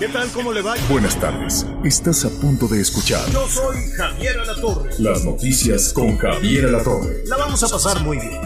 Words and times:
¿Qué 0.00 0.08
tal? 0.08 0.30
¿Cómo 0.32 0.50
le 0.54 0.62
va? 0.62 0.76
Buenas 0.88 1.14
tardes. 1.20 1.66
Estás 1.84 2.24
a 2.24 2.30
punto 2.40 2.66
de 2.66 2.80
escuchar 2.80 3.20
Yo 3.30 3.46
soy 3.46 3.76
Javier 3.98 4.38
Alatorre. 4.38 4.92
las 4.98 5.26
noticias 5.26 5.92
con 5.92 6.16
Javier 6.16 6.64
Alatorre. 6.68 7.22
La 7.26 7.36
vamos 7.36 7.62
a 7.62 7.68
pasar 7.68 8.02
muy 8.02 8.18
bien. 8.18 8.40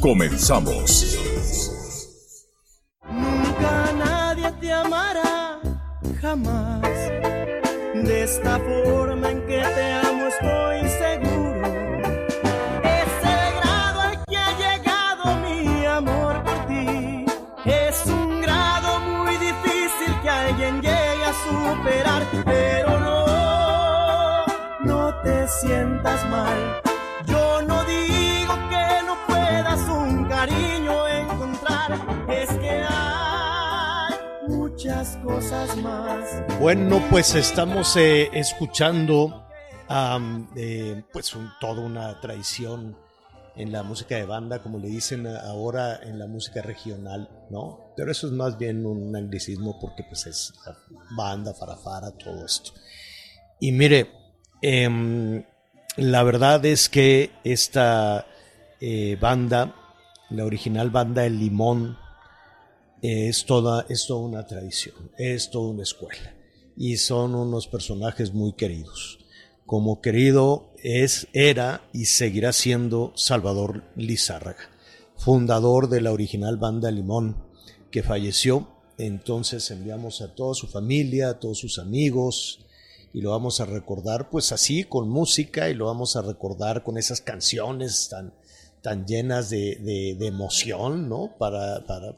Comenzamos. 0.00 1.16
Nunca 3.08 3.92
nadie 3.96 4.50
te 4.60 4.72
amará, 4.72 5.60
jamás. 6.20 6.82
De 6.82 8.24
esta 8.24 8.58
forma 8.58 9.30
en 9.30 9.46
que 9.46 9.62
te 9.62 10.05
Yo 27.26 27.62
no 27.62 27.84
digo 27.84 28.54
que 28.70 29.02
no 29.06 29.16
puedas 29.26 29.80
un 29.88 30.24
cariño 30.28 31.08
encontrar. 31.08 31.92
Es 32.30 32.48
que 32.50 32.84
hay 32.88 34.14
muchas 34.48 35.16
cosas 35.24 35.76
más. 35.78 36.58
Bueno, 36.60 37.02
pues 37.10 37.34
estamos 37.34 37.96
eh, 37.96 38.30
escuchando 38.32 39.48
eh, 40.56 41.02
pues 41.12 41.36
toda 41.60 41.80
una 41.80 42.20
tradición 42.20 42.96
en 43.56 43.72
la 43.72 43.82
música 43.82 44.14
de 44.14 44.26
banda, 44.26 44.62
como 44.62 44.78
le 44.78 44.88
dicen 44.88 45.26
ahora 45.26 45.96
en 46.02 46.20
la 46.20 46.28
música 46.28 46.62
regional, 46.62 47.28
¿no? 47.50 47.94
Pero 47.96 48.12
eso 48.12 48.28
es 48.28 48.32
más 48.32 48.58
bien 48.58 48.86
un 48.86 49.16
anglicismo 49.16 49.78
porque 49.80 50.04
pues 50.04 50.26
es 50.26 50.52
banda, 51.16 51.52
farafara, 51.52 52.12
todo 52.12 52.44
esto. 52.44 52.72
Y 53.58 53.72
mire, 53.72 54.12
em, 54.62 55.42
la 55.96 56.22
verdad 56.22 56.64
es 56.66 56.88
que 56.88 57.30
esta 57.42 58.26
eh, 58.80 59.16
banda, 59.20 59.74
la 60.30 60.44
original 60.44 60.90
banda 60.90 61.24
El 61.24 61.38
Limón, 61.38 61.96
es 63.00 63.46
toda, 63.46 63.86
es 63.88 64.06
toda 64.06 64.20
una 64.20 64.46
tradición, 64.46 65.10
es 65.16 65.50
toda 65.50 65.70
una 65.70 65.82
escuela. 65.82 66.34
Y 66.76 66.98
son 66.98 67.34
unos 67.34 67.66
personajes 67.68 68.34
muy 68.34 68.52
queridos. 68.52 69.18
Como 69.64 70.00
querido 70.00 70.72
es, 70.82 71.28
era 71.32 71.82
y 71.92 72.06
seguirá 72.06 72.52
siendo 72.52 73.12
Salvador 73.16 73.82
Lizárraga, 73.96 74.70
fundador 75.16 75.88
de 75.88 76.02
la 76.02 76.12
original 76.12 76.56
banda 76.58 76.90
Limón, 76.90 77.36
que 77.90 78.02
falleció. 78.02 78.68
Entonces 78.98 79.70
enviamos 79.70 80.20
a 80.20 80.34
toda 80.34 80.54
su 80.54 80.66
familia, 80.66 81.30
a 81.30 81.38
todos 81.40 81.58
sus 81.58 81.78
amigos, 81.78 82.65
y 83.16 83.22
lo 83.22 83.30
vamos 83.30 83.62
a 83.62 83.64
recordar 83.64 84.28
pues 84.28 84.52
así, 84.52 84.84
con 84.84 85.08
música, 85.08 85.70
y 85.70 85.74
lo 85.74 85.86
vamos 85.86 86.16
a 86.16 86.20
recordar 86.20 86.84
con 86.84 86.98
esas 86.98 87.22
canciones 87.22 88.10
tan, 88.10 88.34
tan 88.82 89.06
llenas 89.06 89.48
de, 89.48 90.16
de- 90.18 90.26
emoción, 90.26 91.08
¿no? 91.08 91.34
Para, 91.38 91.86
para 91.86 92.14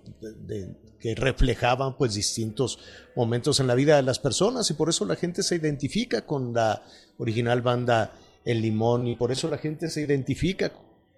que 0.98 1.14
reflejaban 1.14 1.96
pues 1.96 2.14
distintos 2.14 2.80
momentos 3.14 3.60
en 3.60 3.68
la 3.68 3.76
vida 3.76 3.94
de 3.94 4.02
las 4.02 4.18
personas 4.18 4.68
y 4.72 4.74
por 4.74 4.88
eso 4.88 5.04
la 5.04 5.14
gente 5.14 5.44
se 5.44 5.54
identifica 5.54 6.26
con 6.26 6.52
la 6.52 6.82
original 7.18 7.62
banda 7.62 8.10
El 8.44 8.60
Limón 8.60 9.06
y 9.06 9.14
por 9.14 9.30
eso 9.30 9.46
la 9.48 9.58
gente 9.58 9.90
se 9.90 10.00
identifica 10.00 10.72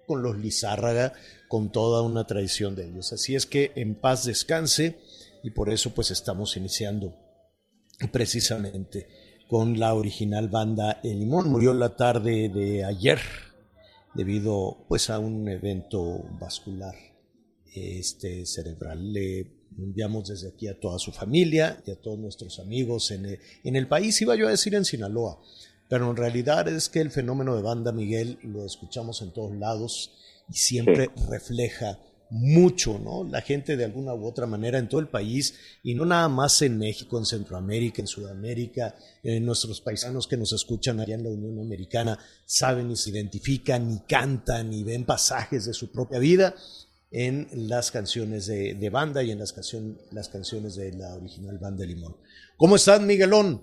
con 0.05 0.21
los 0.21 0.37
Lizárraga, 0.37 1.13
con 1.47 1.71
toda 1.71 2.03
una 2.03 2.27
tradición 2.27 2.75
de 2.75 2.87
ellos. 2.87 3.13
Así 3.13 3.33
es 3.33 3.47
que 3.47 3.71
en 3.73 3.95
paz 3.95 4.25
descanse 4.25 4.99
y 5.41 5.49
por 5.49 5.71
eso 5.73 5.89
pues 5.95 6.11
estamos 6.11 6.55
iniciando 6.55 7.15
precisamente 8.11 9.20
con 9.51 9.77
la 9.77 9.93
original 9.95 10.47
banda 10.47 11.01
El 11.03 11.19
Limón. 11.19 11.49
Murió 11.49 11.73
la 11.73 11.97
tarde 11.97 12.47
de 12.47 12.85
ayer 12.85 13.19
debido 14.13 14.85
pues 14.87 15.09
a 15.09 15.19
un 15.19 15.45
evento 15.49 16.23
vascular 16.39 16.95
este 17.75 18.45
cerebral. 18.45 19.11
Le 19.11 19.51
enviamos 19.77 20.29
desde 20.29 20.47
aquí 20.47 20.69
a 20.69 20.79
toda 20.79 20.99
su 20.99 21.11
familia 21.11 21.83
y 21.85 21.91
a 21.91 21.99
todos 21.99 22.17
nuestros 22.17 22.59
amigos 22.59 23.11
en 23.11 23.25
el, 23.25 23.39
en 23.65 23.75
el 23.75 23.89
país, 23.89 24.21
iba 24.21 24.37
yo 24.37 24.47
a 24.47 24.51
decir 24.51 24.73
en 24.73 24.85
Sinaloa, 24.85 25.37
pero 25.89 26.09
en 26.09 26.15
realidad 26.15 26.69
es 26.69 26.87
que 26.87 27.01
el 27.01 27.11
fenómeno 27.11 27.53
de 27.53 27.61
banda 27.61 27.91
Miguel 27.91 28.39
lo 28.43 28.65
escuchamos 28.65 29.21
en 29.21 29.33
todos 29.33 29.53
lados 29.57 30.13
y 30.47 30.53
siempre 30.53 31.09
refleja 31.29 31.99
mucho, 32.31 32.97
¿no? 32.97 33.25
La 33.29 33.41
gente 33.41 33.75
de 33.75 33.83
alguna 33.85 34.13
u 34.13 34.25
otra 34.25 34.47
manera 34.47 34.79
en 34.79 34.87
todo 34.87 35.01
el 35.01 35.07
país 35.07 35.79
y 35.83 35.93
no 35.93 36.05
nada 36.05 36.29
más 36.29 36.61
en 36.61 36.77
México, 36.77 37.17
en 37.17 37.25
Centroamérica, 37.25 38.01
en 38.01 38.07
Sudamérica, 38.07 38.95
eh, 39.21 39.39
nuestros 39.41 39.81
paisanos 39.81 40.27
que 40.27 40.37
nos 40.37 40.53
escuchan 40.53 40.99
allá 40.99 41.15
en 41.15 41.23
la 41.23 41.29
Unión 41.29 41.59
Americana 41.59 42.17
saben 42.45 42.89
y 42.89 42.95
se 42.95 43.09
identifican 43.09 43.91
y 43.91 43.99
cantan 44.07 44.71
y 44.73 44.83
ven 44.83 45.03
pasajes 45.03 45.65
de 45.65 45.73
su 45.73 45.91
propia 45.91 46.19
vida 46.19 46.55
en 47.11 47.47
las 47.53 47.91
canciones 47.91 48.47
de, 48.47 48.75
de 48.75 48.89
banda 48.89 49.21
y 49.21 49.31
en 49.31 49.39
las, 49.39 49.51
canción, 49.51 49.97
las 50.11 50.29
canciones 50.29 50.77
de 50.77 50.93
la 50.93 51.13
original 51.15 51.57
banda 51.59 51.85
Limón. 51.85 52.15
¿Cómo 52.55 52.77
estás, 52.77 53.01
Miguelón? 53.01 53.61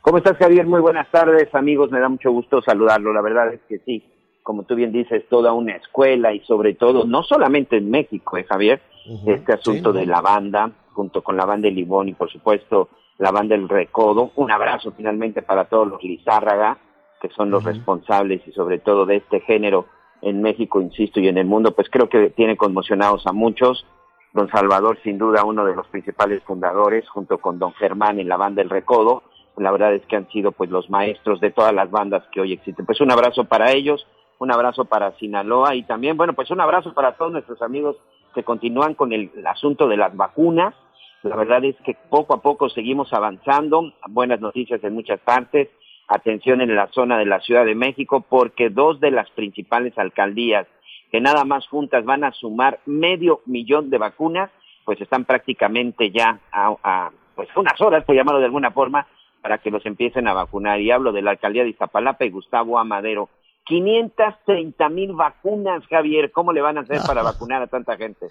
¿Cómo 0.00 0.18
estás, 0.18 0.36
Javier? 0.38 0.66
Muy 0.66 0.80
buenas 0.80 1.10
tardes, 1.10 1.54
amigos. 1.54 1.90
Me 1.90 2.00
da 2.00 2.08
mucho 2.08 2.32
gusto 2.32 2.62
saludarlo. 2.62 3.12
La 3.12 3.20
verdad 3.20 3.52
es 3.52 3.60
que 3.68 3.78
sí, 3.84 4.02
como 4.42 4.64
tú 4.64 4.74
bien 4.74 4.92
dices, 4.92 5.28
toda 5.28 5.52
una 5.52 5.76
escuela 5.76 6.32
y 6.32 6.40
sobre 6.40 6.74
todo, 6.74 7.04
no 7.04 7.22
solamente 7.22 7.76
en 7.76 7.90
México, 7.90 8.36
¿eh, 8.36 8.44
Javier? 8.44 8.80
Este 9.26 9.52
asunto 9.52 9.92
sí, 9.92 9.98
de 9.98 10.06
la 10.06 10.20
banda, 10.20 10.70
junto 10.92 11.22
con 11.22 11.36
la 11.36 11.44
banda 11.44 11.68
de 11.68 11.74
Limón 11.74 12.08
y, 12.08 12.14
por 12.14 12.30
supuesto, 12.30 12.88
la 13.18 13.30
banda 13.30 13.54
El 13.54 13.68
Recodo. 13.68 14.30
Un 14.36 14.50
abrazo 14.50 14.92
finalmente 14.96 15.42
para 15.42 15.64
todos 15.64 15.88
los 15.88 16.02
Lizárraga, 16.02 16.78
que 17.20 17.28
son 17.30 17.50
los 17.50 17.64
responsables 17.64 18.46
y 18.46 18.52
sobre 18.52 18.78
todo 18.78 19.06
de 19.06 19.16
este 19.16 19.40
género 19.40 19.86
en 20.22 20.40
México, 20.40 20.80
insisto, 20.80 21.20
y 21.20 21.28
en 21.28 21.38
el 21.38 21.46
mundo, 21.46 21.72
pues 21.72 21.88
creo 21.90 22.08
que 22.08 22.30
tiene 22.30 22.56
conmocionados 22.56 23.26
a 23.26 23.32
muchos. 23.32 23.86
Don 24.32 24.48
Salvador, 24.50 24.98
sin 25.02 25.18
duda, 25.18 25.44
uno 25.44 25.64
de 25.64 25.74
los 25.74 25.86
principales 25.88 26.42
fundadores, 26.44 27.08
junto 27.08 27.38
con 27.38 27.58
Don 27.58 27.72
Germán 27.74 28.18
en 28.18 28.28
la 28.28 28.36
banda 28.36 28.62
El 28.62 28.70
Recodo. 28.70 29.24
La 29.56 29.70
verdad 29.70 29.94
es 29.94 30.06
que 30.06 30.16
han 30.16 30.28
sido 30.30 30.52
pues 30.52 30.70
los 30.70 30.88
maestros 30.88 31.40
de 31.40 31.50
todas 31.50 31.74
las 31.74 31.90
bandas 31.90 32.22
que 32.32 32.40
hoy 32.40 32.52
existen. 32.52 32.86
Pues 32.86 33.00
un 33.00 33.10
abrazo 33.10 33.44
para 33.44 33.72
ellos, 33.72 34.06
un 34.42 34.50
abrazo 34.50 34.86
para 34.86 35.12
Sinaloa 35.18 35.76
y 35.76 35.84
también, 35.84 36.16
bueno, 36.16 36.32
pues 36.32 36.50
un 36.50 36.60
abrazo 36.60 36.92
para 36.94 37.12
todos 37.12 37.30
nuestros 37.30 37.62
amigos 37.62 37.96
que 38.34 38.42
continúan 38.42 38.94
con 38.94 39.12
el, 39.12 39.30
asunto 39.46 39.86
de 39.86 39.96
las 39.96 40.16
vacunas. 40.16 40.74
La 41.22 41.36
verdad 41.36 41.64
es 41.64 41.76
que 41.84 41.96
poco 42.10 42.34
a 42.34 42.42
poco 42.42 42.68
seguimos 42.68 43.12
avanzando, 43.12 43.92
buenas 44.08 44.40
noticias 44.40 44.82
en 44.82 44.94
muchas 44.94 45.20
partes. 45.20 45.68
Atención 46.08 46.60
en 46.60 46.74
la 46.74 46.88
zona 46.88 47.18
de 47.18 47.26
la 47.26 47.38
Ciudad 47.38 47.64
de 47.64 47.76
México 47.76 48.24
porque 48.28 48.68
dos 48.68 48.98
de 48.98 49.12
las 49.12 49.30
principales 49.30 49.96
alcaldías 49.96 50.66
que 51.12 51.20
nada 51.20 51.44
más 51.44 51.68
juntas 51.68 52.04
van 52.04 52.24
a 52.24 52.32
sumar 52.32 52.80
medio 52.84 53.42
millón 53.46 53.90
de 53.90 53.98
vacunas, 53.98 54.50
pues 54.84 55.00
están 55.00 55.24
prácticamente 55.24 56.10
ya 56.10 56.40
a, 56.50 56.74
a, 56.82 57.10
pues 57.36 57.48
unas 57.54 57.80
horas, 57.80 58.02
por 58.04 58.16
llamarlo 58.16 58.40
de 58.40 58.46
alguna 58.46 58.72
forma, 58.72 59.06
para 59.40 59.58
que 59.58 59.70
los 59.70 59.86
empiecen 59.86 60.26
a 60.26 60.32
vacunar. 60.32 60.80
Y 60.80 60.90
hablo 60.90 61.12
de 61.12 61.22
la 61.22 61.30
alcaldía 61.30 61.62
de 61.62 61.70
Iztapalapa 61.70 62.24
y 62.24 62.30
Gustavo 62.30 62.80
Amadero. 62.80 63.28
530 63.66 64.88
mil 64.88 65.12
vacunas, 65.12 65.86
Javier. 65.88 66.32
¿Cómo 66.32 66.52
le 66.52 66.60
van 66.60 66.78
a 66.78 66.80
hacer 66.82 67.00
para 67.06 67.22
vacunar 67.22 67.62
a 67.62 67.66
tanta 67.66 67.96
gente? 67.96 68.28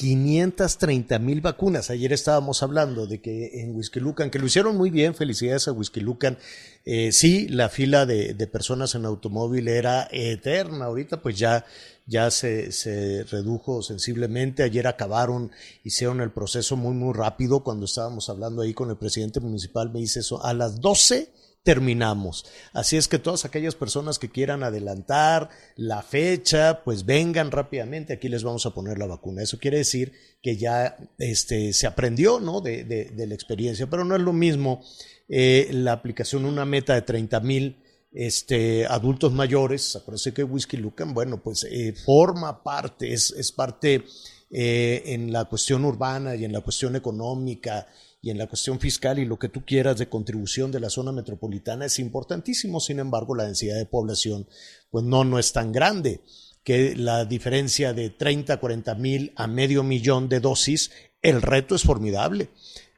530 0.00 1.18
mil 1.18 1.42
vacunas. 1.42 1.90
Ayer 1.90 2.12
estábamos 2.14 2.62
hablando 2.62 3.06
de 3.06 3.20
que 3.20 3.60
en 3.60 3.76
Whisky 3.76 4.00
Lucan, 4.00 4.30
que 4.30 4.38
lo 4.38 4.46
hicieron 4.46 4.76
muy 4.76 4.88
bien, 4.88 5.14
felicidades 5.14 5.68
a 5.68 5.72
Whisky 5.72 6.00
Lucan. 6.00 6.38
Eh, 6.86 7.12
sí, 7.12 7.48
la 7.48 7.68
fila 7.68 8.06
de, 8.06 8.32
de, 8.32 8.46
personas 8.46 8.94
en 8.94 9.04
automóvil 9.04 9.68
era 9.68 10.08
eterna. 10.10 10.86
Ahorita 10.86 11.20
pues 11.20 11.38
ya, 11.38 11.66
ya 12.06 12.30
se, 12.30 12.72
se, 12.72 13.24
redujo 13.24 13.82
sensiblemente. 13.82 14.62
Ayer 14.62 14.86
acabaron, 14.86 15.50
hicieron 15.84 16.22
el 16.22 16.30
proceso 16.30 16.76
muy, 16.76 16.94
muy 16.94 17.12
rápido. 17.12 17.60
Cuando 17.60 17.84
estábamos 17.84 18.30
hablando 18.30 18.62
ahí 18.62 18.72
con 18.72 18.88
el 18.88 18.96
presidente 18.96 19.40
municipal, 19.40 19.90
me 19.90 20.00
dice 20.00 20.20
eso, 20.20 20.42
a 20.42 20.54
las 20.54 20.80
12 20.80 21.30
terminamos. 21.62 22.46
Así 22.72 22.96
es 22.96 23.06
que 23.08 23.18
todas 23.18 23.44
aquellas 23.44 23.74
personas 23.74 24.18
que 24.18 24.30
quieran 24.30 24.62
adelantar 24.62 25.50
la 25.76 26.02
fecha, 26.02 26.82
pues 26.84 27.04
vengan 27.04 27.50
rápidamente, 27.50 28.14
aquí 28.14 28.28
les 28.28 28.42
vamos 28.42 28.64
a 28.66 28.74
poner 28.74 28.98
la 28.98 29.06
vacuna. 29.06 29.42
Eso 29.42 29.58
quiere 29.58 29.78
decir 29.78 30.12
que 30.42 30.56
ya 30.56 30.96
este, 31.18 31.72
se 31.72 31.86
aprendió 31.86 32.40
¿no? 32.40 32.60
de, 32.60 32.84
de, 32.84 33.26
la 33.26 33.34
experiencia, 33.34 33.88
pero 33.88 34.04
no 34.04 34.16
es 34.16 34.22
lo 34.22 34.32
mismo 34.32 34.82
eh, 35.28 35.68
la 35.72 35.92
aplicación, 35.92 36.44
una 36.44 36.64
meta 36.64 36.94
de 36.94 37.02
30 37.02 37.40
mil 37.40 37.76
este, 38.12 38.86
adultos 38.86 39.32
mayores, 39.32 39.94
acuérdense 39.94 40.34
que 40.34 40.42
Whisky 40.42 40.76
Lucan, 40.76 41.14
bueno, 41.14 41.42
pues 41.42 41.64
eh, 41.64 41.92
forma 41.92 42.62
parte, 42.62 43.12
es, 43.12 43.30
es 43.32 43.52
parte 43.52 44.04
eh, 44.50 45.02
en 45.06 45.32
la 45.32 45.44
cuestión 45.44 45.84
urbana 45.84 46.34
y 46.34 46.44
en 46.44 46.52
la 46.52 46.60
cuestión 46.60 46.96
económica 46.96 47.86
y 48.22 48.30
en 48.30 48.38
la 48.38 48.46
cuestión 48.46 48.80
fiscal 48.80 49.18
y 49.18 49.24
lo 49.24 49.38
que 49.38 49.48
tú 49.48 49.64
quieras 49.64 49.98
de 49.98 50.08
contribución 50.08 50.70
de 50.70 50.80
la 50.80 50.90
zona 50.90 51.12
metropolitana 51.12 51.86
es 51.86 51.98
importantísimo, 51.98 52.80
sin 52.80 52.98
embargo 52.98 53.34
la 53.34 53.44
densidad 53.44 53.76
de 53.76 53.86
población 53.86 54.46
pues 54.90 55.04
no, 55.04 55.24
no 55.24 55.38
es 55.38 55.52
tan 55.52 55.72
grande, 55.72 56.20
que 56.64 56.94
la 56.94 57.24
diferencia 57.24 57.92
de 57.92 58.10
30 58.10 58.54
a 58.54 58.60
40 58.60 58.94
mil 58.96 59.32
a 59.36 59.46
medio 59.46 59.82
millón 59.82 60.28
de 60.28 60.40
dosis, 60.40 60.90
el 61.22 61.42
reto 61.42 61.74
es 61.74 61.82
formidable. 61.82 62.48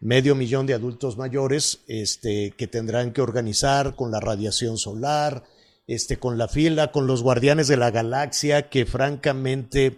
Medio 0.01 0.35
millón 0.35 0.67
de 0.67 0.75
adultos 0.75 1.17
mayores 1.17 1.81
este, 1.87 2.53
que 2.57 2.67
tendrán 2.67 3.13
que 3.13 3.21
organizar 3.21 3.95
con 3.95 4.11
la 4.11 4.19
radiación 4.19 4.79
solar, 4.79 5.45
este, 5.87 6.19
con 6.19 6.39
la 6.39 6.49
fila, 6.49 6.91
con 6.91 7.07
los 7.07 7.23
guardianes 7.23 7.69
de 7.69 7.77
la 7.77 7.93
galaxia, 7.93 8.69
que 8.69 8.85
francamente 8.85 9.97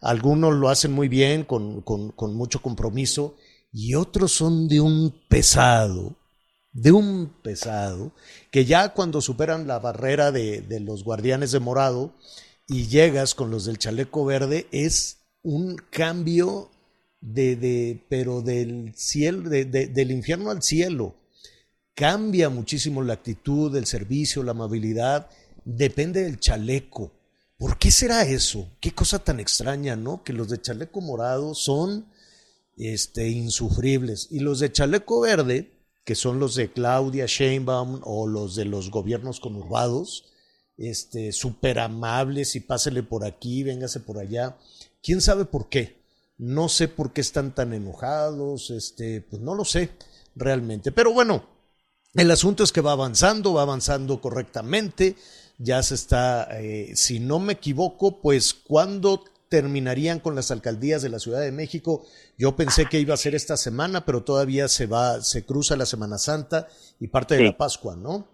algunos 0.00 0.54
lo 0.54 0.70
hacen 0.70 0.92
muy 0.92 1.08
bien, 1.08 1.44
con, 1.44 1.82
con, 1.82 2.12
con 2.12 2.34
mucho 2.34 2.62
compromiso, 2.62 3.36
y 3.72 3.94
otros 3.94 4.32
son 4.32 4.68
de 4.68 4.80
un 4.80 5.14
pesado, 5.28 6.14
de 6.72 6.92
un 6.92 7.32
pesado, 7.42 8.12
que 8.50 8.66
ya 8.66 8.90
cuando 8.90 9.20
superan 9.20 9.66
la 9.66 9.78
barrera 9.78 10.30
de, 10.30 10.80
los 10.80 11.02
guardianes 11.04 11.52
de 11.52 11.60
morado 11.60 12.14
y 12.68 12.86
llegas 12.86 13.34
con 13.34 13.50
los 13.50 13.64
del 13.64 13.78
chaleco 13.78 14.24
verde, 14.24 14.66
es 14.72 15.18
un 15.42 15.76
cambio 15.90 16.70
de, 17.20 17.56
de 17.56 18.04
pero 18.08 18.42
del 18.42 18.92
cielo, 18.94 19.48
de, 19.48 19.64
del 19.64 20.10
infierno 20.10 20.50
al 20.50 20.62
cielo. 20.62 21.16
Cambia 21.94 22.48
muchísimo 22.48 23.02
la 23.02 23.14
actitud, 23.14 23.74
el 23.76 23.86
servicio, 23.86 24.42
la 24.42 24.52
amabilidad, 24.52 25.28
depende 25.64 26.22
del 26.22 26.40
chaleco. 26.40 27.12
¿Por 27.58 27.78
qué 27.78 27.90
será 27.90 28.22
eso? 28.22 28.68
Qué 28.80 28.92
cosa 28.92 29.18
tan 29.18 29.40
extraña, 29.40 29.94
¿no? 29.94 30.24
Que 30.24 30.32
los 30.32 30.48
de 30.48 30.60
chaleco 30.60 31.00
morado 31.00 31.54
son 31.54 32.06
este, 32.88 33.28
insufribles. 33.28 34.28
Y 34.30 34.40
los 34.40 34.60
de 34.60 34.72
chaleco 34.72 35.20
verde, 35.20 35.72
que 36.04 36.14
son 36.14 36.38
los 36.38 36.54
de 36.54 36.72
Claudia 36.72 37.26
Sheinbaum 37.26 38.00
o 38.04 38.26
los 38.26 38.56
de 38.56 38.64
los 38.64 38.90
gobiernos 38.90 39.40
conurbados, 39.40 40.24
este, 40.76 41.32
súper 41.32 41.78
amables 41.78 42.56
y 42.56 42.60
pásele 42.60 43.02
por 43.02 43.24
aquí, 43.24 43.62
véngase 43.62 44.00
por 44.00 44.18
allá. 44.18 44.58
¿Quién 45.02 45.20
sabe 45.20 45.44
por 45.44 45.68
qué? 45.68 46.02
No 46.38 46.68
sé 46.68 46.88
por 46.88 47.12
qué 47.12 47.20
están 47.20 47.54
tan 47.54 47.72
enojados, 47.72 48.70
este, 48.70 49.20
pues 49.20 49.40
no 49.40 49.54
lo 49.54 49.64
sé 49.64 49.90
realmente. 50.34 50.90
Pero 50.90 51.12
bueno, 51.12 51.46
el 52.14 52.30
asunto 52.30 52.64
es 52.64 52.72
que 52.72 52.80
va 52.80 52.92
avanzando, 52.92 53.54
va 53.54 53.62
avanzando 53.62 54.20
correctamente. 54.20 55.16
Ya 55.58 55.82
se 55.82 55.94
está, 55.94 56.48
eh, 56.60 56.92
si 56.96 57.20
no 57.20 57.38
me 57.38 57.54
equivoco, 57.54 58.20
pues 58.20 58.54
cuando 58.54 59.22
terminarían 59.52 60.18
con 60.18 60.34
las 60.34 60.50
alcaldías 60.50 61.02
de 61.02 61.10
la 61.10 61.18
Ciudad 61.18 61.42
de 61.42 61.52
México. 61.52 62.00
Yo 62.38 62.56
pensé 62.56 62.86
que 62.86 62.98
iba 62.98 63.12
a 63.12 63.18
ser 63.18 63.34
esta 63.34 63.58
semana, 63.58 64.06
pero 64.06 64.24
todavía 64.24 64.66
se 64.66 64.86
va, 64.86 65.20
se 65.20 65.44
cruza 65.44 65.76
la 65.76 65.84
Semana 65.84 66.16
Santa 66.16 66.68
y 66.98 67.08
parte 67.08 67.36
de 67.36 67.44
la 67.44 67.52
Pascua, 67.52 67.94
¿no? 67.94 68.24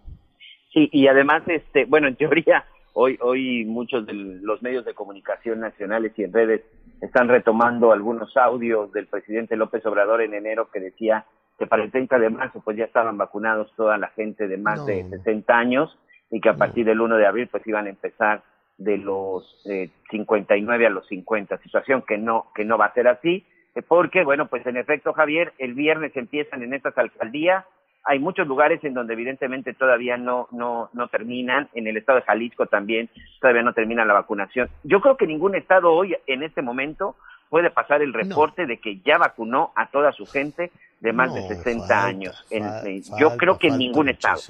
Sí, 0.72 0.88
y 0.92 1.08
además, 1.08 1.42
este, 1.48 1.86
bueno, 1.86 2.06
en 2.06 2.14
teoría, 2.14 2.64
hoy, 2.92 3.18
hoy 3.20 3.64
muchos 3.64 4.06
de 4.06 4.12
los 4.12 4.62
medios 4.62 4.84
de 4.84 4.94
comunicación 4.94 5.58
nacionales 5.58 6.12
y 6.16 6.22
en 6.22 6.32
redes 6.32 6.62
están 7.00 7.26
retomando 7.26 7.90
algunos 7.90 8.36
audios 8.36 8.92
del 8.92 9.08
presidente 9.08 9.56
López 9.56 9.84
Obrador 9.86 10.22
en 10.22 10.34
enero 10.34 10.70
que 10.72 10.78
decía 10.78 11.26
que 11.58 11.66
para 11.66 11.82
el 11.82 11.90
30 11.90 12.16
de 12.20 12.30
marzo 12.30 12.62
pues 12.64 12.76
ya 12.76 12.84
estaban 12.84 13.18
vacunados 13.18 13.72
toda 13.76 13.98
la 13.98 14.08
gente 14.10 14.46
de 14.46 14.56
más 14.56 14.86
de 14.86 15.02
60 15.10 15.52
años 15.52 15.98
y 16.30 16.40
que 16.40 16.48
a 16.48 16.56
partir 16.56 16.86
del 16.86 17.00
1 17.00 17.16
de 17.16 17.26
abril 17.26 17.48
pues 17.48 17.66
iban 17.66 17.86
a 17.86 17.90
empezar 17.90 18.44
de 18.78 18.96
los 18.96 19.60
eh, 19.66 19.90
59 20.10 20.86
a 20.86 20.90
los 20.90 21.06
50, 21.08 21.58
situación 21.58 22.02
que 22.06 22.16
no, 22.16 22.46
que 22.54 22.64
no 22.64 22.78
va 22.78 22.86
a 22.86 22.94
ser 22.94 23.08
así, 23.08 23.44
eh, 23.74 23.82
porque, 23.82 24.24
bueno, 24.24 24.46
pues 24.46 24.64
en 24.66 24.76
efecto, 24.76 25.12
Javier, 25.12 25.52
el 25.58 25.74
viernes 25.74 26.16
empiezan 26.16 26.62
en 26.62 26.74
estas 26.74 26.96
alcaldías, 26.96 27.64
hay 28.04 28.20
muchos 28.20 28.46
lugares 28.46 28.82
en 28.84 28.94
donde 28.94 29.12
evidentemente 29.12 29.74
todavía 29.74 30.16
no, 30.16 30.48
no, 30.52 30.88
no 30.94 31.08
terminan, 31.08 31.68
en 31.74 31.88
el 31.88 31.96
estado 31.96 32.20
de 32.20 32.24
Jalisco 32.24 32.66
también 32.66 33.10
todavía 33.40 33.62
no 33.62 33.74
termina 33.74 34.04
la 34.04 34.14
vacunación. 34.14 34.70
Yo 34.84 35.00
creo 35.00 35.16
que 35.16 35.26
ningún 35.26 35.54
estado 35.54 35.92
hoy, 35.92 36.16
en 36.26 36.42
este 36.42 36.62
momento, 36.62 37.16
puede 37.50 37.70
pasar 37.70 38.00
el 38.00 38.14
reporte 38.14 38.66
de 38.66 38.78
que 38.78 39.00
ya 39.04 39.18
vacunó 39.18 39.72
a 39.74 39.90
toda 39.90 40.12
su 40.12 40.24
gente 40.26 40.70
de 41.00 41.12
más 41.12 41.34
de 41.34 41.42
60 41.48 42.04
años. 42.04 42.46
Eh, 42.50 43.02
yo 43.18 43.36
creo 43.36 43.58
que 43.58 43.70
ningún 43.70 44.08
estado. 44.08 44.40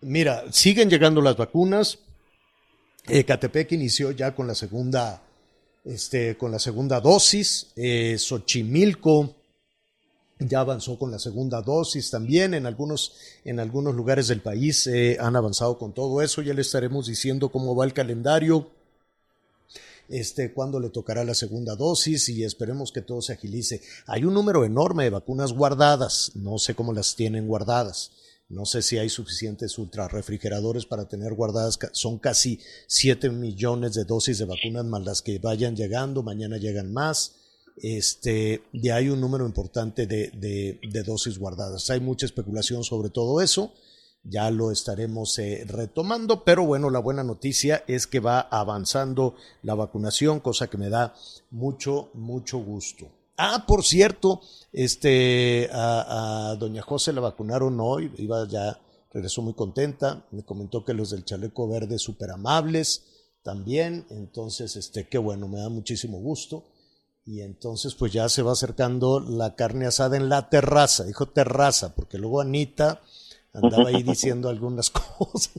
Mira, 0.00 0.42
siguen 0.50 0.90
llegando 0.90 1.20
las 1.20 1.36
vacunas, 1.36 1.98
Ecatepec 3.08 3.72
inició 3.72 4.10
ya 4.10 4.34
con 4.34 4.46
la 4.46 4.54
segunda, 4.54 5.22
este, 5.84 6.36
con 6.36 6.50
la 6.50 6.58
segunda 6.58 7.00
dosis. 7.00 7.68
Eh, 7.76 8.16
Xochimilco 8.18 9.34
ya 10.38 10.60
avanzó 10.60 10.98
con 10.98 11.10
la 11.10 11.18
segunda 11.18 11.62
dosis 11.62 12.10
también. 12.10 12.54
En 12.54 12.66
algunos, 12.66 13.12
en 13.44 13.60
algunos 13.60 13.94
lugares 13.94 14.28
del 14.28 14.40
país 14.40 14.86
eh, 14.88 15.16
han 15.20 15.36
avanzado 15.36 15.78
con 15.78 15.92
todo 15.92 16.20
eso. 16.20 16.42
Ya 16.42 16.52
le 16.52 16.62
estaremos 16.62 17.06
diciendo 17.06 17.48
cómo 17.50 17.76
va 17.76 17.84
el 17.84 17.92
calendario. 17.92 18.70
Este, 20.08 20.52
cuándo 20.52 20.78
le 20.78 20.90
tocará 20.90 21.24
la 21.24 21.34
segunda 21.34 21.74
dosis 21.74 22.28
y 22.28 22.44
esperemos 22.44 22.92
que 22.92 23.02
todo 23.02 23.22
se 23.22 23.32
agilice. 23.32 23.82
Hay 24.06 24.24
un 24.24 24.34
número 24.34 24.64
enorme 24.64 25.04
de 25.04 25.10
vacunas 25.10 25.52
guardadas, 25.52 26.30
no 26.36 26.58
sé 26.58 26.76
cómo 26.76 26.92
las 26.92 27.16
tienen 27.16 27.48
guardadas. 27.48 28.12
No 28.48 28.64
sé 28.64 28.82
si 28.82 28.96
hay 28.96 29.08
suficientes 29.08 29.76
ultrarrefrigeradores 29.76 30.86
para 30.86 31.08
tener 31.08 31.34
guardadas. 31.34 31.78
Son 31.92 32.18
casi 32.18 32.60
7 32.86 33.30
millones 33.30 33.94
de 33.94 34.04
dosis 34.04 34.38
de 34.38 34.44
vacunas 34.44 34.84
más 34.84 35.04
las 35.04 35.22
que 35.22 35.38
vayan 35.40 35.74
llegando. 35.74 36.22
Mañana 36.22 36.56
llegan 36.56 36.92
más. 36.92 37.34
Este, 37.76 38.62
ya 38.72 38.96
hay 38.96 39.08
un 39.08 39.20
número 39.20 39.46
importante 39.46 40.06
de, 40.06 40.30
de, 40.80 41.02
dosis 41.02 41.38
guardadas. 41.38 41.90
Hay 41.90 42.00
mucha 42.00 42.24
especulación 42.24 42.84
sobre 42.84 43.10
todo 43.10 43.40
eso. 43.40 43.72
Ya 44.22 44.50
lo 44.50 44.70
estaremos 44.72 45.38
eh, 45.38 45.64
retomando, 45.66 46.42
pero 46.44 46.64
bueno, 46.66 46.90
la 46.90 46.98
buena 46.98 47.22
noticia 47.22 47.84
es 47.86 48.06
que 48.06 48.18
va 48.18 48.40
avanzando 48.40 49.36
la 49.62 49.74
vacunación, 49.74 50.40
cosa 50.40 50.68
que 50.68 50.78
me 50.78 50.88
da 50.88 51.14
mucho, 51.50 52.10
mucho 52.14 52.58
gusto. 52.58 53.08
Ah, 53.36 53.64
por 53.66 53.84
cierto, 53.84 54.40
este, 54.72 55.68
a, 55.72 56.56
doña 56.58 56.82
José 56.82 57.12
la 57.12 57.20
vacunaron 57.20 57.78
hoy, 57.80 58.12
iba 58.18 58.46
ya, 58.48 58.80
regresó 59.12 59.42
muy 59.42 59.54
contenta, 59.54 60.26
me 60.30 60.44
comentó 60.44 60.84
que 60.84 60.94
los 60.94 61.10
del 61.10 61.24
chaleco 61.24 61.68
verde 61.68 61.98
súper 61.98 62.30
amables 62.30 63.04
también, 63.42 64.06
entonces, 64.10 64.76
este, 64.76 65.08
qué 65.08 65.18
bueno, 65.18 65.48
me 65.48 65.60
da 65.60 65.68
muchísimo 65.68 66.18
gusto. 66.18 66.64
Y 67.24 67.40
entonces, 67.40 67.94
pues 67.94 68.12
ya 68.12 68.28
se 68.28 68.42
va 68.42 68.52
acercando 68.52 69.18
la 69.18 69.56
carne 69.56 69.86
asada 69.86 70.16
en 70.16 70.28
la 70.28 70.48
terraza, 70.48 71.04
dijo 71.04 71.26
terraza, 71.26 71.94
porque 71.94 72.18
luego 72.18 72.40
Anita 72.40 73.02
andaba 73.52 73.88
ahí 73.88 74.02
diciendo 74.02 74.48
algunas 74.48 74.90
cosas. 75.18 75.50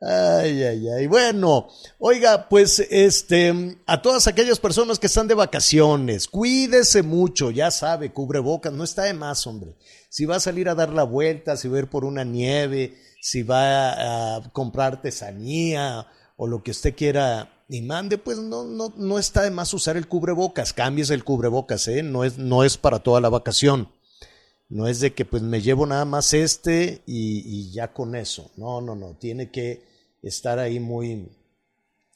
Ay, 0.00 0.62
ay, 0.62 0.88
ay. 0.88 1.06
Bueno, 1.08 1.68
oiga, 1.98 2.48
pues 2.48 2.78
este, 2.78 3.76
a 3.84 4.00
todas 4.00 4.28
aquellas 4.28 4.60
personas 4.60 5.00
que 5.00 5.08
están 5.08 5.26
de 5.26 5.34
vacaciones, 5.34 6.28
cuídese 6.28 7.02
mucho, 7.02 7.50
ya 7.50 7.72
sabe, 7.72 8.12
cubre 8.12 8.38
bocas, 8.38 8.72
no 8.72 8.84
está 8.84 9.04
de 9.04 9.14
más, 9.14 9.44
hombre. 9.48 9.74
Si 10.08 10.24
va 10.24 10.36
a 10.36 10.40
salir 10.40 10.68
a 10.68 10.76
dar 10.76 10.90
la 10.90 11.02
vuelta, 11.02 11.56
si 11.56 11.66
va 11.66 11.78
a 11.78 11.80
ir 11.80 11.88
por 11.88 12.04
una 12.04 12.22
nieve, 12.22 12.96
si 13.20 13.42
va 13.42 14.36
a 14.36 14.52
comprar 14.52 14.92
artesanía 14.92 16.06
o 16.36 16.46
lo 16.46 16.62
que 16.62 16.70
usted 16.70 16.94
quiera 16.94 17.64
y 17.68 17.82
mande, 17.82 18.18
pues 18.18 18.38
no, 18.38 18.62
no, 18.62 18.94
no 18.96 19.18
está 19.18 19.42
de 19.42 19.50
más 19.50 19.74
usar 19.74 19.96
el 19.96 20.06
cubrebocas, 20.06 20.72
cambies 20.72 21.10
el 21.10 21.24
cubrebocas, 21.24 21.88
¿eh? 21.88 22.04
No 22.04 22.22
es, 22.22 22.38
no 22.38 22.62
es 22.62 22.76
para 22.76 23.00
toda 23.00 23.20
la 23.20 23.30
vacación. 23.30 23.90
No 24.68 24.86
es 24.86 25.00
de 25.00 25.12
que 25.12 25.24
pues 25.24 25.42
me 25.42 25.60
llevo 25.60 25.86
nada 25.86 26.04
más 26.04 26.34
este 26.34 27.02
y 27.06 27.72
ya 27.72 27.92
con 27.94 28.14
eso. 28.14 28.52
No, 28.56 28.80
no, 28.80 28.94
no. 28.94 29.16
Tiene 29.16 29.50
que 29.50 29.87
estar 30.22 30.58
ahí 30.58 30.80
muy, 30.80 31.28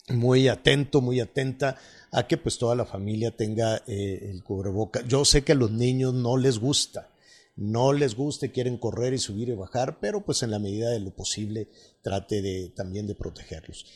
muy 0.08 0.48
atento, 0.48 1.00
muy 1.00 1.20
atenta 1.20 1.76
a 2.10 2.26
que 2.26 2.36
pues 2.36 2.58
toda 2.58 2.74
la 2.74 2.84
familia 2.84 3.36
tenga 3.36 3.82
eh, 3.86 4.30
el 4.30 4.42
cubreboca. 4.42 5.02
Yo 5.06 5.24
sé 5.24 5.42
que 5.42 5.52
a 5.52 5.56
los 5.56 5.70
niños 5.70 6.14
no 6.14 6.36
les 6.36 6.58
gusta, 6.58 7.10
no 7.56 7.92
les 7.92 8.14
gusta, 8.14 8.48
quieren 8.48 8.78
correr 8.78 9.14
y 9.14 9.18
subir 9.18 9.48
y 9.48 9.54
bajar, 9.54 9.98
pero 10.00 10.24
pues 10.24 10.42
en 10.42 10.50
la 10.50 10.58
medida 10.58 10.90
de 10.90 11.00
lo 11.00 11.10
posible 11.10 11.68
trate 12.02 12.42
de 12.42 12.70
también 12.70 13.06
de 13.06 13.14
protegerlos. 13.14 13.86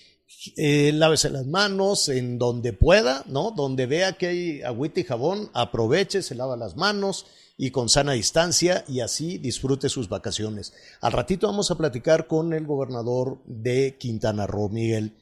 eh, 0.57 0.93
lávese 0.93 1.31
las 1.31 1.47
manos 1.47 2.09
en 2.09 2.39
donde 2.39 2.73
pueda, 2.73 3.25
¿no? 3.29 3.53
Donde 3.53 3.87
vea 3.87 4.15
que 4.15 4.27
hay 4.27 4.63
agüita 4.63 5.01
y 5.01 5.05
jabón, 5.05 5.51
aproveche, 5.55 6.23
se 6.23 6.35
lava 6.35 6.57
las 6.57 6.77
manos 6.77 7.27
y 7.59 7.71
con 7.71 7.89
sana 7.89 8.13
distancia 8.13 8.85
y 8.87 9.01
así 9.01 9.39
disfrute 9.39 9.89
sus 9.89 10.09
vacaciones. 10.09 10.73
Al 11.01 11.13
ratito 11.13 11.47
vamos 11.47 11.71
a 11.71 11.79
platicar 11.79 12.27
con 12.27 12.53
el 12.53 12.67
gobernador 12.67 13.39
de 13.47 13.97
Quintana 13.99 14.47
Roo, 14.47 14.69
Miguel, 14.69 15.13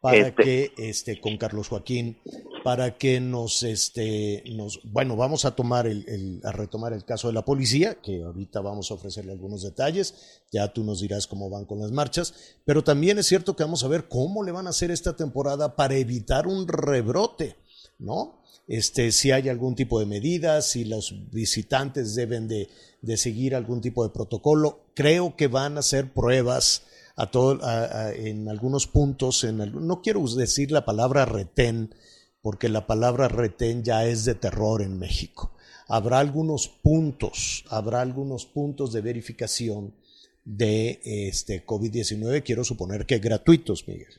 para 0.00 0.28
Este. 0.28 0.42
que, 0.44 0.72
este, 0.76 1.20
con 1.20 1.38
Carlos 1.38 1.68
Joaquín, 1.68 2.18
para 2.62 2.98
que 2.98 3.18
nos, 3.20 3.64
este, 3.64 4.44
nos, 4.54 4.78
bueno, 4.84 5.16
vamos 5.16 5.44
a 5.44 5.56
tomar 5.56 5.88
el, 5.88 6.04
el- 6.08 6.40
a 6.44 6.52
retomar 6.52 6.92
el 6.92 7.04
caso 7.04 7.26
de 7.28 7.34
la 7.34 7.44
policía, 7.44 7.96
que 8.00 8.22
ahorita 8.22 8.60
vamos 8.60 8.90
a 8.90 8.94
ofrecerle 8.94 9.32
algunos 9.32 9.62
detalles, 9.62 10.14
ya 10.52 10.72
tú 10.72 10.84
nos 10.84 11.00
dirás 11.00 11.26
cómo 11.26 11.50
van 11.50 11.64
con 11.64 11.80
las 11.80 11.90
marchas, 11.90 12.34
pero 12.64 12.84
también 12.84 13.18
es 13.18 13.26
cierto 13.26 13.56
que 13.56 13.64
vamos 13.64 13.82
a 13.82 13.88
ver 13.88 14.06
cómo 14.08 14.44
le 14.44 14.52
van 14.52 14.66
a 14.68 14.70
hacer 14.70 14.90
esta 14.92 15.16
temporada 15.16 15.74
para 15.74 15.96
evitar 15.96 16.46
un 16.46 16.68
rebrote, 16.68 17.56
¿no? 17.98 18.42
Este, 18.66 19.12
si 19.12 19.30
hay 19.30 19.48
algún 19.48 19.74
tipo 19.74 19.98
de 19.98 20.06
medidas, 20.06 20.70
si 20.70 20.84
los 20.84 21.30
visitantes 21.30 22.14
deben 22.14 22.48
de, 22.48 22.68
de 23.02 23.16
seguir 23.16 23.54
algún 23.54 23.80
tipo 23.80 24.04
de 24.04 24.10
protocolo. 24.10 24.80
Creo 24.94 25.36
que 25.36 25.48
van 25.48 25.76
a 25.76 25.80
hacer 25.80 26.12
pruebas 26.12 26.82
a 27.16 27.30
todo, 27.30 27.60
en 28.14 28.48
algunos 28.48 28.86
puntos. 28.86 29.44
En 29.44 29.58
no 29.86 30.02
quiero 30.02 30.26
decir 30.28 30.70
la 30.70 30.84
palabra 30.84 31.24
retén, 31.24 31.94
porque 32.42 32.68
la 32.68 32.86
palabra 32.86 33.28
retén 33.28 33.82
ya 33.82 34.06
es 34.06 34.24
de 34.24 34.34
terror 34.34 34.82
en 34.82 34.98
México. 34.98 35.52
Habrá 35.88 36.18
algunos 36.18 36.68
puntos, 36.68 37.64
habrá 37.70 38.02
algunos 38.02 38.44
puntos 38.44 38.92
de 38.92 39.00
verificación 39.00 39.94
de 40.44 41.00
este 41.02 41.64
COVID-19, 41.64 42.42
quiero 42.42 42.64
suponer 42.64 43.06
que 43.06 43.18
gratuitos, 43.18 43.86
Miguel. 43.88 44.14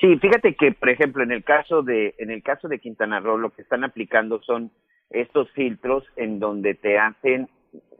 Sí, 0.00 0.18
fíjate 0.18 0.54
que, 0.54 0.72
por 0.72 0.88
ejemplo, 0.88 1.22
en 1.22 1.30
el 1.30 1.44
caso 1.44 1.82
de 1.82 2.14
en 2.18 2.30
el 2.30 2.42
caso 2.42 2.68
de 2.68 2.80
Quintana 2.80 3.20
Roo, 3.20 3.38
lo 3.38 3.50
que 3.50 3.62
están 3.62 3.84
aplicando 3.84 4.42
son 4.42 4.70
estos 5.10 5.50
filtros 5.52 6.04
en 6.16 6.40
donde 6.40 6.74
te 6.74 6.98
hacen 6.98 7.48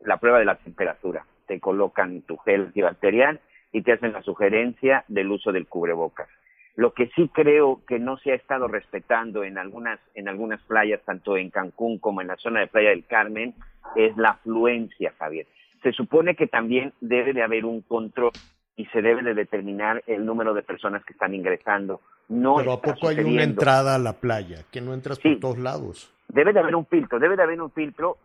la 0.05 0.17
prueba 0.17 0.39
de 0.39 0.45
la 0.45 0.57
temperatura, 0.57 1.25
te 1.47 1.61
colocan 1.61 2.23
tu 2.23 2.37
gel 2.39 2.63
antibacterial 2.63 3.41
y 3.73 3.83
te 3.83 3.93
hacen 3.93 4.13
la 4.13 4.23
sugerencia 4.23 5.05
del 5.09 5.31
uso 5.31 5.53
del 5.53 5.69
cubrebocas. 5.69 6.29
Lo 6.77 6.93
que 6.93 7.11
sí 7.15 7.31
creo 7.33 7.83
que 7.87 8.01
no 8.01 8.17
se 8.19 8.33
ha 8.33 8.35
estado 8.35 8.67
respetando 8.67 9.45
en 9.45 9.57
algunas 9.57 10.01
en 10.15 10.29
algunas 10.29 10.61
playas, 10.63 11.01
tanto 11.05 11.37
en 11.37 11.51
Cancún 11.51 11.99
como 11.99 12.21
en 12.21 12.27
la 12.27 12.37
zona 12.37 12.61
de 12.61 12.67
Playa 12.67 12.91
del 12.91 13.07
Carmen, 13.07 13.55
es 13.95 14.17
la 14.17 14.31
afluencia, 14.31 15.15
Javier. 15.17 15.47
Se 15.85 15.93
supone 15.93 16.35
que 16.35 16.49
también 16.49 16.93
debe 17.01 17.33
de 17.33 17.43
haber 17.43 17.65
un 17.65 17.83
control 17.83 18.33
y 18.77 18.87
se 18.87 19.03
debe 19.03 19.23
de 19.23 19.35
determinar 19.35 20.03
el 20.07 20.25
número 20.27 20.53
de 20.55 20.63
personas 20.63 21.05
que 21.05 21.13
están 21.13 21.35
ingresando. 21.35 22.01
No 22.29 22.57
Pero 22.57 22.73
¿a 22.73 22.81
poco 22.83 23.09
hay 23.09 23.19
una 23.21 23.43
entrada 23.45 23.95
a 23.95 23.99
la 23.99 24.15
playa? 24.15 24.65
Que 24.73 24.81
no 24.81 24.95
entras 24.95 25.19
Sí. 25.23 25.31
por 25.31 25.41
todos 25.41 25.59
lados. 25.59 26.11
Debe 26.29 26.53
de 26.53 26.61
haber 26.61 26.75
un 26.75 26.87
filtro, 26.87 27.19
debe 27.19 27.37
de 27.37 27.43
haber 27.43 27.61
un 27.61 27.71
filtro. 27.71 28.17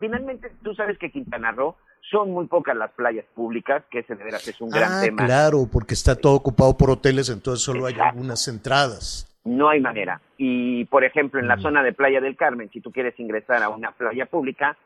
Finalmente, 0.00 0.50
tú 0.62 0.74
sabes 0.74 0.98
que 0.98 1.10
Quintana 1.10 1.52
Roo 1.52 1.76
son 2.10 2.30
muy 2.32 2.46
pocas 2.46 2.76
las 2.76 2.90
playas 2.92 3.24
públicas, 3.34 3.82
que 3.90 4.00
ese 4.00 4.14
de 4.14 4.24
veras 4.24 4.46
es 4.46 4.60
un 4.60 4.70
gran 4.70 4.92
ah, 4.92 5.00
tema. 5.02 5.24
claro, 5.24 5.66
porque 5.72 5.94
está 5.94 6.14
todo 6.16 6.34
ocupado 6.34 6.76
por 6.76 6.90
hoteles, 6.90 7.28
entonces 7.30 7.64
solo 7.64 7.86
hay 7.86 7.94
algunas 7.98 8.46
entradas. 8.48 9.30
No 9.44 9.68
hay 9.68 9.80
manera. 9.80 10.20
Y, 10.38 10.84
por 10.86 11.04
ejemplo, 11.04 11.38
en 11.40 11.48
la 11.48 11.56
Mm. 11.56 11.60
zona 11.62 11.82
de 11.82 11.92
Playa 11.92 12.20
del 12.20 12.36
Carmen, 12.36 12.70
si 12.72 12.80
tú 12.80 12.90
quieres 12.92 13.18
ingresar 13.20 13.62
a 13.62 13.68
una 13.68 13.92
playa 13.92 14.26
pública, 14.26 14.76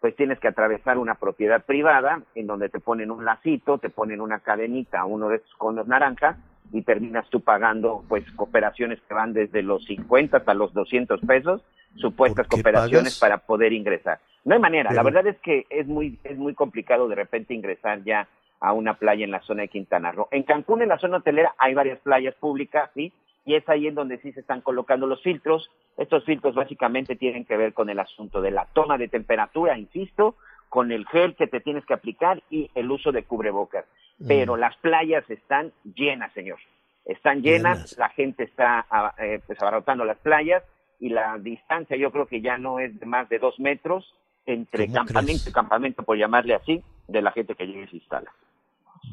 pues 0.00 0.14
tienes 0.16 0.38
que 0.38 0.48
atravesar 0.48 0.98
una 0.98 1.16
propiedad 1.16 1.64
privada 1.64 2.22
en 2.34 2.46
donde 2.46 2.68
te 2.68 2.80
ponen 2.80 3.10
un 3.10 3.24
lacito, 3.24 3.78
te 3.78 3.90
ponen 3.90 4.20
una 4.20 4.40
cadenita, 4.40 5.04
uno 5.04 5.28
de 5.28 5.36
esos 5.36 5.54
conos 5.56 5.88
naranjas, 5.88 6.36
y 6.72 6.82
terminas 6.82 7.28
tú 7.30 7.40
pagando, 7.40 8.04
pues, 8.08 8.30
cooperaciones 8.32 9.00
que 9.08 9.14
van 9.14 9.32
desde 9.32 9.62
los 9.62 9.84
50 9.86 10.36
hasta 10.36 10.54
los 10.54 10.72
200 10.74 11.20
pesos, 11.22 11.64
supuestas 11.96 12.46
¿Por 12.46 12.58
qué 12.58 12.62
cooperaciones 12.62 13.18
pagas? 13.18 13.40
para 13.40 13.46
poder 13.46 13.72
ingresar. 13.72 14.20
No 14.44 14.54
hay 14.54 14.60
manera. 14.60 14.92
La 14.92 15.02
verdad 15.02 15.26
es 15.26 15.38
que 15.40 15.66
es 15.70 15.86
muy, 15.86 16.18
es 16.24 16.36
muy 16.36 16.54
complicado 16.54 17.08
de 17.08 17.14
repente 17.14 17.54
ingresar 17.54 18.02
ya 18.04 18.28
a 18.60 18.72
una 18.72 18.94
playa 18.94 19.24
en 19.24 19.30
la 19.30 19.40
zona 19.40 19.62
de 19.62 19.68
Quintana 19.68 20.12
Roo. 20.12 20.28
En 20.30 20.42
Cancún, 20.42 20.82
en 20.82 20.88
la 20.88 20.98
zona 20.98 21.18
hotelera, 21.18 21.54
hay 21.58 21.74
varias 21.74 21.98
playas 22.00 22.34
públicas, 22.34 22.90
¿sí? 22.94 23.12
Y 23.48 23.54
es 23.54 23.66
ahí 23.70 23.86
en 23.86 23.94
donde 23.94 24.18
sí 24.18 24.30
se 24.32 24.40
están 24.40 24.60
colocando 24.60 25.06
los 25.06 25.22
filtros. 25.22 25.70
Estos 25.96 26.22
filtros 26.26 26.54
básicamente 26.54 27.16
tienen 27.16 27.46
que 27.46 27.56
ver 27.56 27.72
con 27.72 27.88
el 27.88 27.98
asunto 27.98 28.42
de 28.42 28.50
la 28.50 28.66
toma 28.74 28.98
de 28.98 29.08
temperatura, 29.08 29.78
insisto, 29.78 30.36
con 30.68 30.92
el 30.92 31.06
gel 31.06 31.34
que 31.34 31.46
te 31.46 31.60
tienes 31.60 31.86
que 31.86 31.94
aplicar 31.94 32.42
y 32.50 32.70
el 32.74 32.90
uso 32.90 33.10
de 33.10 33.22
cubrebocas. 33.22 33.86
Pero 34.26 34.58
las 34.58 34.76
playas 34.76 35.24
están 35.30 35.72
llenas, 35.94 36.30
señor. 36.34 36.58
Están 37.06 37.40
llenas, 37.40 37.78
Llenas. 37.78 37.96
la 37.96 38.10
gente 38.10 38.42
está 38.42 38.84
eh, 39.18 39.40
pues 39.46 39.58
abarrotando 39.62 40.04
las 40.04 40.18
playas 40.18 40.62
y 41.00 41.08
la 41.08 41.38
distancia 41.38 41.96
yo 41.96 42.10
creo 42.12 42.26
que 42.26 42.42
ya 42.42 42.58
no 42.58 42.80
es 42.80 43.00
de 43.00 43.06
más 43.06 43.30
de 43.30 43.38
dos 43.38 43.58
metros 43.58 44.12
entre 44.44 44.88
¿Cómo 44.88 44.96
campamento 44.98 45.40
crees? 45.44 45.48
y 45.48 45.52
campamento, 45.52 46.02
por 46.02 46.18
llamarle 46.18 46.54
así, 46.54 46.82
de 47.06 47.22
la 47.22 47.32
gente 47.32 47.54
que 47.54 47.66
llegue 47.66 47.84
y 47.84 47.88
se 47.88 47.96
instala. 47.96 48.30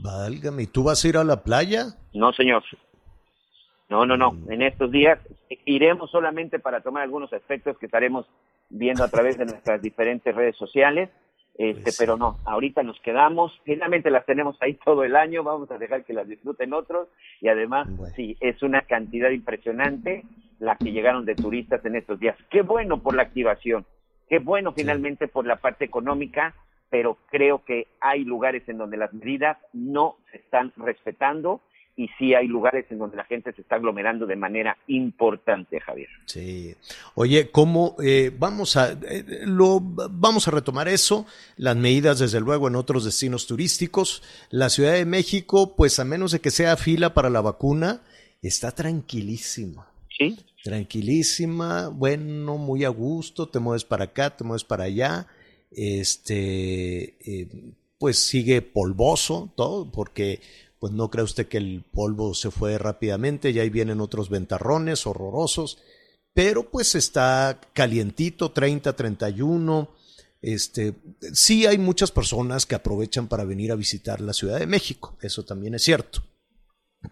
Válgame, 0.01 0.63
¿y 0.63 0.68
tú 0.68 0.84
vas 0.84 1.04
a 1.04 1.08
ir 1.08 1.18
a 1.18 1.24
la 1.24 1.42
playa? 1.44 1.86
No, 2.13 2.34
señor. 2.34 2.63
No, 3.89 4.06
no, 4.06 4.18
no. 4.18 4.32
Mm. 4.32 4.51
En 4.51 4.62
estos 4.62 4.92
días 4.92 5.20
iremos 5.65 6.10
solamente 6.12 6.60
para 6.60 6.82
tomar 6.82 7.04
algunos 7.04 7.32
aspectos 7.34 7.77
que 7.77 7.86
estaremos 7.86 8.25
viendo 8.70 9.04
a 9.04 9.10
través 9.10 9.38
de 9.38 9.46
nuestras 9.46 9.82
diferentes 9.82 10.36
redes 10.36 10.56
sociales. 10.56 11.10
Este, 11.58 11.84
Pues 11.84 11.98
pero 11.98 12.18
no, 12.18 12.38
ahorita 12.44 12.84
nos 12.84 13.00
quedamos, 13.00 13.58
finalmente 13.63 14.10
las 14.10 14.25
tenemos 14.25 14.58
ahí 14.60 14.74
todo 14.74 15.06
el 15.06 15.15
año, 15.15 15.42
vamos 15.42 15.72
a 15.72 15.77
dejar 15.77 16.04
que 16.04 16.12
las 16.12 16.27
disfruten 16.27 16.74
otros 16.74 17.08
y 17.39 17.48
además 17.48 17.88
Bueno. 17.96 18.13
sí, 18.13 18.36
es 18.42 18.62
una 18.62 18.82
cantidad 18.82 19.30
impresionante 19.30 20.25
la 20.60 20.75
que 20.75 20.92
llegaron 20.92 21.24
de 21.24 21.34
turistas 21.36 21.86
en 21.86 21.96
estos 21.96 22.20
días. 22.20 22.36
Qué 22.50 22.62
bueno 22.62 23.01
por 23.01 23.15
la 23.15 23.22
activación, 23.22 23.86
qué 24.27 24.39
bueno 24.39 24.74
finalmente 24.74 25.30
por 25.30 25.46
la 25.46 25.56
parte 25.56 25.86
económica, 25.86 26.54
pero 26.89 27.18
creo 27.32 27.63
que 27.63 27.88
hay 28.01 28.25
lugares 28.25 28.68
en 28.68 28.77
donde 28.77 28.98
las 28.98 29.13
medidas 29.13 29.58
no 29.72 30.18
se 30.32 30.38
están 30.39 30.74
respetando 30.75 31.62
y 31.98 32.10
sí 32.18 32.34
hay 32.34 32.48
lugares 32.48 32.86
en 32.90 33.00
donde 33.00 33.16
la 33.16 33.24
gente 33.24 33.54
se 33.54 33.62
está 33.62 33.75
aglomerando 33.75 34.25
de 34.25 34.36
manera 34.36 34.78
importante, 34.88 35.80
Javier. 35.80 36.10
Sí. 36.25 36.75
Oye, 37.14 37.52
¿cómo 37.52 37.96
eh, 38.04 38.32
vamos 38.38 38.75
a 38.75 38.92
eh, 38.92 39.24
lo 39.46 39.80
vamos 39.82 40.48
a 40.48 40.52
retomar 40.52 40.90
eso? 40.90 41.25
Las 41.56 41.78
medidas, 41.78 42.20
desde 42.20 42.42
luego, 42.42 42.68
en 42.68 42.75
otros 42.75 43.06
destinos 43.06 43.48
turísticos. 43.48 44.24
La 44.50 44.70
Ciudad 44.70 44.94
de 44.94 45.06
México, 45.06 45.75
pues 45.78 46.00
a 46.00 46.06
menos 46.06 46.32
de 46.32 46.42
que 46.42 46.52
sea 46.52 46.75
fila 46.75 47.14
para 47.14 47.30
la 47.30 47.42
vacuna, 47.42 48.02
está 48.42 48.72
tranquilísima. 48.72 49.88
¿Sí? 50.18 50.38
Tranquilísima, 50.64 51.90
bueno, 51.90 52.58
muy 52.58 52.84
a 52.84 52.90
gusto, 52.90 53.48
te 53.48 53.60
mueves 53.60 53.86
para 53.86 54.06
acá, 54.06 54.36
te 54.36 54.44
mueves 54.44 54.64
para 54.64 54.86
allá. 54.86 55.28
Este, 55.72 57.18
eh, 57.25 57.48
pues 57.98 58.18
sigue 58.18 58.62
polvoso 58.62 59.54
todo, 59.56 59.92
porque 59.92 60.42
pues 60.86 60.94
no 60.94 61.10
cree 61.10 61.24
usted 61.24 61.48
que 61.48 61.58
el 61.58 61.84
polvo 61.92 62.36
se 62.36 62.51
fue 62.51 62.77
rápidamente, 62.77 63.50
y 63.50 63.58
ahí 63.58 63.72
vienen 63.72 64.01
otros 64.01 64.30
ventarrones 64.30 65.08
horrorosos, 65.08 65.80
pero 66.32 66.70
pues 66.70 66.94
está 66.94 67.60
calientito, 67.74 68.51
30, 68.51 68.96
31. 68.96 69.89
Este, 70.44 70.94
sí 71.34 71.65
hay 71.65 71.80
muchas 71.80 72.12
personas 72.12 72.68
que 72.68 72.75
aprovechan 72.75 73.27
para 73.27 73.46
venir 73.46 73.72
a 73.72 73.75
visitar 73.75 74.22
la 74.22 74.32
Ciudad 74.32 74.60
de 74.60 74.68
México, 74.68 75.18
eso 75.24 75.44
también 75.44 75.74
es 75.74 75.82
cierto, 75.82 76.22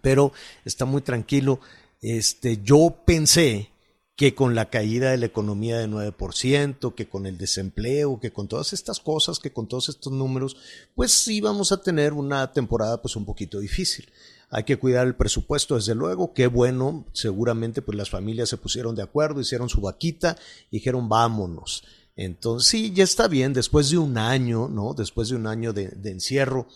pero 0.04 0.34
está 0.66 0.86
muy 0.86 1.02
tranquilo. 1.02 1.60
Este, 2.00 2.60
yo 2.62 2.96
pensé 3.04 3.72
que 4.16 4.36
con 4.36 4.54
la 4.54 4.70
caída 4.70 5.12
de 5.12 5.18
la 5.18 5.26
economía 5.26 5.78
de 5.80 5.88
9%, 5.88 6.94
que 6.94 7.10
con 7.10 7.26
el 7.26 7.38
desempleo, 7.38 8.20
que 8.20 8.32
con 8.32 8.48
todas 8.48 8.74
estas 8.74 9.00
cosas, 9.00 9.40
que 9.40 9.52
con 9.52 9.68
todos 9.68 9.90
estos 9.90 10.14
números, 10.14 10.56
pues 10.94 11.12
sí 11.12 11.42
vamos 11.42 11.72
a 11.72 11.82
tener 11.82 12.14
una 12.14 12.52
temporada 12.52 13.02
pues 13.02 13.16
un 13.16 13.26
poquito 13.26 13.60
difícil. 13.60 14.12
Hay 14.52 14.66
que 14.66 14.78
cuidar 14.78 15.08
el 15.08 15.16
presupuesto, 15.16 15.76
desde 15.76 15.96
luego, 15.96 16.34
qué 16.34 16.46
bueno, 16.46 17.06
seguramente 17.14 17.82
pues 17.82 17.98
las 17.98 18.12
familias 18.12 18.50
se 18.50 18.58
pusieron 18.58 18.96
de 18.96 19.02
acuerdo, 19.02 19.42
hicieron 19.42 19.68
su 19.68 19.82
vaquita 19.82 20.38
dijeron 20.70 21.10
vámonos. 21.10 21.84
Entonces 22.16 22.70
sí, 22.70 22.94
ya 22.94 23.04
está 23.04 23.28
bien, 23.28 23.54
después 23.54 23.90
de 23.90 23.98
un 23.98 24.20
año, 24.20 24.68
¿no? 24.68 24.94
Después 24.94 25.30
de 25.30 25.36
un 25.38 25.48
año 25.48 25.74
de 25.74 26.12
encierro, 26.12 26.68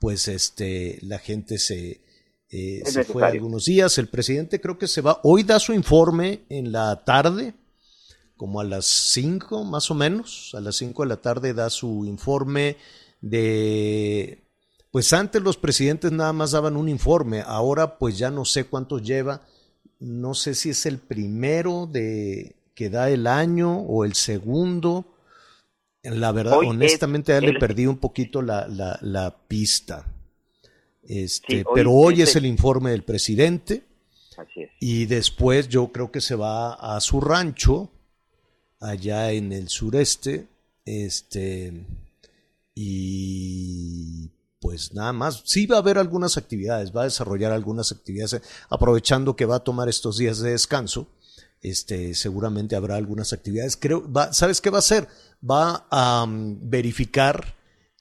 pues 0.00 0.26
este, 0.26 0.98
la 1.02 1.18
gente 1.20 1.58
se, 1.58 2.00
eh, 2.50 2.82
se 2.84 3.04
fue 3.04 3.22
algunos 3.36 3.64
días. 3.66 3.96
El 3.98 4.08
presidente 4.08 4.60
creo 4.60 4.76
que 4.78 4.88
se 4.88 5.00
va. 5.00 5.20
Hoy 5.22 5.42
da 5.44 5.58
su 5.60 5.72
informe 5.72 6.40
en 6.48 6.72
la 6.72 7.04
tarde, 7.04 7.54
como 8.36 8.60
a 8.60 8.64
las 8.64 8.86
5 8.86 9.64
más 9.64 9.90
o 9.90 9.94
menos. 9.94 10.52
A 10.54 10.60
las 10.60 10.76
5 10.76 11.02
de 11.02 11.08
la 11.08 11.16
tarde 11.18 11.54
da 11.54 11.70
su 11.70 12.04
informe 12.06 12.76
de... 13.20 14.42
Pues 14.90 15.12
antes 15.12 15.40
los 15.42 15.56
presidentes 15.56 16.10
nada 16.10 16.32
más 16.32 16.50
daban 16.50 16.76
un 16.76 16.88
informe, 16.88 17.42
ahora 17.46 17.96
pues 17.98 18.18
ya 18.18 18.30
no 18.32 18.44
sé 18.44 18.64
cuántos 18.64 19.02
lleva. 19.02 19.42
No 20.00 20.34
sé 20.34 20.54
si 20.56 20.70
es 20.70 20.84
el 20.86 20.98
primero 20.98 21.86
de 21.86 22.56
que 22.74 22.90
da 22.90 23.08
el 23.10 23.28
año 23.28 23.78
o 23.82 24.04
el 24.04 24.14
segundo. 24.14 25.04
La 26.02 26.32
verdad, 26.32 26.58
Hoy 26.58 26.66
honestamente, 26.66 27.30
ya 27.32 27.40
le 27.40 27.50
el- 27.50 27.58
perdí 27.58 27.86
un 27.86 27.98
poquito 27.98 28.42
la, 28.42 28.66
la, 28.66 28.98
la 29.02 29.36
pista. 29.46 30.06
Este, 31.02 31.64
pero 31.74 31.92
hoy 31.92 32.22
es 32.22 32.36
el 32.36 32.46
informe 32.46 32.90
del 32.90 33.02
presidente. 33.02 33.84
Así 34.36 34.62
es. 34.62 34.70
Y 34.80 35.06
después 35.06 35.68
yo 35.68 35.88
creo 35.92 36.10
que 36.10 36.20
se 36.20 36.34
va 36.34 36.74
a 36.74 37.00
su 37.00 37.20
rancho, 37.20 37.90
allá 38.80 39.32
en 39.32 39.52
el 39.52 39.68
sureste, 39.68 40.46
este, 40.84 41.84
y 42.74 44.30
pues 44.60 44.92
nada 44.92 45.12
más, 45.12 45.42
sí 45.46 45.66
va 45.66 45.76
a 45.76 45.80
haber 45.80 45.98
algunas 45.98 46.36
actividades, 46.36 46.94
va 46.94 47.02
a 47.02 47.04
desarrollar 47.04 47.52
algunas 47.52 47.92
actividades, 47.92 48.42
aprovechando 48.68 49.34
que 49.34 49.46
va 49.46 49.56
a 49.56 49.64
tomar 49.64 49.88
estos 49.88 50.18
días 50.18 50.38
de 50.40 50.50
descanso, 50.50 51.06
este, 51.62 52.14
seguramente 52.14 52.76
habrá 52.76 52.96
algunas 52.96 53.32
actividades. 53.32 53.76
Creo, 53.76 54.10
va, 54.10 54.32
¿sabes 54.32 54.60
qué 54.60 54.70
va 54.70 54.78
a 54.78 54.80
hacer? 54.80 55.08
Va 55.48 55.86
a 55.90 56.24
um, 56.24 56.58
verificar 56.62 57.54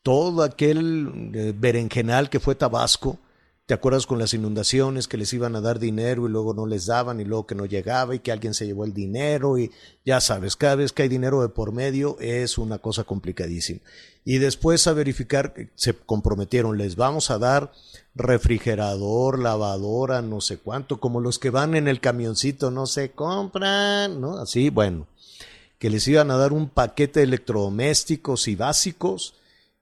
todo 0.09 0.41
aquel 0.41 1.29
eh, 1.35 1.53
berenjenal 1.55 2.31
que 2.31 2.39
fue 2.39 2.55
Tabasco, 2.55 3.19
¿Te 3.67 3.75
acuerdas 3.75 4.07
con 4.07 4.17
las 4.17 4.33
inundaciones 4.33 5.07
que 5.07 5.17
les 5.17 5.31
iban 5.31 5.55
a 5.55 5.61
dar 5.61 5.77
dinero 5.77 6.25
y 6.25 6.31
luego 6.31 6.55
no 6.55 6.65
les 6.65 6.87
daban 6.87 7.19
y 7.19 7.23
luego 7.23 7.45
que 7.45 7.53
no 7.53 7.67
llegaba 7.67 8.15
y 8.15 8.19
que 8.19 8.31
alguien 8.31 8.55
se 8.55 8.65
llevó 8.65 8.83
el 8.83 8.95
dinero 8.95 9.59
y 9.59 9.69
ya 10.03 10.19
sabes, 10.19 10.55
cada 10.55 10.73
vez 10.73 10.91
que 10.91 11.03
hay 11.03 11.09
dinero 11.09 11.43
de 11.43 11.49
por 11.49 11.71
medio 11.71 12.17
es 12.19 12.57
una 12.57 12.79
cosa 12.79 13.03
complicadísima. 13.03 13.81
Y 14.25 14.39
después 14.39 14.87
a 14.87 14.93
verificar, 14.93 15.53
se 15.75 15.93
comprometieron, 15.93 16.79
les 16.79 16.95
vamos 16.95 17.29
a 17.29 17.37
dar 17.37 17.71
refrigerador, 18.15 19.37
lavadora, 19.37 20.23
no 20.23 20.41
sé 20.41 20.57
cuánto, 20.57 20.99
como 20.99 21.21
los 21.21 21.37
que 21.37 21.51
van 21.51 21.75
en 21.75 21.87
el 21.87 22.01
camioncito, 22.01 22.71
no 22.71 22.87
se 22.87 23.11
compran, 23.11 24.19
¿no? 24.19 24.39
Así, 24.39 24.71
bueno, 24.71 25.05
que 25.77 25.91
les 25.91 26.07
iban 26.07 26.31
a 26.31 26.37
dar 26.37 26.51
un 26.51 26.69
paquete 26.69 27.19
de 27.19 27.25
electrodomésticos 27.27 28.47
y 28.47 28.55
básicos 28.55 29.35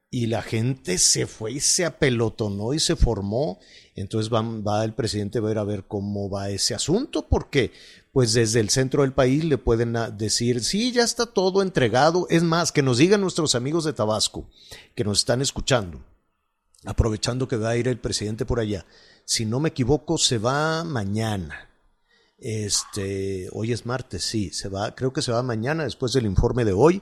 y 0.09 0.27
la 0.27 0.41
gente 0.41 0.97
se 0.97 1.27
fue 1.27 1.53
y 1.53 1.59
se 1.59 1.85
apelotonó 1.85 2.73
y 2.73 2.79
se 2.79 2.95
formó. 2.95 3.59
Entonces 3.95 4.31
va, 4.31 4.83
el 4.83 4.93
presidente 4.93 5.39
a 5.39 5.59
a 5.59 5.63
ver 5.63 5.85
cómo 5.85 6.29
va 6.29 6.49
ese 6.49 6.75
asunto, 6.75 7.27
porque 7.27 7.71
pues 8.11 8.33
desde 8.33 8.59
el 8.59 8.69
centro 8.69 9.01
del 9.01 9.13
país 9.13 9.43
le 9.43 9.57
pueden 9.57 9.95
decir, 10.17 10.63
sí, 10.63 10.91
ya 10.91 11.03
está 11.03 11.25
todo 11.25 11.61
entregado. 11.61 12.27
Es 12.29 12.43
más, 12.43 12.71
que 12.71 12.83
nos 12.83 12.99
digan 12.99 13.21
nuestros 13.21 13.55
amigos 13.55 13.83
de 13.83 13.93
Tabasco, 13.93 14.49
que 14.95 15.03
nos 15.03 15.19
están 15.19 15.41
escuchando, 15.41 16.03
aprovechando 16.85 17.47
que 17.47 17.57
va 17.57 17.69
a 17.69 17.77
ir 17.77 17.87
el 17.87 17.99
presidente 17.99 18.45
por 18.45 18.59
allá. 18.59 18.85
Si 19.25 19.45
no 19.45 19.59
me 19.59 19.69
equivoco, 19.69 20.17
se 20.17 20.37
va 20.37 20.83
mañana. 20.83 21.69
Este, 22.39 23.49
hoy 23.51 23.71
es 23.73 23.85
martes, 23.85 24.23
sí, 24.23 24.51
se 24.51 24.69
va, 24.69 24.93
creo 24.93 25.11
que 25.11 25.23
se 25.23 25.31
va 25.31 25.41
mañana 25.41 25.83
después 25.83 26.13
del 26.13 26.27
informe 26.27 26.65
de 26.65 26.73
hoy 26.73 27.01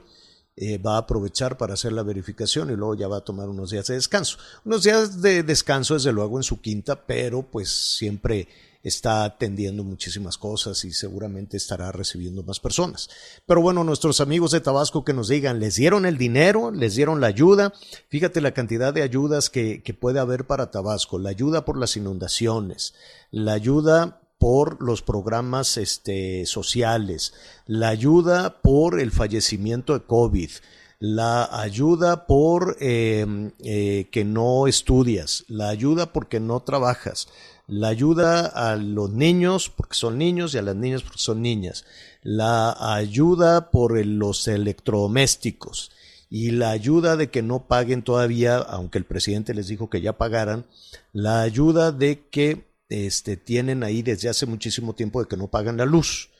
eh, 0.56 0.78
va 0.78 0.94
a 0.94 1.00
aprovechar 1.00 1.58
para 1.58 1.74
hacer 1.74 1.92
la 1.92 2.02
verificación 2.02 2.70
y 2.70 2.76
luego 2.76 2.94
ya 2.94 3.08
va 3.08 3.18
a 3.18 3.24
tomar 3.24 3.48
unos 3.48 3.70
días 3.70 3.86
de 3.88 3.94
descanso. 3.94 4.38
Unos 4.64 4.84
días 4.84 5.20
de 5.20 5.42
descanso, 5.42 5.94
desde 5.94 6.12
luego, 6.12 6.38
en 6.38 6.42
su 6.42 6.62
quinta, 6.62 7.06
pero 7.06 7.42
pues 7.42 7.68
siempre 7.68 8.48
está 8.82 9.24
atendiendo 9.24 9.84
muchísimas 9.84 10.38
cosas 10.38 10.84
y 10.84 10.92
seguramente 10.92 11.56
estará 11.56 11.92
recibiendo 11.92 12.42
más 12.42 12.60
personas. 12.60 13.10
Pero 13.44 13.60
bueno, 13.60 13.84
nuestros 13.84 14.20
amigos 14.20 14.52
de 14.52 14.60
Tabasco 14.60 15.04
que 15.04 15.12
nos 15.12 15.28
digan, 15.28 15.60
¿les 15.60 15.74
dieron 15.74 16.06
el 16.06 16.16
dinero? 16.16 16.70
¿Les 16.70 16.94
dieron 16.94 17.20
la 17.20 17.26
ayuda? 17.26 17.74
Fíjate 18.08 18.40
la 18.40 18.54
cantidad 18.54 18.94
de 18.94 19.02
ayudas 19.02 19.50
que, 19.50 19.82
que 19.82 19.92
puede 19.92 20.20
haber 20.20 20.46
para 20.46 20.70
Tabasco, 20.70 21.18
la 21.18 21.30
ayuda 21.30 21.64
por 21.64 21.76
las 21.76 21.96
inundaciones, 21.96 22.94
la 23.30 23.54
ayuda 23.54 24.20
por 24.38 24.82
los 24.82 25.02
programas 25.02 25.76
este, 25.76 26.46
sociales, 26.46 27.34
la 27.66 27.88
ayuda 27.88 28.60
por 28.60 29.00
el 29.00 29.10
fallecimiento 29.10 29.94
de 29.94 30.04
COVID, 30.04 30.50
la 30.98 31.60
ayuda 31.60 32.26
por 32.26 32.76
em, 32.80 33.52
eh, 33.60 34.08
que 34.10 34.24
no 34.24 34.66
estudias, 34.66 35.44
la 35.48 35.68
ayuda 35.68 36.12
porque 36.12 36.40
no 36.40 36.60
trabajas, 36.60 37.28
la 37.66 37.88
ayuda 37.88 38.46
a 38.46 38.76
los 38.76 39.10
niños 39.10 39.68
porque 39.68 39.96
son 39.96 40.18
niños 40.18 40.54
y 40.54 40.58
a 40.58 40.62
las 40.62 40.76
niñas 40.76 41.02
porque 41.02 41.18
son 41.18 41.42
niñas, 41.42 41.84
la 42.22 42.94
ayuda 42.94 43.70
por 43.70 44.04
los 44.04 44.48
electrodomésticos 44.48 45.90
y 46.30 46.50
la 46.50 46.70
ayuda 46.70 47.16
de 47.16 47.30
que 47.30 47.42
no 47.42 47.66
paguen 47.66 48.02
todavía, 48.02 48.56
aunque 48.56 48.98
el 48.98 49.04
presidente 49.04 49.54
les 49.54 49.68
dijo 49.68 49.90
que 49.90 50.00
ya 50.00 50.14
pagaran, 50.14 50.66
la 51.12 51.42
ayuda 51.42 51.92
de 51.92 52.26
que 52.30 52.64
este, 52.88 53.36
tienen 53.36 53.82
ahí 53.82 54.02
desde 54.02 54.28
hace 54.28 54.46
muchísimo 54.46 54.94
tiempo 54.94 55.20
de 55.20 55.28
que 55.28 55.36
no 55.36 55.50
pagan 55.50 55.76
la 55.76 55.84
luz. 55.84 56.30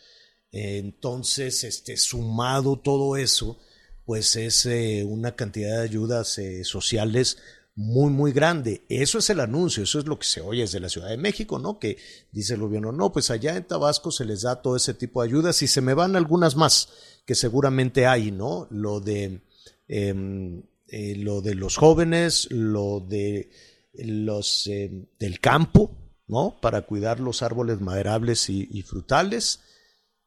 entonces, 0.52 1.64
este, 1.64 1.96
sumado 1.96 2.78
todo 2.78 3.16
eso, 3.16 3.58
pues 4.06 4.36
es 4.36 4.64
eh, 4.66 5.04
una 5.04 5.34
cantidad 5.34 5.78
de 5.78 5.84
ayudas 5.84 6.38
eh, 6.38 6.64
sociales 6.64 7.38
muy, 7.74 8.10
muy 8.10 8.32
grande. 8.32 8.84
Eso 8.88 9.18
es 9.18 9.28
el 9.28 9.40
anuncio, 9.40 9.82
eso 9.82 9.98
es 9.98 10.06
lo 10.06 10.18
que 10.18 10.26
se 10.26 10.40
oye 10.40 10.62
desde 10.62 10.80
la 10.80 10.88
Ciudad 10.88 11.10
de 11.10 11.18
México, 11.18 11.58
¿no? 11.58 11.78
Que 11.78 11.98
dice 12.32 12.54
el 12.54 12.60
gobierno, 12.60 12.90
no, 12.90 13.12
pues 13.12 13.30
allá 13.30 13.54
en 13.54 13.64
Tabasco 13.64 14.10
se 14.10 14.24
les 14.24 14.42
da 14.42 14.62
todo 14.62 14.76
ese 14.76 14.94
tipo 14.94 15.20
de 15.20 15.28
ayudas 15.28 15.60
y 15.60 15.66
se 15.66 15.82
me 15.82 15.92
van 15.92 16.16
algunas 16.16 16.56
más 16.56 16.88
que 17.26 17.34
seguramente 17.34 18.06
hay, 18.06 18.30
¿no? 18.30 18.66
Lo 18.70 19.00
de, 19.00 19.42
em, 19.88 20.62
eh, 20.88 21.16
lo 21.16 21.42
de 21.42 21.54
los 21.54 21.76
jóvenes, 21.76 22.48
lo 22.50 23.00
de 23.00 23.50
los 23.92 24.68
em, 24.68 25.06
del 25.18 25.40
campo, 25.40 25.90
¿no? 26.26 26.58
Para 26.60 26.82
cuidar 26.82 27.20
los 27.20 27.42
árboles 27.42 27.80
maderables 27.80 28.48
y, 28.50 28.82
frutales. 28.82 29.60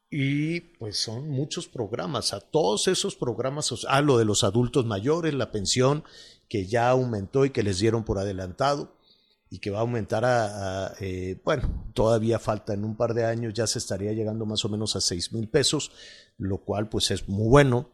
Y 0.10 0.62
pues 0.62 0.98
son 0.98 1.30
muchos 1.30 1.68
programas, 1.68 2.34
a 2.34 2.40
todos 2.40 2.88
esos 2.88 3.16
programas, 3.16 3.72
a 3.88 4.02
lo 4.02 4.18
de 4.18 4.26
los 4.26 4.44
adultos 4.44 4.86
mayores, 4.86 5.34
la 5.34 5.52
pensión 5.52 6.04
que 6.48 6.66
ya 6.66 6.90
aumentó 6.90 7.46
y 7.46 7.52
que 7.52 7.62
les 7.62 7.80
dieron 7.80 8.04
por 8.04 8.18
adelantado 8.18 8.98
y 9.52 9.60
que 9.60 9.72
va 9.72 9.80
a 9.80 9.82
aumentar 9.82 10.26
a, 10.26 10.94
eh, 11.00 11.40
bueno, 11.44 11.92
todavía 11.94 12.40
falta 12.40 12.74
en 12.74 12.84
un 12.84 12.96
par 12.96 13.14
de 13.14 13.26
años, 13.26 13.54
ya 13.54 13.66
se 13.68 13.80
estaría 13.80 14.14
llegando 14.14 14.46
más 14.46 14.64
o 14.66 14.70
menos 14.70 14.96
a 14.96 15.02
seis 15.02 15.34
mil 15.34 15.50
pesos, 15.50 15.92
lo 16.38 16.60
cual 16.60 16.88
pues 16.90 17.12
es 17.12 17.28
muy 17.28 17.48
bueno, 17.48 17.90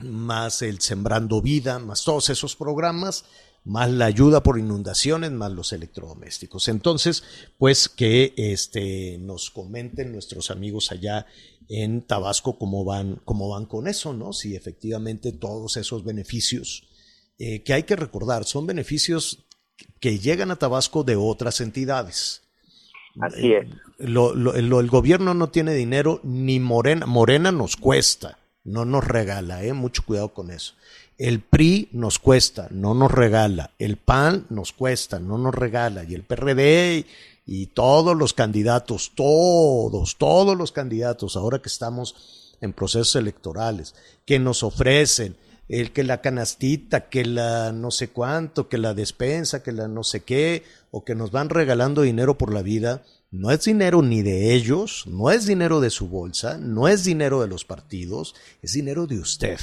más 0.00 0.62
el 0.62 0.80
Sembrando 0.80 1.40
Vida, 1.40 1.78
más 1.78 2.04
todos 2.04 2.28
esos 2.30 2.56
programas, 2.56 3.24
más 3.64 3.90
la 3.90 4.06
ayuda 4.06 4.42
por 4.42 4.58
inundaciones, 4.58 5.30
más 5.32 5.52
los 5.52 5.72
electrodomésticos. 5.72 6.68
Entonces, 6.68 7.22
pues 7.58 7.88
que 7.88 8.32
este, 8.36 9.18
nos 9.18 9.50
comenten 9.50 10.12
nuestros 10.12 10.50
amigos 10.50 10.92
allá 10.92 11.26
en 11.68 12.02
Tabasco 12.02 12.58
cómo 12.58 12.84
van, 12.84 13.20
cómo 13.24 13.48
van 13.48 13.66
con 13.66 13.86
eso, 13.86 14.12
¿no? 14.12 14.32
Si 14.32 14.56
efectivamente 14.56 15.32
todos 15.32 15.76
esos 15.76 16.04
beneficios 16.04 16.88
eh, 17.38 17.62
que 17.62 17.72
hay 17.72 17.84
que 17.84 17.96
recordar 17.96 18.44
son 18.44 18.66
beneficios 18.66 19.46
que 20.00 20.18
llegan 20.18 20.50
a 20.50 20.56
Tabasco 20.56 21.04
de 21.04 21.16
otras 21.16 21.60
entidades. 21.60 22.42
Así 23.20 23.52
es. 23.52 23.66
el 23.98 24.88
gobierno 24.88 25.34
no 25.34 25.50
tiene 25.50 25.74
dinero, 25.74 26.20
ni 26.22 26.60
Morena, 26.60 27.06
Morena 27.06 27.50
nos 27.50 27.76
cuesta, 27.76 28.38
no 28.62 28.84
nos 28.84 29.04
regala, 29.04 29.64
¿eh? 29.64 29.72
mucho 29.72 30.04
cuidado 30.04 30.32
con 30.32 30.50
eso. 30.50 30.74
El 31.20 31.40
PRI 31.40 31.90
nos 31.92 32.18
cuesta, 32.18 32.68
no 32.70 32.94
nos 32.94 33.10
regala. 33.10 33.72
El 33.78 33.98
PAN 33.98 34.46
nos 34.48 34.72
cuesta, 34.72 35.20
no 35.20 35.36
nos 35.36 35.54
regala. 35.54 36.02
Y 36.04 36.14
el 36.14 36.22
PRD 36.22 37.04
y 37.44 37.66
todos 37.66 38.16
los 38.16 38.32
candidatos, 38.32 39.12
todos, 39.14 40.16
todos 40.16 40.56
los 40.56 40.72
candidatos, 40.72 41.36
ahora 41.36 41.60
que 41.60 41.68
estamos 41.68 42.56
en 42.62 42.72
procesos 42.72 43.16
electorales, 43.16 43.94
que 44.24 44.38
nos 44.38 44.62
ofrecen 44.62 45.36
el 45.68 45.92
que 45.92 46.04
la 46.04 46.22
canastita, 46.22 47.10
que 47.10 47.26
la 47.26 47.70
no 47.70 47.90
sé 47.90 48.08
cuánto, 48.08 48.70
que 48.70 48.78
la 48.78 48.94
despensa, 48.94 49.62
que 49.62 49.72
la 49.72 49.88
no 49.88 50.04
sé 50.04 50.20
qué, 50.20 50.64
o 50.90 51.04
que 51.04 51.14
nos 51.14 51.32
van 51.32 51.50
regalando 51.50 52.00
dinero 52.00 52.38
por 52.38 52.54
la 52.54 52.62
vida, 52.62 53.02
no 53.30 53.50
es 53.50 53.62
dinero 53.62 54.00
ni 54.00 54.22
de 54.22 54.54
ellos, 54.54 55.04
no 55.06 55.30
es 55.30 55.44
dinero 55.44 55.80
de 55.80 55.90
su 55.90 56.08
bolsa, 56.08 56.56
no 56.56 56.88
es 56.88 57.04
dinero 57.04 57.42
de 57.42 57.48
los 57.48 57.66
partidos, 57.66 58.34
es 58.62 58.72
dinero 58.72 59.06
de 59.06 59.18
usted 59.18 59.58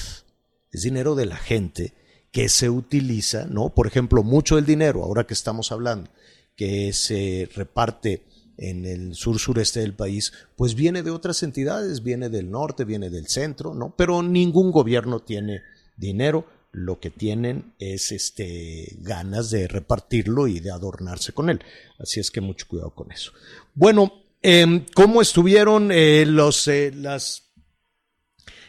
es 0.72 0.84
dinero 0.84 1.16
de 1.16 1.26
la 1.26 1.38
gente 1.38 1.94
que 2.32 2.50
se 2.50 2.70
utiliza, 2.70 3.46
¿no? 3.46 3.74
Por 3.74 3.88
ejemplo, 3.88 4.24
mucho 4.24 4.56
del 4.58 4.66
dinero, 4.66 5.04
ahora 5.04 5.26
que 5.26 5.34
estamos 5.34 5.72
hablando, 5.72 6.10
que 6.56 6.94
se 6.94 7.50
reparte 7.56 8.24
en 8.58 8.86
el 8.86 9.16
sur 9.16 9.40
sureste 9.40 9.80
del 9.80 9.94
país, 9.94 10.34
pues 10.56 10.76
viene 10.76 11.04
de 11.04 11.12
otras 11.12 11.44
entidades, 11.44 12.04
viene 12.04 12.30
del 12.30 12.50
norte, 12.50 12.86
viene 12.86 13.10
del 13.10 13.28
centro, 13.28 13.74
¿no? 13.74 13.94
Pero 13.96 14.24
ningún 14.24 14.72
gobierno 14.72 15.20
tiene 15.20 15.62
dinero, 15.96 16.46
lo 16.72 17.00
que 17.00 17.10
tienen 17.10 17.74
es 17.80 18.12
este 18.12 18.98
ganas 19.00 19.50
de 19.50 19.68
repartirlo 19.68 20.48
y 20.48 20.60
de 20.60 20.72
adornarse 20.72 21.34
con 21.34 21.50
él. 21.50 21.60
Así 21.98 22.20
es 22.20 22.30
que 22.30 22.42
mucho 22.42 22.68
cuidado 22.68 22.92
con 22.92 23.12
eso. 23.12 23.32
Bueno, 23.74 24.14
eh, 24.44 24.86
¿cómo 24.94 25.22
estuvieron 25.22 25.92
eh, 25.92 26.26
los 26.28 26.68
eh, 26.68 26.92
las 26.94 27.47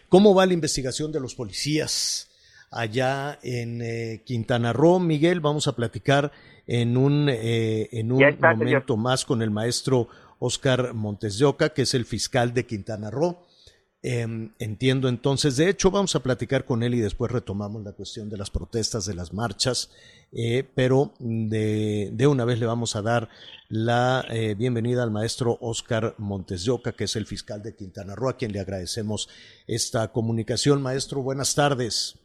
¿Cómo 0.08 0.34
va 0.34 0.46
la 0.46 0.54
investigación 0.54 1.12
de 1.12 1.20
los 1.20 1.34
policías 1.34 2.30
allá 2.70 3.38
en 3.42 3.82
eh, 3.82 4.22
Quintana 4.24 4.72
Roo? 4.72 4.98
Miguel, 5.00 5.40
vamos 5.40 5.68
a 5.68 5.76
platicar 5.76 6.32
en 6.66 6.96
un, 6.96 7.28
eh, 7.28 7.88
en 7.92 8.12
un 8.12 8.22
momento 8.40 8.96
más 8.96 9.26
con 9.26 9.42
el 9.42 9.50
maestro 9.50 10.08
Oscar 10.38 10.94
Montes 10.94 11.38
de 11.38 11.44
Oca, 11.44 11.70
que 11.70 11.82
es 11.82 11.92
el 11.92 12.06
fiscal 12.06 12.54
de 12.54 12.64
Quintana 12.64 13.10
Roo. 13.10 13.38
Em, 14.00 14.50
entiendo 14.60 15.08
entonces, 15.08 15.56
de 15.56 15.68
hecho 15.68 15.90
vamos 15.90 16.14
a 16.14 16.22
platicar 16.22 16.64
con 16.64 16.84
él 16.84 16.94
y 16.94 17.00
después 17.00 17.32
retomamos 17.32 17.82
la 17.82 17.92
cuestión 17.92 18.30
de 18.30 18.36
las 18.36 18.48
protestas, 18.48 19.06
de 19.06 19.14
las 19.14 19.34
marchas, 19.34 19.90
eh, 20.32 20.62
pero 20.76 21.10
de, 21.18 22.10
de, 22.12 22.26
una 22.28 22.44
vez 22.44 22.60
le 22.60 22.66
vamos 22.66 22.94
a 22.94 23.02
dar 23.02 23.28
la 23.68 24.24
eh, 24.30 24.54
bienvenida 24.56 25.02
al 25.02 25.10
maestro 25.10 25.58
Oscar 25.60 26.14
Montes 26.18 26.70
que 26.96 27.04
es 27.04 27.16
el 27.16 27.26
fiscal 27.26 27.60
de 27.60 27.74
Quintana 27.74 28.14
Roo, 28.14 28.28
a 28.28 28.36
quien 28.36 28.52
le 28.52 28.60
agradecemos 28.60 29.28
esta 29.66 30.12
comunicación. 30.12 30.80
Maestro, 30.80 31.20
buenas 31.22 31.56
tardes. 31.56 32.16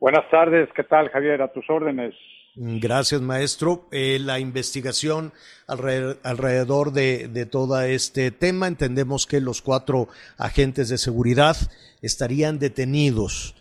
Buenas 0.00 0.28
tardes, 0.28 0.68
¿qué 0.74 0.82
tal 0.82 1.08
Javier? 1.10 1.40
A 1.40 1.52
tus 1.52 1.70
órdenes. 1.70 2.16
Gracias, 2.54 3.22
maestro. 3.22 3.86
Eh, 3.92 4.18
la 4.20 4.38
investigación 4.38 5.32
alrededor, 5.66 6.92
de, 6.92 7.46
todo 7.50 7.80
este 7.80 8.30
tema, 8.30 8.68
entendemos 8.68 9.26
que 9.26 9.40
los 9.40 9.62
cuatro 9.62 10.08
agentes 10.36 10.90
de 10.90 10.98
seguridad 10.98 11.56
estarían 12.02 12.58
detenidos. 12.58 13.54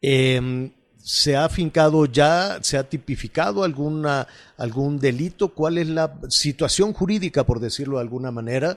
Em, 0.00 0.72
¿Se 0.96 1.34
ha 1.36 1.48
fincado 1.48 2.04
ya, 2.06 2.62
se 2.62 2.76
ha 2.76 2.88
tipificado 2.88 3.64
alguna, 3.64 4.26
algún 4.58 4.98
delito? 4.98 5.48
¿Cuál 5.48 5.78
es 5.78 5.88
la 5.88 6.12
situación 6.28 6.92
jurídica, 6.92 7.44
por 7.44 7.58
decirlo 7.58 7.96
de 7.96 8.02
alguna 8.02 8.30
manera, 8.30 8.76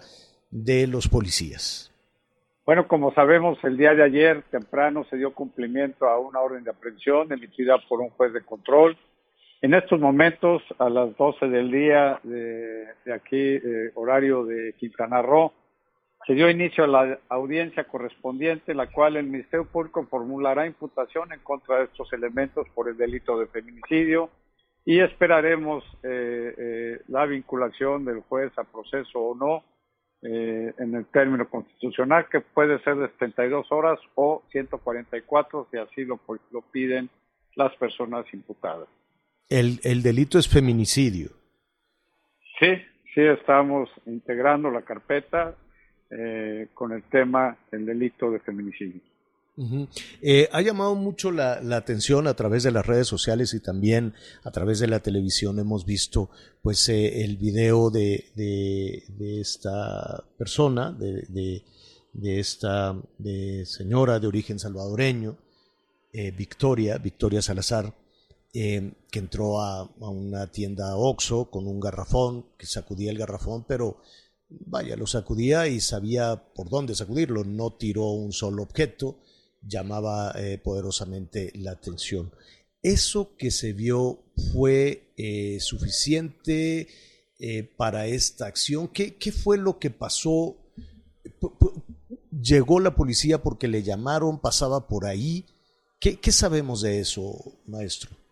de 0.49 0.87
los 0.87 1.07
policías? 1.09 1.91
Bueno, 2.65 2.87
como 2.87 3.13
sabemos, 3.13 3.57
el 3.63 3.75
día 3.75 3.93
de 3.93 4.03
ayer 4.03 4.41
temprano 4.51 5.05
se 5.09 5.17
dio 5.17 5.33
cumplimiento 5.33 6.07
a 6.07 6.17
una 6.17 6.39
orden 6.39 6.63
de 6.63 6.71
aprehensión 6.71 7.31
emitida 7.31 7.77
por 7.89 7.99
un 7.99 8.09
juez 8.09 8.31
de 8.31 8.41
control 8.41 8.97
en 9.63 9.73
estos 9.73 9.97
momentos, 9.97 10.61
a 10.77 10.89
las 10.89 11.15
12 11.15 11.47
del 11.47 11.71
día 11.71 12.19
de, 12.23 12.85
aquí, 13.15 13.37
eh, 13.55 13.91
horario 13.95 14.43
de 14.43 14.73
Quintana 14.73 15.21
Roo, 15.21 15.53
se 16.27 16.33
dio 16.33 16.49
inicio 16.49 16.83
a 16.83 16.87
la 16.87 17.19
audiencia 17.29 17.85
correspondiente, 17.85 18.73
la 18.73 18.91
cual 18.91 19.15
el 19.15 19.25
Ministerio 19.25 19.65
Público 19.65 20.05
formulará 20.11 20.67
imputación 20.67 21.31
en 21.31 21.39
contra 21.39 21.77
de 21.77 21.85
estos 21.85 22.11
elementos 22.11 22.67
por 22.75 22.89
el 22.89 22.97
delito 22.97 23.39
de 23.39 23.47
feminicidio 23.47 24.29
y 24.83 24.99
esperaremos 24.99 25.85
eh, 26.03 26.53
eh, 26.57 27.01
la 27.07 27.25
vinculación 27.25 28.03
del 28.03 28.19
juez 28.19 28.51
a 28.57 28.65
proceso 28.65 29.17
o 29.17 29.33
no 29.33 29.63
en 30.25 30.95
el 30.95 31.05
término 31.07 31.49
constitucional, 31.49 32.27
que 32.29 32.39
puede 32.39 32.79
ser 32.83 32.95
de 32.95 33.09
72 33.09 33.69
horas 33.73 33.99
o 34.15 34.41
144 34.51 35.67
si 35.69 35.77
así 35.77 36.05
lo 36.05 36.61
piden 36.71 37.09
las 37.55 37.75
personas 37.75 38.25
imputadas 38.33 38.87
el, 39.49 39.79
el 39.83 40.01
delito 40.01 40.39
es 40.39 40.47
feminicidio. 40.47 41.29
Sí, 42.59 42.75
sí, 43.13 43.21
estamos 43.21 43.89
integrando 44.05 44.69
la 44.69 44.83
carpeta 44.83 45.55
eh, 46.09 46.67
con 46.73 46.91
el 46.91 47.03
tema 47.03 47.57
del 47.71 47.85
delito 47.85 48.29
de 48.29 48.39
feminicidio. 48.39 49.01
Eh, 50.21 50.47
ha 50.51 50.61
llamado 50.61 50.95
mucho 50.95 51.31
la, 51.31 51.61
la, 51.61 51.77
atención 51.77 52.27
a 52.27 52.33
través 52.35 52.63
de 52.63 52.71
las 52.71 52.85
redes 52.85 53.07
sociales 53.07 53.53
y 53.53 53.59
también 53.59 54.13
a 54.43 54.51
través 54.51 54.79
de 54.79 54.87
la 54.87 54.99
televisión 54.99 55.59
hemos 55.59 55.85
visto 55.85 56.31
pues 56.63 56.89
eh, 56.89 57.23
el 57.23 57.37
video 57.37 57.91
de, 57.91 58.31
de, 58.35 59.03
de, 59.09 59.41
esta 59.41 60.23
persona, 60.37 60.91
de, 60.91 61.63
de 62.13 62.39
esta 62.39 62.95
señora 63.65 64.19
de 64.19 64.27
origen 64.27 64.59
salvadoreño, 64.59 65.37
Victoria, 66.35 66.97
Victoria 66.99 67.41
Salazar, 67.41 67.93
eh, 68.55 68.93
que 69.09 69.17
entró 69.17 69.61
a, 69.61 69.91
una 69.99 70.51
tienda 70.51 70.95
Oxxo 70.95 71.49
con 71.49 71.65
un 71.67 71.79
garrafón, 71.79 72.45
que 72.55 72.67
sacudía 72.67 73.09
el 73.09 73.17
garrafón, 73.17 73.65
pero 73.67 73.97
vaya, 74.47 74.95
lo 74.95 75.07
sacudía 75.07 75.67
y 75.67 75.81
sabía 75.81 76.53
por 76.53 76.69
dónde 76.69 76.93
sacudirlo, 76.93 77.43
no 77.45 77.73
tiró 77.73 78.11
un 78.11 78.31
solo 78.31 78.61
objeto, 78.61 79.17
llamaba 79.63 80.33
eh, 80.35 80.59
poderosamente 80.59 81.51
la 81.55 81.71
atención. 81.71 82.31
¿Eso 82.83 83.35
que 83.37 83.49
se 83.49 83.73
vio 83.73 84.19
fue 84.51 85.13
eh, 85.17 85.59
suficiente 85.59 86.87
para 87.75 88.05
esta 88.05 88.45
acción? 88.45 88.87
¿Qué, 88.87 89.15
¿Qué, 89.15 89.31
fue 89.31 89.57
lo 89.57 89.79
que 89.79 89.89
pasó? 89.89 90.57
¿Llegó 92.31 92.79
la 92.79 92.95
policía 92.95 93.41
porque 93.41 93.67
le 93.67 93.83
llamaron? 93.83 94.39
¿Pasaba 94.39 94.87
por 94.87 95.05
ahí? 95.05 95.45
¿Qué, 95.99 96.19
qué 96.19 96.31
sabemos 96.31 96.81
de 96.81 96.99
eso, 96.99 97.33
maestro? 97.65 98.22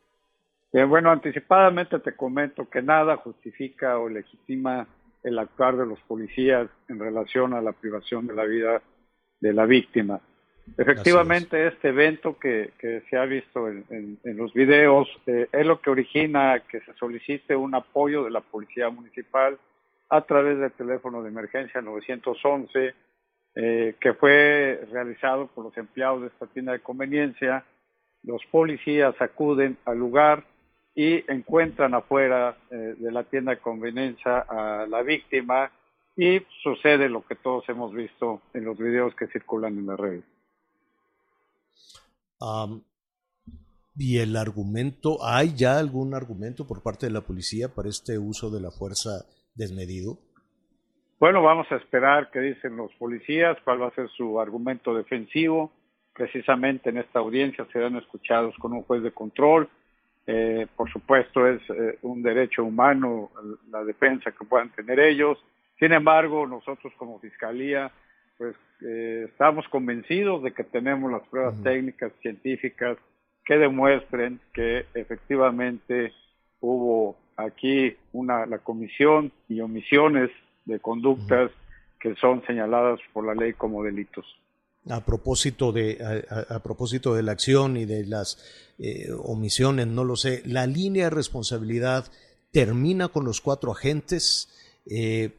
Bien, 0.73 0.89
bueno, 0.89 1.11
anticipadamente 1.11 1.99
te 1.99 2.15
comento 2.15 2.69
que 2.69 2.81
nada 2.81 3.17
justifica 3.17 3.97
o 3.97 4.07
legitima 4.07 4.87
el 5.23 5.37
actuar 5.37 5.77
de 5.77 5.85
los 5.85 5.99
policías 6.01 6.67
en 6.87 6.99
relación 6.99 7.53
a 7.53 7.61
la 7.61 7.73
privación 7.73 8.25
de 8.27 8.33
la 8.33 8.45
vida 8.45 8.81
de 9.39 9.53
la 9.53 9.65
víctima. 9.65 10.21
Efectivamente, 10.77 11.67
este 11.67 11.89
evento 11.89 12.37
que, 12.37 12.71
que, 12.79 13.01
se 13.09 13.17
ha 13.17 13.25
visto 13.25 13.67
en, 13.67 13.83
en, 14.23 14.37
los 14.37 14.53
videos 14.53 15.09
eh, 15.25 15.47
es 15.51 15.65
lo 15.65 15.81
que 15.81 15.89
origina 15.89 16.61
que 16.69 16.79
se 16.81 16.93
solicite 16.93 17.55
un 17.55 17.75
apoyo 17.75 18.23
de 18.23 18.31
la 18.31 18.41
Policía 18.41 18.89
Municipal 18.89 19.57
a 20.09 20.21
través 20.21 20.59
del 20.59 20.71
teléfono 20.73 21.23
de 21.23 21.29
emergencia 21.29 21.81
911, 21.81 22.93
eh, 23.55 23.95
que 23.99 24.13
fue 24.13 24.85
realizado 24.91 25.47
por 25.47 25.65
los 25.65 25.77
empleados 25.77 26.21
de 26.21 26.27
esta 26.27 26.47
tienda 26.47 26.73
de 26.73 26.79
conveniencia. 26.79 27.65
Los 28.23 28.45
policías 28.45 29.19
acuden 29.19 29.77
al 29.85 29.97
lugar, 29.97 30.43
y 30.95 31.23
encuentran 31.31 31.93
afuera 31.93 32.57
eh, 32.69 32.95
de 32.97 33.11
la 33.11 33.23
tienda 33.23 33.51
de 33.51 33.59
conveniencia 33.59 34.39
a 34.39 34.85
la 34.87 35.01
víctima 35.03 35.71
y 36.17 36.41
sucede 36.61 37.07
lo 37.07 37.25
que 37.25 37.35
todos 37.35 37.67
hemos 37.69 37.93
visto 37.93 38.41
en 38.53 38.65
los 38.65 38.77
videos 38.77 39.15
que 39.15 39.27
circulan 39.27 39.77
en 39.77 39.87
las 39.87 39.99
redes. 39.99 40.25
¿Y 43.95 44.17
el 44.17 44.35
argumento, 44.35 45.17
hay 45.23 45.55
ya 45.55 45.77
algún 45.77 46.13
argumento 46.13 46.67
por 46.67 46.81
parte 46.81 47.05
de 47.05 47.13
la 47.13 47.21
policía 47.21 47.69
para 47.73 47.89
este 47.89 48.17
uso 48.17 48.49
de 48.49 48.61
la 48.61 48.71
fuerza 48.71 49.25
desmedido? 49.55 50.17
Bueno, 51.19 51.43
vamos 51.43 51.67
a 51.71 51.75
esperar 51.75 52.31
qué 52.31 52.39
dicen 52.39 52.75
los 52.77 52.91
policías, 52.95 53.57
cuál 53.63 53.83
va 53.83 53.87
a 53.87 53.95
ser 53.95 54.09
su 54.09 54.39
argumento 54.39 54.93
defensivo. 54.95 55.71
Precisamente 56.13 56.89
en 56.89 56.97
esta 56.97 57.19
audiencia 57.19 57.67
serán 57.71 57.95
escuchados 57.95 58.55
con 58.57 58.73
un 58.73 58.83
juez 58.83 59.03
de 59.03 59.11
control 59.11 59.69
eh, 60.27 60.67
por 60.75 60.91
supuesto, 60.91 61.47
es 61.47 61.61
eh, 61.69 61.97
un 62.03 62.21
derecho 62.21 62.63
humano 62.63 63.31
la 63.71 63.83
defensa 63.83 64.31
que 64.31 64.45
puedan 64.45 64.69
tener 64.69 64.99
ellos. 64.99 65.37
Sin 65.79 65.93
embargo, 65.93 66.45
nosotros 66.45 66.93
como 66.97 67.19
Fiscalía, 67.19 67.91
pues 68.37 68.55
eh, 68.81 69.25
estamos 69.29 69.67
convencidos 69.69 70.43
de 70.43 70.53
que 70.53 70.63
tenemos 70.63 71.11
las 71.11 71.27
pruebas 71.27 71.55
técnicas, 71.63 72.11
científicas, 72.21 72.97
que 73.43 73.57
demuestren 73.57 74.39
que 74.53 74.85
efectivamente 74.93 76.13
hubo 76.59 77.17
aquí 77.35 77.95
una 78.13 78.45
la 78.45 78.59
comisión 78.59 79.31
y 79.49 79.61
omisiones 79.61 80.29
de 80.65 80.79
conductas 80.79 81.51
que 81.99 82.15
son 82.15 82.43
señaladas 82.45 82.99
por 83.13 83.25
la 83.25 83.33
ley 83.33 83.53
como 83.53 83.83
delitos 83.83 84.25
a 84.89 85.05
propósito 85.05 85.71
de 85.71 85.97
a, 86.49 86.59
propósito 86.59 87.13
de 87.13 87.23
la 87.23 87.33
acción 87.33 87.77
y 87.77 87.85
de 87.85 88.05
las 88.05 88.73
eh, 88.79 89.09
omisiones, 89.23 89.87
no 89.87 90.03
lo 90.03 90.15
sé, 90.15 90.41
la 90.45 90.65
línea 90.65 91.05
de 91.05 91.09
responsabilidad 91.11 92.05
termina 92.51 93.07
con 93.07 93.25
los 93.25 93.41
cuatro 93.41 93.71
agentes 93.71 94.81
eh, 94.89 95.29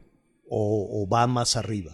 o, 0.49 1.07
va 1.11 1.27
más 1.27 1.57
arriba. 1.57 1.93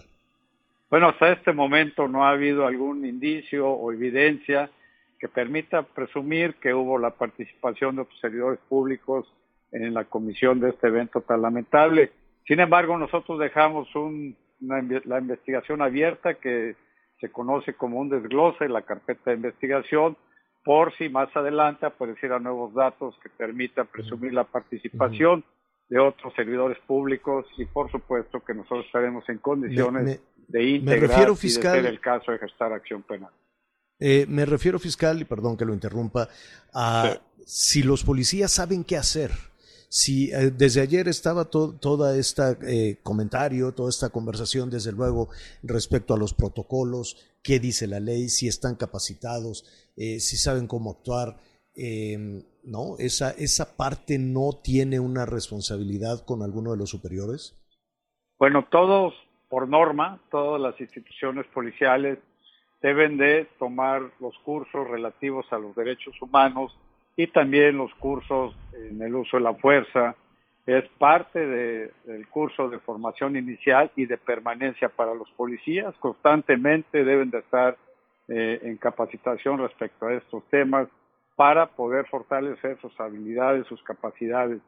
Bueno, 0.90 1.08
hasta 1.08 1.32
este 1.32 1.52
momento 1.52 2.08
no 2.08 2.24
ha 2.24 2.30
habido 2.30 2.66
algún 2.66 3.06
indicio 3.06 3.68
o 3.68 3.92
evidencia 3.92 4.70
que 5.18 5.28
permita 5.28 5.82
presumir 5.82 6.54
que 6.54 6.74
hubo 6.74 6.98
la 6.98 7.10
participación 7.10 7.96
de 7.96 8.06
servidores 8.20 8.58
públicos 8.68 9.26
en 9.72 9.94
la 9.94 10.04
comisión 10.04 10.60
de 10.60 10.70
este 10.70 10.88
evento 10.88 11.20
tan 11.20 11.42
lamentable. 11.42 12.10
Sin 12.46 12.60
embargo, 12.60 12.98
nosotros 12.98 13.38
dejamos 13.38 13.88
la 14.60 15.18
investigación 15.18 15.80
abierta 15.80 16.34
que 16.34 16.74
se 17.20 17.30
conoce 17.30 17.74
como 17.74 17.98
un 17.98 18.08
desglose 18.08 18.64
en 18.64 18.72
la 18.72 18.82
carpeta 18.82 19.30
de 19.30 19.36
investigación 19.36 20.16
por 20.64 20.96
si 20.96 21.08
más 21.08 21.34
adelante 21.36 21.86
aparecieran 21.86 22.42
nuevos 22.42 22.74
datos 22.74 23.14
que 23.22 23.30
permitan 23.30 23.86
presumir 23.86 24.32
la 24.32 24.44
participación 24.44 25.44
de 25.88 25.98
otros 25.98 26.32
servidores 26.34 26.78
públicos 26.86 27.46
y 27.56 27.64
por 27.64 27.90
supuesto 27.90 28.40
que 28.40 28.54
nosotros 28.54 28.86
estaremos 28.86 29.28
en 29.28 29.38
condiciones 29.38 30.20
de 30.48 30.64
integrar 30.64 31.34
fiscal, 31.36 31.78
y 31.78 31.82
de 31.82 31.88
el 31.88 32.00
caso 32.00 32.32
de 32.32 32.38
gestar 32.38 32.72
acción 32.72 33.02
penal. 33.02 33.30
Eh, 33.98 34.26
me 34.28 34.46
refiero 34.46 34.78
fiscal, 34.78 35.20
y 35.20 35.24
perdón 35.24 35.56
que 35.56 35.64
lo 35.64 35.74
interrumpa, 35.74 36.28
a 36.72 37.16
si 37.44 37.82
los 37.82 38.04
policías 38.04 38.52
saben 38.52 38.84
qué 38.84 38.96
hacer 38.96 39.30
si 39.90 40.30
eh, 40.30 40.52
desde 40.52 40.80
ayer 40.80 41.08
estaba 41.08 41.46
todo 41.46 41.74
toda 41.74 42.16
esta 42.16 42.56
eh, 42.62 42.98
comentario, 43.02 43.72
toda 43.72 43.90
esta 43.90 44.10
conversación, 44.10 44.70
desde 44.70 44.92
luego, 44.92 45.30
respecto 45.64 46.14
a 46.14 46.16
los 46.16 46.32
protocolos, 46.32 47.16
qué 47.42 47.58
dice 47.58 47.88
la 47.88 47.98
ley, 47.98 48.28
si 48.28 48.46
están 48.46 48.76
capacitados, 48.76 49.64
eh, 49.96 50.20
si 50.20 50.36
saben 50.36 50.68
cómo 50.68 50.92
actuar, 50.92 51.38
em, 51.74 52.44
¿no? 52.62 52.98
Esa, 52.98 53.32
esa 53.32 53.76
parte 53.76 54.16
no 54.18 54.60
tiene 54.62 55.00
una 55.00 55.26
responsabilidad 55.26 56.24
con 56.24 56.44
alguno 56.44 56.70
de 56.70 56.76
los 56.76 56.90
superiores. 56.90 57.56
Bueno, 58.38 58.68
todos, 58.70 59.12
por 59.48 59.68
norma, 59.68 60.22
todas 60.30 60.60
las 60.60 60.80
instituciones 60.80 61.46
policiales 61.48 62.20
deben 62.80 63.16
de 63.16 63.48
tomar 63.58 64.02
los 64.20 64.38
cursos 64.44 64.88
relativos 64.88 65.46
a 65.50 65.58
los 65.58 65.74
derechos 65.74 66.14
humanos 66.22 66.78
y 67.16 67.26
también 67.28 67.76
los 67.76 67.94
cursos 67.94 68.54
en 68.72 69.00
el 69.02 69.14
uso 69.14 69.36
de 69.36 69.42
la 69.42 69.54
fuerza. 69.54 70.14
Es 70.66 70.86
parte 70.98 71.46
del 71.46 72.28
curso 72.28 72.68
de 72.68 72.78
formación 72.80 73.36
inicial 73.36 73.90
y 73.96 74.06
de 74.06 74.18
permanencia 74.18 74.88
para 74.88 75.14
los 75.14 75.30
policías. 75.32 75.94
Constantemente 75.98 77.04
deben 77.04 77.30
de 77.30 77.38
estar 77.38 77.76
eh, 78.28 78.60
en 78.62 78.76
capacitación 78.76 79.58
respecto 79.58 80.06
a 80.06 80.14
estos 80.14 80.44
temas 80.48 80.88
para 81.34 81.66
poder 81.66 82.06
fortalecer 82.06 82.78
sus 82.80 82.98
habilidades, 83.00 83.66
sus 83.66 83.82
capacidades. 83.82 84.60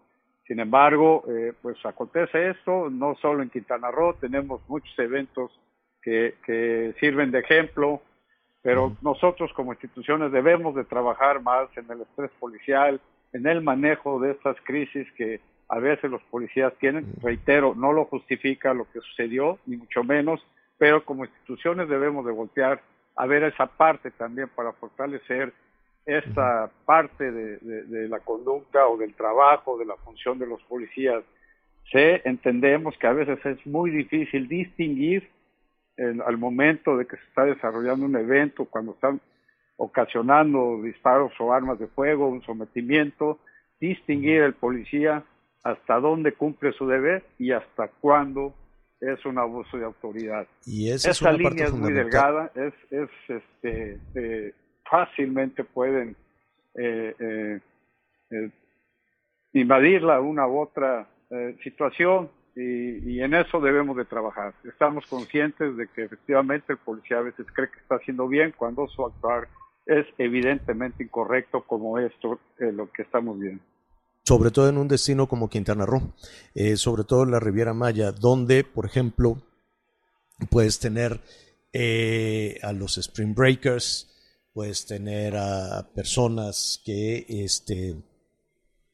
Sin 0.47 0.59
embargo, 0.59 1.25
eh, 1.29 1.53
pues 1.63 1.77
acontece 1.85 2.51
esto, 2.51 2.91
no 2.91 3.15
solo 3.17 3.43
en 3.43 3.51
Quintana 3.51 3.91
Roo, 3.91 4.15
tenemos 4.15 4.61
muchos 4.69 4.99
eventos 4.99 5.53
que 6.03 6.95
sirven 6.99 7.31
de 7.31 7.39
ejemplo, 7.39 8.03
pero 8.63 8.97
nosotros 9.03 9.53
como 9.55 9.73
instituciones 9.73 10.33
debemos 10.33 10.75
de 10.75 10.85
trabajar 10.85 11.43
más 11.43 11.69
en 11.77 11.91
el 11.91 12.03
estrés 12.03 12.31
policial, 12.39 13.01
en 13.33 13.47
el 13.47 13.61
manejo 13.61 14.21
de 14.21 14.33
estas 14.33 14.57
crisis 14.63 15.11
que 15.13 15.41
a 15.69 15.79
veces 15.79 16.11
los 16.11 16.23
policías 16.25 16.73
tienen. 16.79 17.07
Reitero, 17.21 17.75
no 17.75 17.93
lo 17.93 18.05
justifica 18.05 18.75
lo 18.75 18.91
que 18.93 19.01
sucedió, 19.01 19.59
ni 19.67 19.77
mucho 19.77 20.05
menos, 20.05 20.45
pero 20.79 21.05
como 21.05 21.25
instituciones 21.25 21.89
debemos 21.89 22.25
de 22.25 22.33
voltear 22.33 22.81
a 23.17 23.27
ver 23.27 23.43
esa 23.43 23.67
parte 23.67 24.11
también 24.11 24.49
para 24.55 24.73
fortalecer 24.73 25.53
esta 26.05 26.71
parte 26.85 27.31
de, 27.31 28.09
la 28.09 28.21
conducta 28.21 28.87
o 28.89 28.97
del 28.97 29.15
trabajo, 29.15 29.79
de 29.79 29.87
la 29.87 29.97
función 29.97 30.39
de 30.39 30.47
los 30.47 30.63
policías. 30.65 31.23
Sé, 31.91 32.23
entendemos 32.25 32.97
que 32.99 33.07
a 33.07 33.13
veces 33.13 33.45
es 33.45 33.67
muy 33.67 33.91
difícil 33.91 34.49
distinguir 34.49 35.29
al 35.99 36.39
momento 36.39 36.97
de 36.97 37.07
que 37.07 37.17
se 37.17 37.25
está 37.25 37.45
desarrollando 37.45 38.07
un 38.07 38.17
evento, 38.17 38.65
cuando 38.65 38.93
están 38.93 39.21
ocasionando 39.77 40.81
disparos 40.83 41.33
o 41.39 41.53
armas 41.53 41.79
de 41.79 41.87
fuego, 41.89 42.29
un 42.29 42.43
sometimiento, 42.43 43.41
distinguir 43.81 44.43
el 44.43 44.55
policía 44.55 45.25
hasta 45.65 46.01
dónde 46.01 46.33
cumple 46.33 46.73
su 46.73 46.87
deber 46.87 47.25
y 47.39 47.53
hasta 47.53 47.89
cuándo 47.89 48.55
es 49.01 49.25
un 49.27 49.39
abuso 49.39 49.77
de 49.77 49.85
autoridad. 49.85 50.47
Y 50.65 50.91
esa, 50.91 51.11
es 51.11 51.23
línea 51.39 51.67
es 51.67 51.73
muy 51.73 51.93
delgada, 51.93 52.51
es, 52.55 52.73
es 52.91 53.11
este, 53.29 53.99
eh, 54.15 54.55
fácilmente 54.89 55.65
pueden 55.65 56.17
eh, 56.75 57.15
eh, 57.19 57.61
eh, 58.31 58.51
invadirla 59.53 60.21
una 60.21 60.47
u 60.47 60.61
otra 60.61 61.09
situación 61.63 62.31
y, 62.55 63.21
en 63.21 63.35
eso 63.35 63.61
debemos 63.61 63.97
de 63.97 64.05
trabajar. 64.05 64.55
Estamos 64.65 65.07
conscientes 65.07 65.77
de 65.77 65.89
que 65.89 66.05
efectivamente 66.05 66.73
el 66.73 66.79
policía 66.79 67.19
a 67.19 67.23
veces 67.23 67.47
cree 67.55 67.71
que 67.71 67.79
está 67.81 67.97
haciendo 67.97 68.29
bien 68.29 68.53
cuando 68.57 68.87
su 68.89 69.05
actuar 69.05 69.49
es 69.87 70.07
evidentemente 70.19 71.03
incorrecto 71.03 71.63
como 71.65 71.99
esto, 71.99 72.39
lo 72.59 72.91
que 72.93 73.03
estamos 73.03 73.39
viendo. 73.39 73.63
Sobre 74.25 74.51
todo 74.51 74.69
en 74.69 74.79
un 74.79 74.87
destino 74.87 75.27
como 75.27 75.49
Quintana 75.49 75.87
Roo, 75.87 76.13
sobre 76.77 77.05
todo 77.05 77.25
en 77.25 77.33
la 77.33 77.41
Riviera 77.41 77.75
Maya, 77.75 78.13
donde, 78.13 78.63
por 78.65 78.87
ejemplo, 78.87 79.39
puedes 80.51 80.79
tener 80.79 81.21
a 82.63 82.73
los 82.73 82.99
Spring 82.99 83.35
Breakers, 83.35 84.09
puedes 84.53 84.87
tener 84.87 85.37
a 85.37 85.89
personas 85.95 86.81
que 86.85 87.25
este, 87.29 87.97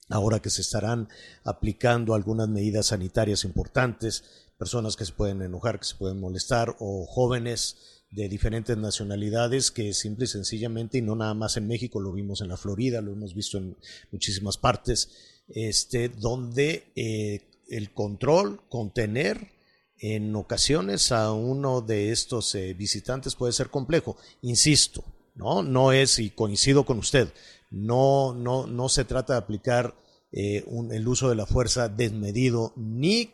ahora 0.08 0.40
que 0.40 0.50
se 0.50 0.62
estarán 0.62 1.08
aplicando 1.44 2.14
algunas 2.14 2.48
medidas 2.48 2.86
sanitarias 2.86 3.44
importantes, 3.44 4.24
personas 4.58 4.96
que 4.96 5.04
se 5.04 5.12
pueden 5.12 5.42
enojar, 5.42 5.78
que 5.78 5.86
se 5.86 5.94
pueden 5.94 6.20
molestar, 6.20 6.76
o 6.78 7.06
jóvenes 7.06 7.76
de 8.10 8.28
diferentes 8.28 8.76
nacionalidades 8.76 9.70
que 9.70 9.92
simple 9.92 10.24
y 10.24 10.28
sencillamente, 10.28 10.98
y 10.98 11.02
no 11.02 11.14
nada 11.14 11.34
más 11.34 11.56
en 11.56 11.68
México, 11.68 12.00
lo 12.00 12.12
vimos 12.12 12.40
en 12.40 12.48
la 12.48 12.56
Florida, 12.56 13.00
lo 13.00 13.12
hemos 13.12 13.34
visto 13.34 13.58
en 13.58 13.76
muchísimas 14.10 14.56
partes, 14.56 15.10
este, 15.48 16.08
donde 16.08 16.84
eh, 16.96 17.42
el 17.68 17.92
control, 17.92 18.60
contener 18.68 19.52
en 20.00 20.34
ocasiones 20.36 21.12
a 21.12 21.32
uno 21.32 21.80
de 21.80 22.12
estos 22.12 22.54
eh, 22.54 22.72
visitantes 22.74 23.34
puede 23.34 23.52
ser 23.52 23.68
complejo. 23.68 24.16
Insisto, 24.42 25.04
¿no? 25.34 25.62
No 25.62 25.92
es, 25.92 26.18
y 26.18 26.30
coincido 26.30 26.86
con 26.86 26.98
usted, 26.98 27.28
no, 27.70 28.34
no, 28.34 28.66
no 28.66 28.88
se 28.88 29.04
trata 29.04 29.34
de 29.34 29.38
aplicar 29.40 29.94
eh, 30.32 30.64
el 30.90 31.08
uso 31.08 31.30
de 31.30 31.36
la 31.36 31.46
fuerza 31.46 31.88
desmedido 31.88 32.72
ni 32.76 33.30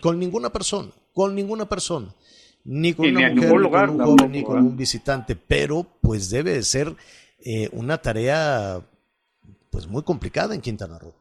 con, 0.00 0.18
ninguna 0.18 0.50
persona, 0.50 0.90
con 1.12 1.34
ninguna 1.34 1.68
persona, 1.68 2.14
ni 2.64 2.94
con 2.94 3.06
una 3.06 3.30
mujer, 3.30 3.52
ni 3.52 3.70
con 3.70 3.90
un 3.90 3.98
joven, 3.98 4.32
ni 4.32 4.42
con 4.42 4.58
un 4.58 4.76
visitante, 4.76 5.36
pero 5.36 5.86
pues 6.00 6.30
debe 6.30 6.52
de 6.52 6.62
ser 6.62 6.94
eh, 7.44 7.68
una 7.72 7.98
tarea 7.98 8.80
pues 9.70 9.86
muy 9.86 10.02
complicada 10.02 10.54
en 10.54 10.60
Quintana 10.60 10.98
Roo. 10.98 11.14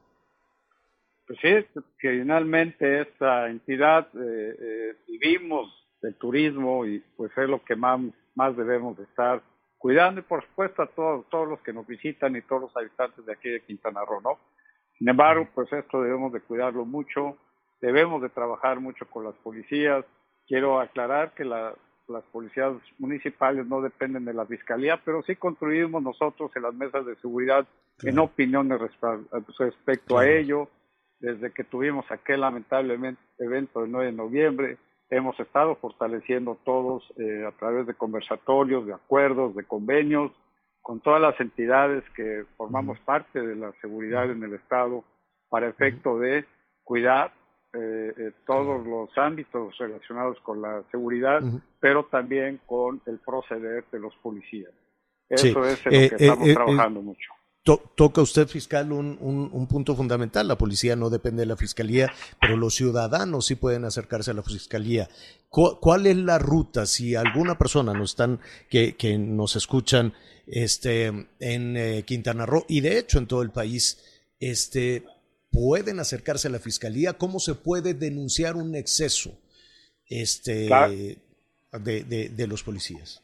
Pues 1.28 1.40
sí, 1.42 1.82
que 2.00 2.10
finalmente 2.10 3.02
esta 3.02 3.50
entidad 3.50 4.08
eh, 4.16 4.96
vivimos 5.08 5.70
del 6.02 6.16
turismo 6.16 6.86
y 6.86 7.04
pues 7.18 7.32
es 7.38 7.50
lo 7.50 7.64
que 7.64 7.76
más, 7.76 8.00
más 8.34 8.56
debemos 8.56 8.98
de 8.98 9.04
estar 9.04 9.44
cuidando 9.78 10.22
y 10.22 10.24
por 10.24 10.44
supuesto 10.44 10.82
a 10.82 10.88
todos, 10.88 11.30
todos 11.30 11.48
los 11.48 11.60
que 11.62 11.74
nos 11.74 11.86
visitan 11.86 12.36
y 12.36 12.42
todos 12.42 12.64
los 12.64 12.78
habitantes 12.78 13.26
de 13.26 13.34
aquí 13.34 13.50
de 13.50 13.62
Quintana 13.62 14.06
Roo, 14.06 14.22
¿no? 14.22 14.40
Sin 14.98 15.08
embargo, 15.08 15.48
pues 15.54 15.72
esto 15.72 16.02
debemos 16.02 16.34
de 16.34 16.42
cuidarlo 16.42 16.86
mucho, 16.86 17.38
debemos 17.82 18.22
de 18.22 18.30
trabajar 18.30 18.80
mucho 18.80 19.08
con 19.08 19.24
las 19.24 19.36
policías. 19.36 20.04
Quiero 20.48 20.80
aclarar 20.80 21.34
que 21.36 21.46
las 21.46 21.76
policías 22.32 22.74
municipales 22.98 23.68
no 23.68 23.82
dependen 23.82 24.26
de 24.26 24.34
la 24.34 24.46
fiscalía, 24.46 25.00
pero 25.04 25.22
sí 25.24 25.36
construimos 25.36 26.02
nosotros 26.02 26.50
en 26.56 26.64
las 26.64 26.74
mesas 26.74 27.06
de 27.06 27.16
seguridad 27.18 27.68
en 28.02 28.18
opiniones 28.18 28.80
respecto 29.60 30.18
a 30.18 30.28
ello. 30.28 30.70
Desde 31.20 31.52
que 31.52 31.64
tuvimos 31.64 32.10
aquel 32.12 32.42
lamentable 32.42 32.98
evento 33.40 33.82
del 33.82 33.92
9 33.92 34.06
de 34.08 34.18
noviembre, 34.18 34.78
hemos 35.10 35.40
estado 35.40 35.76
fortaleciendo 35.76 36.58
todos 36.64 37.04
eh, 37.18 37.46
a 37.48 37.52
través 37.58 37.88
de 37.88 37.94
conversatorios, 37.94 38.86
de 38.86 38.94
acuerdos, 38.94 39.56
de 39.56 39.64
convenios, 39.64 40.32
con 40.82 41.00
todas 41.02 41.22
las 41.22 41.40
entidades 41.40 42.04
que 42.16 42.46
formamos 42.56 43.00
parte 43.00 43.42
de 43.42 43.56
la 43.56 43.74
seguridad 43.82 44.30
en 44.30 44.44
el 44.44 44.54
Estado 44.54 45.04
para 45.50 45.68
efecto 45.68 46.18
de 46.18 46.46
cuidar 46.84 47.34
eh, 47.74 48.14
eh, 48.18 48.32
todos 48.46 48.86
los 48.86 49.10
ámbitos 49.18 49.78
relacionados 49.78 50.40
con 50.42 50.62
la 50.62 50.84
seguridad, 50.92 51.42
pero 51.80 52.06
también 52.06 52.62
con 52.66 53.02
el 53.06 53.20
proceder 53.20 53.84
de 53.92 54.00
los 54.00 54.16
policías. 54.18 54.72
Eso 55.30 55.66
es 55.66 55.86
en 55.86 56.04
lo 56.04 56.10
que 56.10 56.16
estamos 56.16 56.54
trabajando 56.54 57.02
mucho 57.02 57.37
toca 57.76 58.22
usted, 58.22 58.48
fiscal, 58.48 58.92
un, 58.92 59.18
un, 59.20 59.68
punto 59.68 59.96
fundamental. 59.96 60.48
La 60.48 60.58
policía 60.58 60.96
no 60.96 61.10
depende 61.10 61.42
de 61.42 61.48
la 61.48 61.58
fiscalía, 61.58 62.12
pero 62.40 62.56
los 62.56 62.76
ciudadanos 62.76 63.46
sí 63.46 63.56
pueden 63.56 63.86
acercarse 63.86 64.32
a 64.32 64.34
la 64.34 64.44
fiscalía. 64.44 65.10
¿Cuál, 65.50 66.08
es 66.08 66.18
la 66.18 66.40
ruta? 66.40 66.86
Si 66.86 67.16
alguna 67.16 67.58
persona 67.58 67.94
nos 67.94 68.12
están, 68.12 68.40
que, 68.70 68.96
que 68.96 69.18
nos 69.18 69.56
escuchan 69.56 70.14
este, 70.46 71.06
en 71.06 71.78
eh, 71.78 72.04
Quintana 72.06 72.46
Roo 72.46 72.66
y 72.70 72.82
de 72.82 72.98
hecho 73.00 73.18
en 73.18 73.28
todo 73.28 73.42
el 73.42 73.52
país, 73.52 74.00
este, 74.40 75.04
pueden 75.52 76.00
acercarse 76.00 76.48
a 76.48 76.52
la 76.52 76.60
fiscalía. 76.60 77.14
¿Cómo 77.14 77.40
se 77.40 77.56
puede 77.56 77.94
denunciar 77.94 78.56
un 78.56 78.76
exceso 78.76 79.38
este, 80.08 80.70
de, 81.72 82.30
de 82.30 82.48
los 82.48 82.64
policías? 82.64 83.22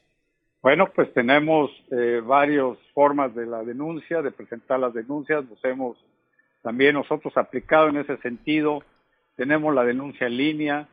Bueno, 0.64 0.90
pues 0.96 1.14
tenemos 1.14 1.70
eh, 1.92 2.22
varias 2.26 2.78
formas 2.94 3.36
de 3.36 3.46
la 3.46 3.66
denuncia, 3.66 4.22
de 4.22 4.32
presentar 4.32 4.80
las 4.80 4.94
denuncias. 4.94 5.44
Nos 5.44 5.62
hemos 5.66 5.98
también 6.62 6.96
nosotros 6.96 7.36
aplicado 7.36 7.90
en 7.90 7.98
ese 7.98 8.16
sentido. 8.20 8.82
Tenemos 9.36 9.76
la 9.76 9.84
denuncia 9.84 10.28
en 10.28 10.38
línea, 10.38 10.88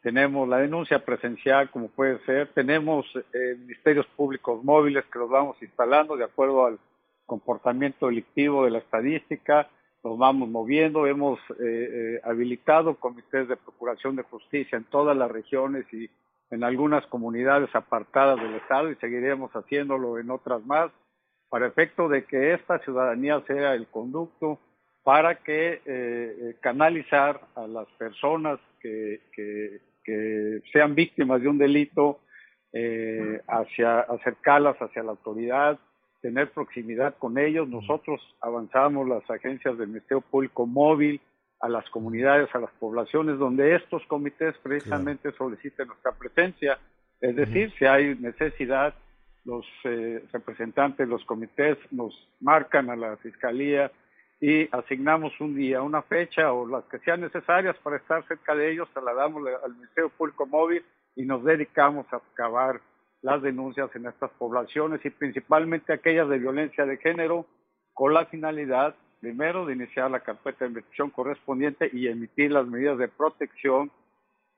tenemos 0.00 0.48
la 0.48 0.56
denuncia 0.56 1.04
presencial, 1.04 1.70
como 1.70 1.88
puede 1.88 2.18
ser. 2.24 2.48
Tenemos 2.54 3.04
eh, 3.14 3.56
ministerios 3.58 4.06
públicos 4.16 4.64
móviles 4.64 5.04
que 5.12 5.18
los 5.18 5.28
vamos 5.28 5.58
instalando 5.60 6.16
de 6.16 6.24
acuerdo 6.24 6.64
al 6.64 6.78
comportamiento 7.26 8.06
delictivo 8.06 8.64
de 8.64 8.70
la 8.70 8.78
estadística. 8.78 9.68
Los 10.02 10.16
vamos 10.16 10.48
moviendo. 10.48 11.06
Hemos 11.06 11.38
eh, 11.58 12.16
eh 12.16 12.20
habilitado 12.24 12.94
comités 12.94 13.46
de 13.48 13.56
procuración 13.58 14.16
de 14.16 14.22
justicia 14.22 14.78
en 14.78 14.84
todas 14.84 15.14
las 15.14 15.30
regiones 15.30 15.84
y 15.92 16.08
en 16.50 16.64
algunas 16.64 17.06
comunidades 17.06 17.74
apartadas 17.74 18.40
del 18.40 18.56
Estado 18.56 18.90
y 18.90 18.96
seguiremos 18.96 19.50
haciéndolo 19.52 20.18
en 20.18 20.30
otras 20.30 20.64
más, 20.66 20.90
para 21.48 21.66
efecto 21.66 22.08
de 22.08 22.24
que 22.24 22.54
esta 22.54 22.78
ciudadanía 22.80 23.42
sea 23.46 23.74
el 23.74 23.86
conducto 23.88 24.58
para 25.02 25.36
que 25.36 25.72
eh, 25.72 25.80
eh, 25.86 26.56
canalizar 26.60 27.40
a 27.54 27.66
las 27.66 27.86
personas 27.98 28.60
que, 28.80 29.20
que, 29.32 29.80
sean 30.72 30.96
víctimas 30.96 31.40
de 31.40 31.48
un 31.48 31.56
delito 31.56 32.18
eh, 32.72 33.40
hacia 33.46 34.00
acercarlas 34.00 34.76
hacia 34.78 35.04
la 35.04 35.12
autoridad, 35.12 35.78
tener 36.20 36.50
proximidad 36.50 37.14
con 37.16 37.38
ellos. 37.38 37.68
Nosotros 37.68 38.20
avanzamos 38.40 39.06
las 39.08 39.28
agencias 39.30 39.78
del 39.78 39.88
Ministerio 39.88 40.20
Público 40.20 40.66
Móvil, 40.66 41.20
a 41.60 41.68
las 41.68 41.88
comunidades, 41.90 42.48
a 42.54 42.58
las 42.58 42.70
poblaciones, 42.72 43.38
donde 43.38 43.76
estos 43.76 44.04
comités 44.06 44.56
precisamente 44.62 45.30
soliciten 45.32 45.88
nuestra 45.88 46.12
presencia. 46.12 46.78
Es 47.20 47.36
decir, 47.36 47.72
si 47.78 47.84
hay 47.84 48.14
necesidad 48.16 48.94
los 49.44 49.66
eh, 49.84 50.24
representantes, 50.32 51.08
los 51.08 51.24
comités 51.24 51.76
nos 51.90 52.14
marcan 52.40 52.90
a 52.90 52.96
la 52.96 53.16
fiscalía 53.18 53.90
y 54.40 54.68
asignamos 54.74 55.38
un 55.40 55.54
día, 55.54 55.82
una 55.82 56.02
fecha 56.02 56.52
o 56.52 56.66
las 56.66 56.84
que 56.84 56.98
sean 57.00 57.20
necesarias 57.20 57.76
para 57.82 57.96
estar 57.96 58.26
cerca 58.26 58.54
de 58.54 58.72
ellos, 58.72 58.88
trasladamos 58.92 59.42
al 59.62 59.74
Ministerio 59.74 60.10
Público 60.10 60.46
Móvil 60.46 60.82
y 61.14 61.24
nos 61.24 61.44
dedicamos 61.44 62.06
a 62.12 62.16
acabar 62.16 62.80
las 63.20 63.42
denuncias 63.42 63.94
en 63.94 64.06
estas 64.06 64.30
poblaciones 64.32 65.04
y 65.04 65.10
principalmente 65.10 65.92
aquellas 65.92 66.28
de 66.30 66.38
violencia 66.38 66.86
de 66.86 66.96
género 66.96 67.46
con 67.92 68.14
la 68.14 68.24
finalidad 68.26 68.94
primero 69.20 69.66
de 69.66 69.74
iniciar 69.74 70.10
la 70.10 70.20
carpeta 70.20 70.64
de 70.64 70.70
investigación 70.70 71.10
correspondiente 71.10 71.90
y 71.92 72.08
emitir 72.08 72.50
las 72.50 72.66
medidas 72.66 72.98
de 72.98 73.08
protección 73.08 73.90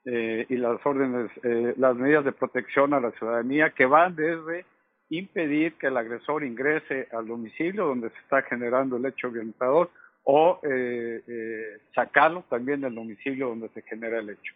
eh, 0.05 0.47
y 0.49 0.57
las 0.57 0.85
órdenes, 0.85 1.31
eh, 1.43 1.75
las 1.77 1.97
medidas 1.97 2.25
de 2.25 2.33
protección 2.33 2.95
a 2.95 3.01
la 3.01 3.11
ciudadanía 3.13 3.71
que 3.71 3.87
van 3.87 4.17
desde 4.17 4.65
impedir 5.11 5.75
que 5.75 5.89
el 5.89 5.97
agresor 5.97 6.45
ingrese 6.45 7.09
al 7.13 7.27
domicilio 7.27 7.87
donde 7.87 8.11
se 8.11 8.19
está 8.19 8.43
generando 8.43 8.97
el 8.97 9.07
hecho 9.07 9.31
violentador 9.31 9.91
o 10.25 10.61
eh, 10.63 11.79
sacarlo 11.95 12.45
también 12.49 12.81
del 12.81 12.95
domicilio 12.95 13.49
donde 13.49 13.69
se 13.71 13.83
genera 13.83 14.21
el 14.21 14.31
hecho. 14.31 14.55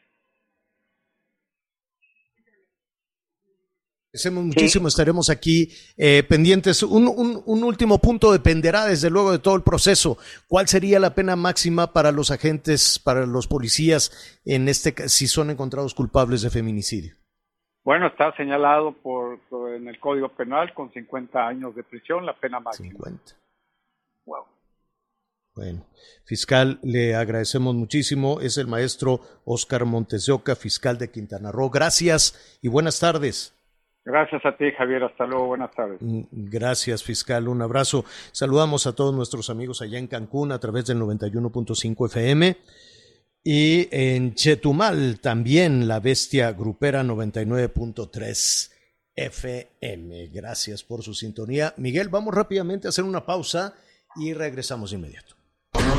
Agradecemos 4.17 4.45
muchísimo, 4.45 4.89
estaremos 4.89 5.29
aquí 5.29 5.69
eh, 5.99 6.23
pendientes. 6.27 6.83
Un, 6.83 7.07
un, 7.07 7.65
último 7.65 7.99
punto 7.99 8.33
dependerá, 8.33 8.87
desde 8.87 9.11
luego, 9.11 9.31
de 9.31 9.39
todo 9.39 9.57
el 9.57 9.63
proceso. 9.63 10.17
¿Cuál 10.49 10.69
sería 10.69 10.99
la 10.99 11.15
pena 11.15 11.37
máxima 11.37 11.93
para 11.93 12.13
los 12.13 12.31
agentes, 12.31 12.99
para 12.99 13.27
los 13.27 13.47
policías, 13.47 14.41
en 14.47 14.71
este 14.71 15.11
si 15.11 15.27
son 15.27 15.51
encontrados 15.51 15.95
culpables 15.95 16.41
de 16.41 16.49
feminicidio? 16.49 17.15
Bueno, 17.85 18.07
está 18.07 18.35
señalado 18.37 18.93
por, 18.93 19.39
en 19.75 19.87
el 19.87 20.01
Código 20.01 20.31
Penal 20.31 20.73
con 20.73 20.91
50 20.91 21.47
años 21.47 21.77
de 21.77 21.85
prisión, 21.85 22.25
la 22.25 22.33
pena 22.33 22.59
máxima. 22.59 22.89
50. 22.89 23.35
Wow. 24.25 24.45
Bueno, 25.55 25.87
fiscal, 26.25 26.79
le 26.83 27.15
agradecemos 27.15 27.75
muchísimo. 27.75 28.41
Es 28.41 28.57
el 28.57 28.67
maestro 28.67 29.21
Oscar 29.45 29.85
Montes 29.85 30.27
fiscal 30.59 30.97
de 30.97 31.11
Quintana 31.11 31.53
Roo. 31.53 31.69
Gracias 31.69 32.59
y 32.63 32.69
buenas 32.69 32.99
tardes. 32.99 33.56
Gracias 34.07 34.47
a 34.47 34.57
ti, 34.57 34.71
Javier. 34.71 35.03
Hasta 35.03 35.27
luego. 35.27 35.49
Buenas 35.49 35.73
tardes. 35.73 35.99
Mm, 36.01 36.23
gracias, 36.31 37.03
fiscal. 37.03 37.49
Un 37.49 37.61
abrazo. 37.61 38.05
Saludamos 38.31 38.87
a 38.87 38.95
todos 38.95 39.13
nuestros 39.13 39.51
amigos 39.51 39.83
allá 39.83 39.99
en 39.99 40.07
Cancún 40.07 40.53
a 40.53 40.61
través 40.61 40.87
del 40.87 40.99
91.5 41.01 42.07
FM. 42.07 42.57
Y 43.43 43.89
en 43.91 44.35
Chetumal 44.35 45.19
también 45.21 45.89
la 45.89 45.99
bestia 45.99 46.53
grupera 46.53 47.03
99.3 47.03 48.73
FM. 49.17 50.29
Gracias 50.29 50.85
por 50.85 51.03
su 51.03 51.13
sintonía. 51.13 51.75
Miguel, 51.77 52.09
vamos 52.09 52.33
rápidamente 52.33 52.87
a 52.87 52.91
hacer 52.91 53.05
una 53.05 53.27
pausa 53.27 53.75
y 54.15 54.35
regresamos 54.35 54.91
de 54.91 54.99
inmediato. 54.99 55.36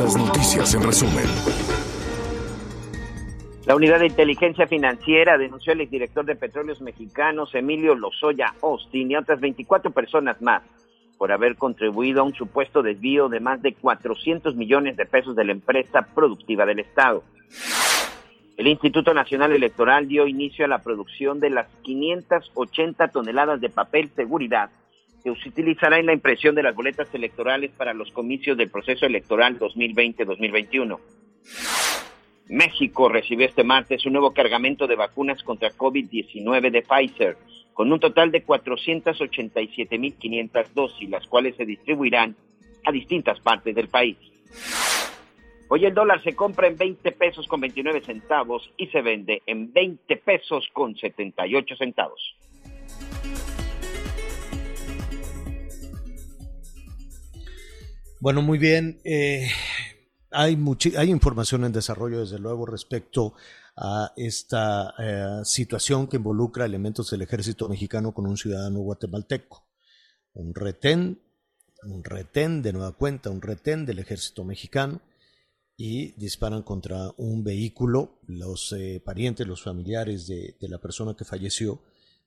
Las 0.00 0.16
noticias 0.16 0.74
en 0.74 0.82
resumen. 0.82 1.26
La 3.66 3.76
unidad 3.76 3.98
de 3.98 4.06
inteligencia 4.06 4.66
financiera 4.66 5.36
denunció 5.36 5.74
al 5.74 5.82
exdirector 5.82 6.24
de 6.24 6.36
Petróleos 6.36 6.80
Mexicanos, 6.80 7.54
Emilio 7.54 7.94
Lozoya 7.94 8.54
Austin, 8.62 9.10
y 9.10 9.16
otras 9.16 9.40
24 9.40 9.90
personas 9.90 10.40
más 10.40 10.62
por 11.18 11.32
haber 11.32 11.56
contribuido 11.56 12.22
a 12.22 12.24
un 12.24 12.32
supuesto 12.32 12.82
desvío 12.82 13.28
de 13.28 13.40
más 13.40 13.60
de 13.60 13.74
400 13.74 14.56
millones 14.56 14.96
de 14.96 15.04
pesos 15.04 15.36
de 15.36 15.44
la 15.44 15.52
empresa 15.52 16.00
productiva 16.14 16.64
del 16.64 16.78
Estado. 16.78 17.22
El 18.56 18.68
Instituto 18.68 19.12
Nacional 19.12 19.52
Electoral 19.52 20.08
dio 20.08 20.26
inicio 20.26 20.64
a 20.64 20.68
la 20.68 20.78
producción 20.78 21.40
de 21.40 21.50
las 21.50 21.68
580 21.82 23.08
toneladas 23.08 23.60
de 23.60 23.68
papel 23.68 24.08
seguridad 24.16 24.70
se 25.22 25.30
utilizará 25.30 25.98
en 25.98 26.06
la 26.06 26.12
impresión 26.12 26.54
de 26.54 26.62
las 26.62 26.74
boletas 26.74 27.08
electorales 27.14 27.70
para 27.76 27.94
los 27.94 28.10
comicios 28.12 28.56
del 28.56 28.70
proceso 28.70 29.04
electoral 29.06 29.58
2020-2021. 29.58 30.98
México 32.48 33.08
recibió 33.08 33.46
este 33.46 33.62
martes 33.62 34.06
un 34.06 34.14
nuevo 34.14 34.32
cargamento 34.32 34.86
de 34.86 34.96
vacunas 34.96 35.42
contra 35.42 35.70
COVID-19 35.70 36.70
de 36.70 36.82
Pfizer, 36.82 37.36
con 37.72 37.92
un 37.92 38.00
total 38.00 38.32
de 38.32 38.44
487.500 38.44 40.68
dosis, 40.74 41.08
las 41.08 41.26
cuales 41.26 41.56
se 41.56 41.64
distribuirán 41.64 42.36
a 42.84 42.92
distintas 42.92 43.40
partes 43.40 43.74
del 43.74 43.88
país. 43.88 44.18
Hoy 45.68 45.84
el 45.84 45.94
dólar 45.94 46.22
se 46.24 46.34
compra 46.34 46.66
en 46.66 46.76
20 46.76 47.12
pesos 47.12 47.46
con 47.46 47.60
29 47.60 48.00
centavos 48.00 48.68
y 48.76 48.88
se 48.88 49.02
vende 49.02 49.42
en 49.46 49.72
20 49.72 50.16
pesos 50.16 50.68
con 50.72 50.96
78 50.96 51.76
centavos. 51.76 52.34
Bueno, 58.20 58.42
muy 58.42 58.58
bien. 58.58 59.00
Eh, 59.04 59.48
hay, 60.30 60.58
hay 60.98 61.10
información 61.10 61.64
en 61.64 61.72
desarrollo, 61.72 62.20
desde 62.20 62.38
luego, 62.38 62.66
respecto 62.66 63.32
a 63.74 64.12
esta 64.14 64.92
eh, 64.98 65.40
situación 65.44 66.06
que 66.06 66.18
involucra 66.18 66.66
elementos 66.66 67.10
del 67.10 67.22
ejército 67.22 67.66
mexicano 67.66 68.12
con 68.12 68.26
un 68.26 68.36
ciudadano 68.36 68.80
guatemalteco. 68.80 69.66
Un 70.34 70.54
retén, 70.54 71.22
un 71.82 72.04
retén 72.04 72.60
de 72.60 72.74
nueva 72.74 72.92
cuenta, 72.92 73.30
un 73.30 73.40
retén 73.40 73.86
del 73.86 74.00
ejército 74.00 74.44
mexicano 74.44 75.00
y 75.78 76.12
disparan 76.20 76.62
contra 76.62 77.14
un 77.16 77.42
vehículo. 77.42 78.18
Los 78.26 78.72
eh, 78.72 79.00
parientes, 79.02 79.46
los 79.46 79.62
familiares 79.62 80.26
de, 80.26 80.58
de, 80.60 80.68
la 80.68 80.78
persona 80.78 81.16
que 81.16 81.24
falleció, 81.24 81.80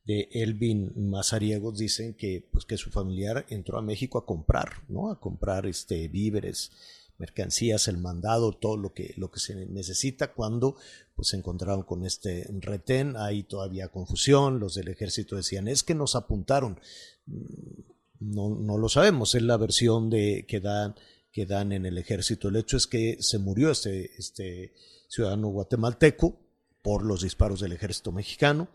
de 0.06 0.30
Elvin 0.34 0.92
Mazariegos, 1.10 1.78
dicen 1.78 2.14
que, 2.14 2.48
pues, 2.52 2.66
que 2.66 2.78
su 2.78 2.92
familiar 2.92 3.46
entró 3.50 3.78
a 3.78 3.82
México 3.82 4.18
a 4.18 4.26
comprar, 4.26 4.84
¿no? 4.90 5.10
A 5.10 5.20
comprar 5.20 5.66
este, 5.66 6.08
víveres, 6.10 6.72
mercancías, 7.18 7.88
el 7.88 7.98
mandado, 7.98 8.52
todo 8.54 8.76
lo 8.76 8.94
que, 8.94 9.14
lo 9.18 9.32
que 9.32 9.40
se 9.40 9.66
necesita 9.68 10.34
cuando 10.34 10.76
pues 11.16 11.30
se 11.30 11.38
encontraron 11.38 11.84
con 11.84 12.06
este 12.06 12.50
retén. 12.60 13.16
Hay 13.18 13.44
todavía 13.44 13.90
confusión, 13.90 14.60
los 14.60 14.76
del 14.76 14.90
ejército 14.90 15.36
decían, 15.36 15.68
es 15.68 15.84
que 15.84 15.96
nos 15.96 16.16
apuntaron. 16.16 16.80
Mm, 17.26 17.82
no, 18.20 18.50
no 18.50 18.78
lo 18.78 18.90
sabemos, 18.90 19.36
es 19.36 19.42
la 19.42 19.58
versión 19.58 20.10
de, 20.10 20.46
que, 20.48 20.60
dan, 20.60 20.96
que 21.32 21.46
dan 21.46 21.72
en 21.72 21.86
el 21.86 21.98
ejército. 21.98 22.50
El 22.50 22.56
hecho 22.56 22.78
es 22.78 22.88
que 22.88 23.18
se 23.20 23.38
murió 23.38 23.70
este, 23.72 24.12
este 24.18 24.74
ciudadano 25.08 25.50
guatemalteco 25.50 26.40
por 26.82 27.06
los 27.06 27.22
disparos 27.22 27.60
del 27.60 27.74
ejército 27.74 28.12
mexicano. 28.12 28.70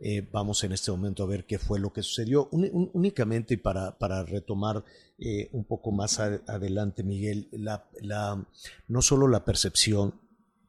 Eh, 0.00 0.26
vamos 0.32 0.64
en 0.64 0.72
este 0.72 0.90
momento 0.90 1.22
a 1.22 1.26
ver 1.26 1.44
qué 1.44 1.58
fue 1.58 1.78
lo 1.78 1.92
que 1.92 2.02
sucedió. 2.02 2.48
únicamente 2.50 3.56
para, 3.58 3.96
para 3.96 4.24
retomar 4.24 4.84
eh, 5.18 5.48
un 5.52 5.64
poco 5.64 5.92
más 5.92 6.18
adelante, 6.20 7.02
Miguel, 7.02 7.48
la, 7.52 7.88
la, 8.00 8.44
no 8.88 9.02
solo 9.02 9.28
la 9.28 9.44
percepción, 9.44 10.20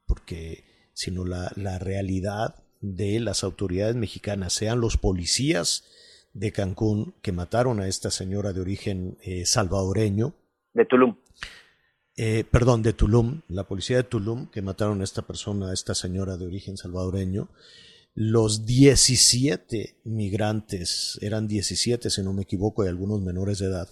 porque, 0.06 0.64
sino 0.94 1.24
la, 1.24 1.52
la, 1.56 1.78
realidad 1.78 2.54
de 2.80 3.18
las 3.20 3.42
autoridades 3.42 3.96
mexicanas, 3.96 4.52
sean 4.52 4.80
los 4.80 4.96
policías 4.96 5.84
de 6.32 6.52
Cancún 6.52 7.14
que 7.20 7.32
mataron 7.32 7.80
a 7.80 7.88
esta 7.88 8.10
señora 8.10 8.52
de 8.52 8.60
origen 8.60 9.18
eh, 9.22 9.44
salvadoreño. 9.44 10.34
De 10.72 10.86
Tulum. 10.86 11.16
perdón, 12.50 12.82
de 12.82 12.92
Tulum, 12.92 13.42
la 13.48 13.64
policía 13.64 13.96
de 13.96 14.04
Tulum 14.04 14.46
que 14.50 14.62
mataron 14.62 15.00
a 15.00 15.04
esta 15.04 15.22
persona, 15.22 15.70
a 15.70 15.74
esta 15.74 15.94
señora 15.94 16.36
de 16.36 16.46
origen 16.46 16.76
salvadoreño, 16.76 17.48
los 18.16 18.64
17 18.64 19.98
migrantes, 20.04 21.18
eran 21.20 21.46
17 21.46 22.08
si 22.08 22.22
no 22.22 22.32
me 22.32 22.44
equivoco, 22.44 22.82
y 22.82 22.88
algunos 22.88 23.20
menores 23.20 23.58
de 23.58 23.66
edad, 23.66 23.90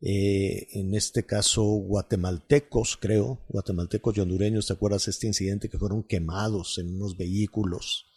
eh, 0.00 0.66
en 0.72 0.96
este 0.96 1.24
caso 1.24 1.62
guatemaltecos, 1.62 2.96
creo, 2.96 3.38
guatemaltecos 3.48 4.16
y 4.16 4.20
hondureños, 4.20 4.66
¿te 4.66 4.72
acuerdas 4.72 5.06
este 5.06 5.28
incidente 5.28 5.68
que 5.68 5.78
fueron 5.78 6.02
quemados 6.02 6.78
en 6.78 6.92
unos 6.96 7.16
vehículos 7.16 8.08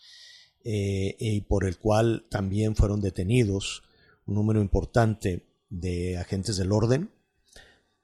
eh, 0.63 1.15
y 1.19 1.41
por 1.41 1.65
el 1.65 1.77
cual 1.77 2.25
también 2.27 2.75
fueron 2.75 2.99
detenidos 2.99 3.83
un 4.25 4.33
número 4.33 4.59
importante 4.61 5.45
de 5.69 6.17
agentes 6.17 6.57
del 6.57 6.71
orden, 6.71 7.11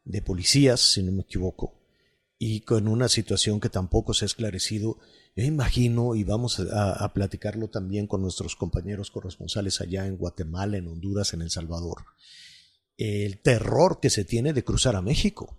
de 0.06 0.22
policías, 0.22 0.80
si 0.80 1.02
no 1.02 1.12
me 1.12 1.24
equivoco, 1.24 1.81
y 2.44 2.62
con 2.62 2.88
una 2.88 3.08
situación 3.08 3.60
que 3.60 3.70
tampoco 3.70 4.16
se 4.16 4.26
ha 4.26 4.34
esclarecido. 4.34 4.98
Yo 5.36 5.44
imagino, 5.44 6.16
y 6.16 6.24
vamos 6.24 6.60
a, 6.60 7.14
platicarlo 7.14 7.68
también 7.68 8.08
con 8.08 8.24
nuestros 8.24 8.56
compañeros 8.56 9.12
corresponsales 9.12 9.80
allá 9.80 10.08
en 10.08 10.18
Guatemala, 10.18 10.78
en 10.78 10.88
Honduras, 10.88 11.36
en 11.36 11.44
El 11.44 11.52
Salvador, 11.52 12.04
el 12.98 13.38
terror 13.38 14.00
que 14.00 14.10
se 14.10 14.26
tiene 14.26 14.54
de 14.54 14.64
cruzar 14.64 14.96
a 14.96 15.04
México, 15.04 15.56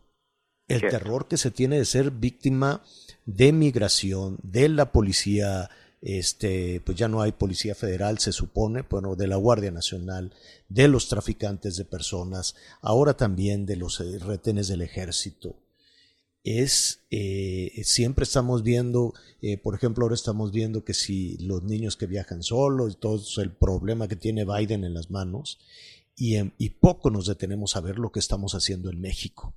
el 0.66 0.80
terror 0.80 1.28
que 1.28 1.37
se 1.37 1.53
tiene 1.53 1.78
de 1.78 1.85
ser 1.85 2.11
víctima 2.11 2.83
de 3.26 3.53
migración, 3.53 4.39
de 4.43 4.68
la 4.68 4.91
policía, 4.91 5.70
este, 6.01 6.83
pues 6.85 6.99
ya 6.99 7.07
no 7.07 7.22
hay 7.22 7.30
policía 7.30 7.76
federal, 7.76 8.18
se 8.18 8.33
supone, 8.33 8.83
bueno, 8.91 9.14
de 9.14 9.28
la 9.28 9.37
Guardia 9.37 9.70
Nacional, 9.70 10.35
de 10.68 10.89
los 10.89 11.09
traficantes 11.09 11.76
de 11.76 11.85
personas, 11.85 12.57
ahora 12.80 13.16
también 13.16 13.66
de 13.66 13.76
los 13.76 14.01
eh, 14.01 14.18
retenes 14.18 14.66
del 14.66 14.83
ejército 14.83 15.62
es, 16.45 17.01
eh, 17.11 17.82
siempre 17.84 18.24
estamos 18.24 18.62
viendo, 18.62 19.14
eh, 19.40 19.59
por 19.59 19.74
ejemplo, 19.74 20.05
ahora 20.05 20.14
estamos 20.14 20.53
viendo 20.53 20.84
que 20.84 20.95
si 20.95 21.36
los 21.38 21.62
niños 21.62 21.97
que 21.97 22.07
viajan 22.07 22.43
solos, 22.43 22.99
todo 22.99 23.22
el 23.38 23.53
problema 23.53 24.09
que 24.09 24.16
tiene 24.16 24.45
Biden 24.45 24.84
en 24.84 24.95
las 24.95 25.11
manos, 25.11 25.59
y, 26.16 26.36
y 26.59 26.70
poco 26.70 27.11
nos 27.11 27.26
detenemos 27.26 27.76
a 27.76 27.80
ver 27.80 27.99
lo 27.99 28.12
que 28.12 28.20
estamos 28.20 28.55
haciendo 28.55 28.90
en 28.90 29.01
México. 29.01 29.55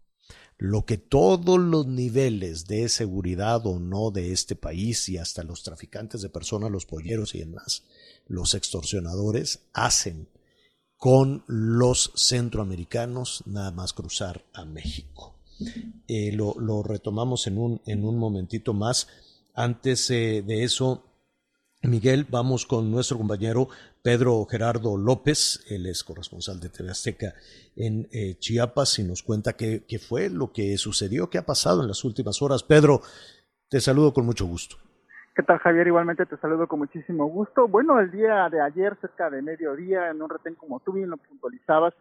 Lo 0.57 0.86
que 0.86 0.97
todos 0.97 1.59
los 1.59 1.86
niveles 1.86 2.65
de 2.65 2.88
seguridad 2.88 3.65
o 3.67 3.77
no 3.79 4.11
de 4.11 4.31
este 4.31 4.55
país 4.55 5.09
y 5.09 5.17
hasta 5.17 5.43
los 5.43 5.63
traficantes 5.63 6.21
de 6.21 6.29
personas, 6.29 6.71
los 6.71 6.86
polleros 6.86 7.36
y 7.36 7.39
demás, 7.39 7.83
los 8.27 8.53
extorsionadores 8.53 9.59
hacen 9.73 10.29
con 10.97 11.43
los 11.47 12.13
centroamericanos 12.15 13.43
nada 13.45 13.71
más 13.71 13.91
cruzar 13.91 14.45
a 14.53 14.63
México. 14.63 15.34
Eh, 16.07 16.31
lo, 16.33 16.83
retomamos 16.83 17.47
en 17.47 17.57
un, 17.57 17.81
en 17.85 18.05
un 18.05 18.17
momentito 18.17 18.73
más. 18.73 19.07
Antes 19.53 20.09
eh, 20.11 20.43
de 20.45 20.63
eso, 20.63 21.03
Miguel, 21.83 22.25
vamos 22.29 22.65
con 22.65 22.91
nuestro 22.91 23.17
compañero 23.17 23.69
Pedro 24.01 24.45
Gerardo 24.45 24.97
López, 24.97 25.65
él 25.69 25.85
es 25.87 26.03
corresponsal 26.03 26.59
de 26.59 26.69
TV 26.69 26.91
Azteca 26.91 27.33
en 27.75 28.07
eh, 28.11 28.35
Chiapas 28.37 28.99
y 28.99 29.03
nos 29.03 29.23
cuenta 29.23 29.53
qué, 29.53 29.83
qué 29.87 29.97
fue 29.97 30.29
lo 30.29 30.51
que 30.51 30.77
sucedió, 30.77 31.29
qué 31.29 31.37
ha 31.37 31.45
pasado 31.45 31.81
en 31.81 31.87
las 31.87 32.03
últimas 32.03 32.41
horas. 32.41 32.63
Pedro, 32.63 33.01
te 33.69 33.79
saludo 33.79 34.13
con 34.13 34.25
mucho 34.25 34.45
gusto. 34.45 34.77
¿Qué 35.35 35.43
tal, 35.43 35.59
Javier? 35.59 35.87
Igualmente 35.87 36.25
te 36.25 36.37
saludo 36.37 36.65
con 36.65 36.79
muchísimo 36.79 37.25
gusto. 37.27 37.67
Bueno, 37.67 37.99
el 37.99 38.09
día 38.09 38.47
de 38.49 38.61
ayer, 38.61 38.95
cerca 39.01 39.29
de 39.29 39.41
mediodía, 39.41 40.09
en 40.09 40.21
un 40.21 40.29
retén 40.29 40.55
como 40.55 40.79
tú 40.79 40.93
bien 40.93 41.09
lo 41.09 41.17
puntualizabas, 41.17 41.93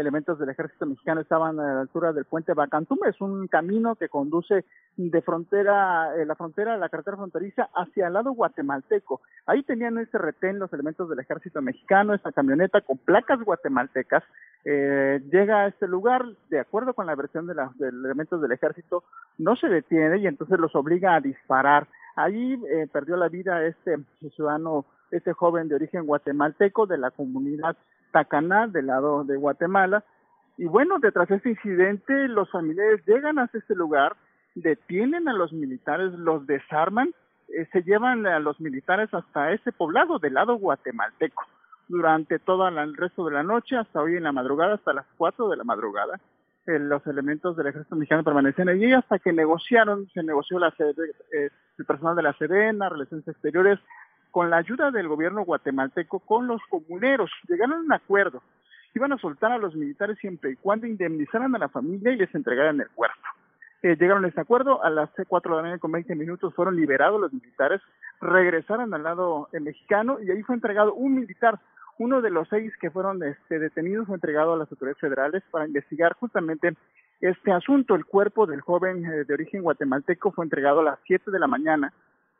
elementos 0.00 0.38
del 0.38 0.48
ejército 0.48 0.86
mexicano 0.86 1.20
estaban 1.20 1.58
a 1.60 1.74
la 1.74 1.80
altura 1.82 2.12
del 2.12 2.24
puente 2.24 2.54
Bacantum. 2.54 2.98
Es 3.06 3.20
un 3.20 3.46
camino 3.48 3.94
que 3.96 4.08
conduce 4.08 4.64
de 4.96 5.22
frontera, 5.22 6.16
eh, 6.16 6.24
la 6.24 6.34
frontera, 6.34 6.76
la 6.76 6.88
carretera 6.88 7.16
fronteriza 7.16 7.68
hacia 7.74 8.06
el 8.06 8.12
lado 8.14 8.32
guatemalteco. 8.32 9.20
Ahí 9.46 9.62
tenían 9.62 9.98
ese 9.98 10.18
retén 10.18 10.58
los 10.58 10.72
elementos 10.72 11.08
del 11.08 11.18
ejército 11.18 11.60
mexicano, 11.62 12.14
esta 12.14 12.32
camioneta 12.32 12.80
con 12.80 12.98
placas 12.98 13.40
guatemaltecas. 13.40 14.22
Eh, 14.64 15.20
llega 15.30 15.62
a 15.62 15.66
este 15.68 15.86
lugar, 15.88 16.24
de 16.48 16.60
acuerdo 16.60 16.94
con 16.94 17.06
la 17.06 17.14
versión 17.14 17.46
de, 17.46 17.54
los 17.54 17.80
elementos 17.80 18.40
del 18.40 18.52
ejército, 18.52 19.04
no 19.38 19.56
se 19.56 19.68
detiene 19.68 20.18
y 20.18 20.26
entonces 20.26 20.58
los 20.58 20.74
obliga 20.74 21.14
a 21.14 21.20
disparar. 21.20 21.88
Allí 22.16 22.54
eh, 22.68 22.86
perdió 22.92 23.16
la 23.16 23.28
vida 23.28 23.64
este 23.64 23.98
ciudadano, 24.34 24.84
este 25.10 25.32
joven 25.32 25.68
de 25.68 25.74
origen 25.74 26.06
guatemalteco 26.06 26.86
de 26.86 26.98
la 26.98 27.10
comunidad 27.10 27.76
Tacaná, 28.12 28.68
del 28.68 28.86
lado 28.86 29.24
de 29.24 29.36
Guatemala. 29.36 30.04
Y 30.56 30.66
bueno, 30.66 30.98
detrás 31.00 31.28
de 31.28 31.36
este 31.36 31.50
incidente, 31.50 32.28
los 32.28 32.50
familiares 32.50 33.04
llegan 33.06 33.38
hasta 33.38 33.58
este 33.58 33.74
lugar, 33.74 34.16
detienen 34.54 35.28
a 35.28 35.32
los 35.32 35.52
militares, 35.52 36.12
los 36.12 36.46
desarman, 36.46 37.12
eh, 37.48 37.66
se 37.72 37.82
llevan 37.82 38.26
a 38.26 38.38
los 38.38 38.60
militares 38.60 39.12
hasta 39.12 39.52
ese 39.52 39.72
poblado 39.72 40.18
del 40.18 40.34
lado 40.34 40.56
guatemalteco 40.56 41.42
durante 41.88 42.38
todo 42.38 42.68
el 42.68 42.96
resto 42.96 43.24
de 43.26 43.34
la 43.34 43.42
noche, 43.42 43.76
hasta 43.76 44.00
hoy 44.00 44.16
en 44.16 44.22
la 44.22 44.32
madrugada, 44.32 44.74
hasta 44.74 44.92
las 44.92 45.06
4 45.16 45.48
de 45.48 45.56
la 45.56 45.64
madrugada. 45.64 46.20
Eh, 46.66 46.78
los 46.78 47.04
elementos 47.06 47.56
del 47.56 47.66
ejército 47.66 47.96
mexicano 47.96 48.22
permanecen 48.22 48.68
allí 48.68 48.92
hasta 48.92 49.18
que 49.18 49.32
negociaron, 49.32 50.08
se 50.14 50.22
negoció 50.22 50.58
la, 50.58 50.68
eh, 50.78 51.50
el 51.76 51.84
personal 51.84 52.14
de 52.14 52.22
la 52.22 52.32
Sedena, 52.34 52.88
Relaciones 52.88 53.26
Exteriores, 53.26 53.80
con 54.32 54.50
la 54.50 54.56
ayuda 54.56 54.90
del 54.90 55.06
gobierno 55.06 55.44
guatemalteco 55.44 56.18
con 56.20 56.48
los 56.48 56.60
comuneros. 56.68 57.30
Llegaron 57.46 57.74
a 57.74 57.80
un 57.80 57.92
acuerdo. 57.92 58.42
Iban 58.94 59.12
a 59.12 59.18
soltar 59.18 59.52
a 59.52 59.58
los 59.58 59.74
militares 59.76 60.18
siempre 60.18 60.52
y 60.52 60.56
cuando 60.56 60.86
indemnizaran 60.86 61.54
a 61.54 61.58
la 61.58 61.68
familia 61.68 62.12
y 62.12 62.16
les 62.16 62.34
entregaran 62.34 62.80
el 62.80 62.88
cuerpo. 62.88 63.20
Eh, 63.82 63.96
llegaron 63.98 64.24
a 64.24 64.28
este 64.28 64.40
acuerdo, 64.40 64.82
a 64.82 64.90
las 64.90 65.10
4 65.28 65.50
de 65.50 65.56
la 65.56 65.62
mañana 65.62 65.78
con 65.78 65.92
20 65.92 66.14
minutos 66.14 66.54
fueron 66.54 66.76
liberados 66.76 67.20
los 67.20 67.32
militares, 67.32 67.80
regresaron 68.20 68.94
al 68.94 69.02
lado 69.02 69.48
eh, 69.52 69.60
mexicano 69.60 70.18
y 70.20 70.30
ahí 70.30 70.42
fue 70.42 70.54
entregado 70.54 70.94
un 70.94 71.14
militar. 71.14 71.58
Uno 71.98 72.22
de 72.22 72.30
los 72.30 72.48
seis 72.48 72.72
que 72.80 72.90
fueron 72.90 73.22
este, 73.22 73.58
detenidos 73.58 74.06
fue 74.06 74.16
entregado 74.16 74.54
a 74.54 74.56
las 74.56 74.70
autoridades 74.70 75.00
federales 75.00 75.42
para 75.50 75.66
investigar 75.66 76.14
justamente 76.14 76.74
este 77.20 77.52
asunto. 77.52 77.94
El 77.94 78.06
cuerpo 78.06 78.46
del 78.46 78.60
joven 78.60 79.04
eh, 79.04 79.24
de 79.24 79.34
origen 79.34 79.62
guatemalteco 79.62 80.32
fue 80.32 80.44
entregado 80.44 80.80
a 80.80 80.84
las 80.84 80.98
7 81.04 81.30
de 81.30 81.38
la 81.38 81.46
mañana 81.46 81.92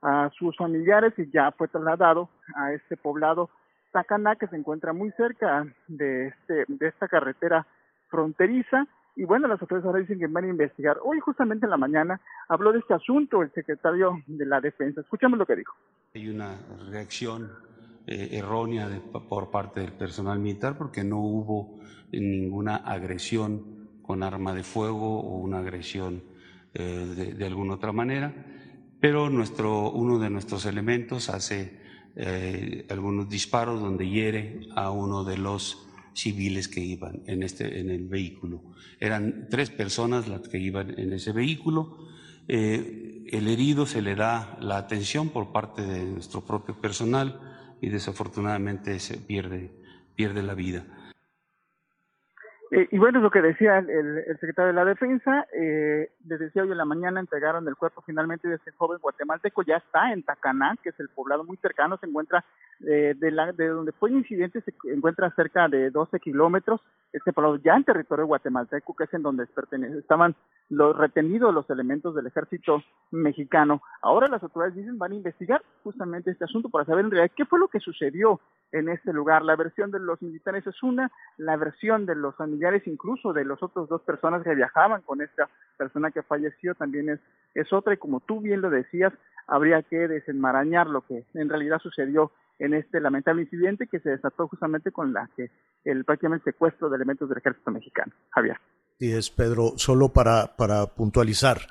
a 0.03 0.30
sus 0.36 0.57
familiares 0.57 1.14
y 1.16 1.30
ya 1.30 1.53
fue 1.53 1.68
trasladado 1.68 2.28
a 2.57 2.72
este 2.72 2.96
poblado 2.96 3.48
Tacaná 3.92 4.36
que 4.36 4.48
se 4.48 4.57
encuentra 4.57 4.92
muy 4.92 5.11
cerca 5.12 5.66
de 5.86 6.28
este 6.28 6.64
de 6.66 6.88
esta 6.88 7.09
carretera 7.09 7.66
fronteriza. 8.09 8.86
Y 9.14 9.24
bueno 9.24 9.46
las 9.46 9.61
autoridades 9.61 9.86
ahora 9.86 10.00
dicen 10.00 10.18
que 10.18 10.26
van 10.26 10.44
a 10.44 10.48
investigar. 10.48 10.98
Hoy 11.05 11.20
justamente 11.20 11.66
en 11.66 11.70
la 11.70 11.76
mañana 11.76 12.20
habló 12.48 12.72
de 12.72 12.78
este 12.78 12.94
asunto 12.94 13.42
el 13.42 13.53
secretario 13.53 14.22
de 14.26 14.46
la 14.46 14.61
defensa. 14.61 15.03
Escuchamos 15.03 15.38
lo 15.38 15.46
que 15.46 15.57
dijo. 15.57 15.74
Hay 16.14 16.28
una 16.28 16.57
reacción 16.90 17.50
eh, 18.07 18.30
errónea 18.32 18.88
por 19.28 19.50
parte 19.50 19.80
del 19.80 19.92
personal 19.92 20.38
militar 20.38 20.76
porque 20.78 21.05
no 21.05 21.18
hubo 21.18 21.78
ninguna 22.11 22.76
agresión 22.76 24.00
con 24.03 24.22
arma 24.22 24.55
de 24.55 24.64
fuego 24.64 25.20
o 25.20 25.36
una 25.36 25.59
agresión 25.59 26.22
eh, 26.74 27.34
de 27.36 27.46
alguna 27.46 27.74
otra 27.74 27.92
manera 27.92 28.32
pero 29.03 29.28
nuestro, 29.28 29.90
uno 29.90 30.20
de 30.20 30.30
nuestros 30.30 30.64
elementos 30.64 31.28
hace 31.28 31.76
eh, 32.14 32.86
algunos 32.88 33.28
disparos 33.28 33.80
donde 33.80 34.09
hiere 34.09 34.61
a 34.76 34.92
uno 34.92 35.24
de 35.24 35.38
los 35.38 35.88
civiles 36.14 36.68
que 36.68 36.78
iban 36.78 37.20
en, 37.26 37.42
este, 37.42 37.80
en 37.80 37.90
el 37.90 38.07
vehículo. 38.07 38.62
Eran 39.00 39.48
tres 39.50 39.70
personas 39.70 40.28
las 40.28 40.42
que 40.42 40.59
iban 40.59 40.96
en 41.00 41.12
ese 41.12 41.32
vehículo. 41.32 41.98
Eh, 42.46 43.24
el 43.32 43.48
herido 43.48 43.86
se 43.86 44.03
le 44.03 44.14
da 44.14 44.57
la 44.61 44.76
atención 44.76 45.30
por 45.30 45.50
parte 45.50 45.82
de 45.82 46.05
nuestro 46.05 46.42
propio 46.42 46.80
personal 46.80 47.40
y 47.80 47.88
desafortunadamente 47.88 49.00
se 49.00 49.18
pierde, 49.18 49.72
pierde 50.14 50.44
la 50.44 50.55
vida. 50.55 50.86
Eh, 52.74 52.88
y 52.90 52.96
bueno, 52.96 53.18
es 53.18 53.22
lo 53.22 53.30
que 53.30 53.42
decía 53.42 53.80
el, 53.80 54.24
secretario 54.40 54.68
de 54.68 54.72
la 54.72 54.86
Defensa, 54.86 55.46
eh, 55.52 56.10
les 56.26 56.40
decía 56.40 56.62
hoy 56.62 56.70
en 56.70 56.78
la 56.78 56.86
mañana 56.86 57.20
entregaron 57.20 57.68
el 57.68 57.76
cuerpo 57.76 58.00
finalmente 58.00 58.48
de 58.48 58.54
este 58.54 58.70
joven 58.70 58.98
guatemalteco, 58.98 59.62
ya 59.62 59.76
está 59.76 60.10
en 60.10 60.22
Tacaná, 60.22 60.78
que 60.82 60.88
es 60.88 60.98
el 60.98 61.10
poblado 61.10 61.44
muy 61.44 61.58
cercano, 61.58 61.98
se 61.98 62.06
encuentra 62.06 62.42
eh, 62.80 63.12
de, 63.14 63.30
la, 63.30 63.52
de 63.52 63.68
donde 63.68 63.92
fue 63.92 64.08
el 64.08 64.16
incidente, 64.16 64.62
se 64.62 64.72
encuentra 64.90 65.30
cerca 65.36 65.68
de 65.68 65.90
12 65.90 66.18
kilómetros, 66.20 66.80
este 67.12 67.34
poblado 67.34 67.56
ya 67.56 67.76
en 67.76 67.84
territorio 67.84 68.24
guatemalteco, 68.24 68.96
que 68.96 69.04
es 69.04 69.12
en 69.12 69.22
donde 69.22 69.46
estaban 69.98 70.34
los 70.68 70.96
retenidos 70.96 71.52
los 71.52 71.68
elementos 71.70 72.14
del 72.14 72.26
ejército 72.26 72.82
mexicano. 73.10 73.82
Ahora 74.00 74.28
las 74.28 74.42
autoridades 74.42 74.76
dicen 74.76 74.98
van 74.98 75.12
a 75.12 75.16
investigar 75.16 75.62
justamente 75.82 76.30
este 76.30 76.44
asunto 76.44 76.68
para 76.68 76.84
saber 76.84 77.04
en 77.04 77.10
realidad 77.10 77.34
qué 77.36 77.44
fue 77.44 77.58
lo 77.58 77.68
que 77.68 77.80
sucedió 77.80 78.40
en 78.72 78.88
este 78.88 79.12
lugar. 79.12 79.42
La 79.42 79.56
versión 79.56 79.90
de 79.90 79.98
los 79.98 80.20
militares 80.22 80.66
es 80.66 80.82
una, 80.82 81.10
la 81.36 81.56
versión 81.56 82.06
de 82.06 82.14
los 82.14 82.34
familiares 82.36 82.86
incluso 82.86 83.32
de 83.32 83.44
los 83.44 83.62
otros 83.62 83.88
dos 83.88 84.02
personas 84.02 84.42
que 84.42 84.54
viajaban 84.54 85.02
con 85.02 85.20
esta 85.20 85.48
persona 85.76 86.10
que 86.10 86.22
falleció 86.22 86.74
también 86.74 87.10
es, 87.10 87.20
es 87.54 87.72
otra 87.72 87.94
y 87.94 87.98
como 87.98 88.20
tú 88.20 88.40
bien 88.40 88.60
lo 88.60 88.70
decías, 88.70 89.12
habría 89.46 89.82
que 89.82 90.08
desenmarañar 90.08 90.86
lo 90.86 91.02
que 91.02 91.24
en 91.34 91.48
realidad 91.48 91.78
sucedió 91.80 92.32
en 92.58 92.74
este 92.74 93.00
lamentable 93.00 93.42
incidente 93.42 93.88
que 93.88 94.00
se 94.00 94.10
desató 94.10 94.48
justamente 94.48 94.92
con 94.92 95.12
la 95.12 95.28
que 95.36 95.50
el 95.84 96.04
prácticamente 96.04 96.44
secuestro 96.44 96.88
de 96.88 96.96
elementos 96.96 97.28
del 97.28 97.38
ejército 97.38 97.70
mexicano. 97.70 98.12
Javier. 98.30 98.58
Sí, 99.03 99.12
es 99.12 99.30
Pedro, 99.30 99.72
solo 99.78 100.11
para, 100.11 100.55
para 100.57 100.86
puntualizar, 100.86 101.62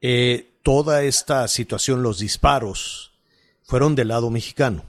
eh, 0.00 0.60
toda 0.62 1.02
esta 1.02 1.48
situación, 1.48 2.04
los 2.04 2.20
disparos, 2.20 3.18
fueron 3.64 3.96
del 3.96 4.06
lado 4.06 4.30
mexicano. 4.30 4.82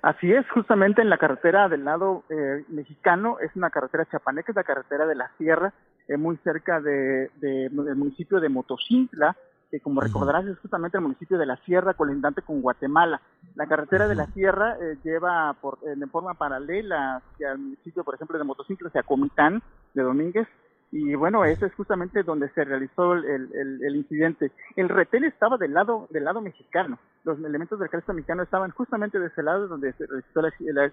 Así 0.00 0.32
es, 0.32 0.48
justamente 0.48 1.02
en 1.02 1.10
la 1.10 1.18
carretera 1.18 1.68
del 1.68 1.84
lado 1.84 2.24
eh, 2.30 2.64
mexicano, 2.68 3.36
es 3.40 3.54
una 3.56 3.68
carretera 3.68 4.08
chapaneca, 4.10 4.52
es 4.52 4.56
la 4.56 4.64
carretera 4.64 5.04
de 5.04 5.16
la 5.16 5.30
sierra, 5.36 5.74
eh, 6.08 6.16
muy 6.16 6.38
cerca 6.38 6.80
de, 6.80 7.30
del 7.34 7.96
municipio 7.96 8.40
de 8.40 8.48
Motocintla, 8.48 9.36
que 9.70 9.80
como 9.80 10.00
recordarás 10.00 10.46
es 10.46 10.58
justamente 10.60 10.96
el 10.96 11.02
municipio 11.02 11.36
de 11.36 11.44
la 11.44 11.58
sierra 11.66 11.92
colindante 11.92 12.40
con 12.40 12.62
Guatemala. 12.62 13.20
La 13.54 13.66
carretera 13.66 14.08
de 14.08 14.14
la 14.14 14.28
sierra 14.28 14.78
eh, 14.80 14.96
lleva 15.04 15.52
por, 15.60 15.78
en 15.84 16.08
forma 16.08 16.32
paralela 16.32 17.16
hacia 17.16 17.52
el 17.52 17.58
municipio, 17.58 18.02
por 18.02 18.14
ejemplo, 18.14 18.38
de 18.38 18.44
Motocintla, 18.44 18.88
hacia 18.88 19.02
Comitán 19.02 19.62
de 19.92 20.02
Domínguez, 20.02 20.48
y 20.90 21.14
bueno, 21.14 21.44
ese 21.44 21.66
es 21.66 21.74
justamente 21.74 22.22
donde 22.22 22.48
se 22.50 22.64
realizó 22.64 23.12
el, 23.12 23.50
el, 23.82 23.96
incidente. 23.96 24.50
El 24.74 24.88
retén 24.88 25.24
estaba 25.24 25.58
del 25.58 25.74
lado 25.74 26.08
del 26.10 26.24
lado 26.24 26.40
mexicano. 26.40 26.98
Los 27.24 27.38
elementos 27.40 27.78
del 27.78 27.88
ejército 27.88 28.14
mexicano 28.14 28.42
estaban 28.42 28.70
justamente 28.70 29.18
de 29.18 29.26
ese 29.26 29.42
lado 29.42 29.68
donde 29.68 29.92
se 29.92 30.06
realizó 30.06 30.40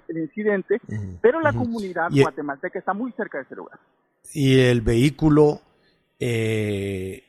el, 0.07 0.17
incidente, 0.17 0.81
pero 1.21 1.39
la 1.39 1.53
comunidad 1.53 2.09
guatemalteca 2.11 2.77
está 2.77 2.93
muy 2.93 3.13
cerca 3.13 3.37
de 3.37 3.45
ese 3.45 3.55
lugar. 3.55 3.79
Y 4.33 4.59
el 4.59 4.81
vehículo 4.81 5.61
eh, 6.19 7.23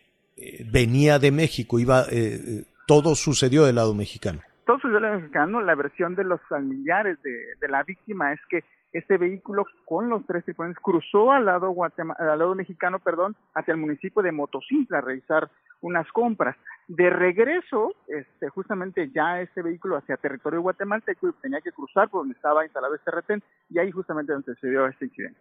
venía 0.73 1.21
de 1.21 1.31
México, 1.31 1.79
iba, 1.79 2.05
eh, 2.11 2.65
todo 2.89 3.15
sucedió 3.15 3.65
del 3.65 3.77
lado 3.77 3.95
mexicano. 3.95 4.41
Todo 4.67 4.79
sucedió 4.79 4.95
del 4.95 5.05
lado 5.05 5.21
mexicano. 5.21 5.61
La 5.61 5.77
versión 5.77 6.17
de 6.17 6.25
los 6.25 6.41
familiares 6.49 7.23
de, 7.23 7.31
de 7.61 7.69
la 7.69 7.85
víctima 7.85 8.33
es 8.33 8.41
que 8.51 8.65
este 8.99 9.19
vehículo 9.19 9.65
con 9.85 10.09
los 10.09 10.27
tres 10.27 10.45
tripulantes 10.45 10.83
cruzó 10.83 11.33
al 11.33 11.45
lado, 11.47 11.75
al 12.19 12.39
lado 12.39 12.55
mexicano 12.55 12.99
perdón, 12.99 13.37
hacia 13.55 13.73
el 13.73 13.81
municipio 13.81 14.23
de 14.23 14.33
Motocintla 14.33 14.99
a 14.99 15.03
realizar 15.03 15.51
unas 15.81 16.11
compras. 16.13 16.57
De 16.89 17.11
regreso, 17.11 17.95
este, 18.07 18.49
justamente 18.49 19.11
ya 19.15 19.41
este 19.41 19.63
vehículo 19.63 19.97
hacia 19.97 20.17
territorio 20.17 20.63
guatemalteco 20.63 21.33
tenía 21.43 21.61
que 21.61 21.73
cruzar 21.73 22.09
por 22.09 22.23
donde 22.23 22.35
estaba 22.35 22.65
instalado 22.65 22.95
este 22.95 23.11
retén 23.11 23.43
y 23.71 23.79
ahí 23.79 23.91
justamente 23.91 24.33
donde 24.33 24.55
se 24.57 24.69
dio 24.69 24.87
este 24.87 25.07
incidente 25.07 25.41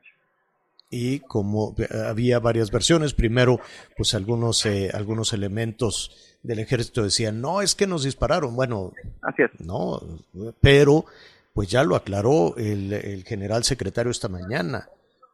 y 0.89 1.19
como 1.19 1.75
había 2.07 2.39
varias 2.39 2.71
versiones, 2.71 3.13
primero 3.13 3.59
pues 3.97 4.13
algunos 4.13 4.65
eh, 4.65 4.91
algunos 4.93 5.33
elementos 5.33 6.37
del 6.43 6.59
ejército 6.59 7.03
decían, 7.03 7.41
"No, 7.41 7.61
es 7.61 7.75
que 7.75 7.87
nos 7.87 8.03
dispararon." 8.03 8.55
Bueno, 8.55 8.93
Así 9.21 9.41
es. 9.41 9.51
no, 9.59 9.99
pero 10.61 11.05
pues 11.55 11.69
ya 11.69 11.85
lo 11.85 11.95
aclaró 11.95 12.53
el, 12.57 13.23
general 13.25 13.63
secretario 13.63 14.11
esta 14.11 14.27
mañana, 14.27 14.89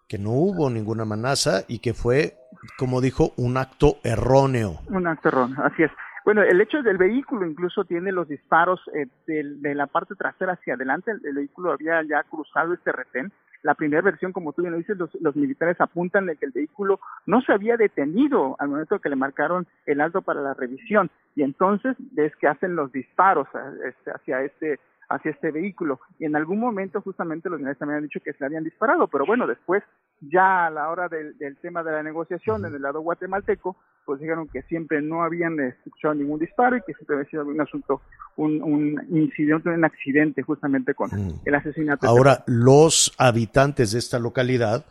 que 0.08 0.20
no 0.20 0.30
hubo 0.30 0.70
ninguna 0.70 1.02
amenaza 1.02 1.64
y 1.68 1.80
que 1.80 1.96
fue, 1.96 2.36
como 2.78 3.02
dijo, 3.02 3.34
un 3.38 3.58
acto 3.58 3.96
erróneo. 4.04 4.82
Un 4.88 5.08
acto 5.08 5.30
erróneo, 5.30 5.66
así 5.66 5.82
es. 5.82 5.92
Bueno, 6.24 6.44
el 6.44 6.62
hecho 6.62 6.84
del 6.84 7.00
vehículo 7.00 7.48
incluso 7.48 7.86
tiene 7.86 8.12
los 8.12 8.28
disparos 8.28 8.80
eh, 8.94 9.08
de, 9.26 9.74
la 9.74 9.88
parte 9.88 10.14
trasera 10.14 10.54
hacia 10.54 10.76
adelante. 10.76 11.10
El, 11.10 11.34
vehículo 11.34 11.72
había 11.72 12.04
ya 12.04 12.22
cruzado 12.30 12.76
este 12.76 12.92
retén. 12.92 13.32
La 13.64 13.74
primera 13.74 14.04
versión, 14.04 14.32
como 14.32 14.54
tú 14.54 14.62
bien 14.62 14.74
lo 14.74 14.78
dices, 14.78 14.98
los, 14.98 15.36
militares 15.36 15.82
apuntan 15.82 16.28
de 16.28 16.36
que 16.36 16.46
el 16.46 16.52
vehículo 16.52 17.00
no 17.26 17.42
se 17.42 17.52
había 17.52 17.78
detenido 17.78 18.56
al 18.60 18.70
momento 18.70 19.00
que 19.00 19.10
le 19.10 19.16
marcaron 19.16 19.66
el 19.88 20.02
alto 20.02 20.22
para 20.22 20.42
la 20.42 20.54
revisión. 20.54 21.10
Y 21.36 21.42
entonces 21.42 21.96
es 22.16 22.36
que 22.36 22.48
hacen 22.48 22.76
los 22.76 22.92
disparos 22.92 23.48
este, 23.88 24.12
hacia 24.12 24.44
este 24.44 24.80
hacia 25.12 25.32
este 25.32 25.52
vehículo. 25.52 26.00
Y 26.20 26.26
en 26.26 26.36
algún 26.36 26.60
momento 26.60 27.02
justamente 27.02 27.50
los 27.50 27.60
militares 27.60 27.80
también 27.80 27.98
han 27.98 28.04
dicho 28.04 28.20
que 28.24 28.34
se 28.34 28.40
le 28.40 28.46
habían 28.48 28.64
disparado, 28.64 29.08
pero 29.08 29.26
bueno, 29.26 29.46
después 29.46 29.84
ya 30.22 30.68
a 30.68 30.70
la 30.70 30.90
hora 30.90 31.10
del, 31.10 31.36
tema 31.62 31.84
de 31.84 31.92
la 31.92 32.04
negociación 32.04 32.66
en 32.66 32.76
el 32.76 32.82
lado 32.82 33.02
guatemalteco, 33.02 33.76
pues 34.06 34.20
dijeron 34.20 34.48
que 34.48 34.62
siempre 34.64 35.02
no 35.02 35.24
habían 35.24 35.60
escuchado 35.60 36.14
ningún 36.14 36.40
disparo 36.40 36.78
y 36.78 36.82
que 36.82 36.94
siempre 36.94 37.18
había 37.18 37.30
sido 37.30 37.46
un 37.46 37.60
asunto, 37.60 38.02
un, 38.38 39.02
incidente, 39.10 39.70
un 39.70 39.84
accidente 39.84 40.42
justamente 40.44 40.94
con 40.94 41.10
el 41.44 41.56
asesinato. 41.56 42.08
Ahora, 42.08 42.44
los 42.48 43.14
habitantes 43.18 43.92
de 43.92 44.00
esta 44.00 44.20
localidad, 44.20 44.86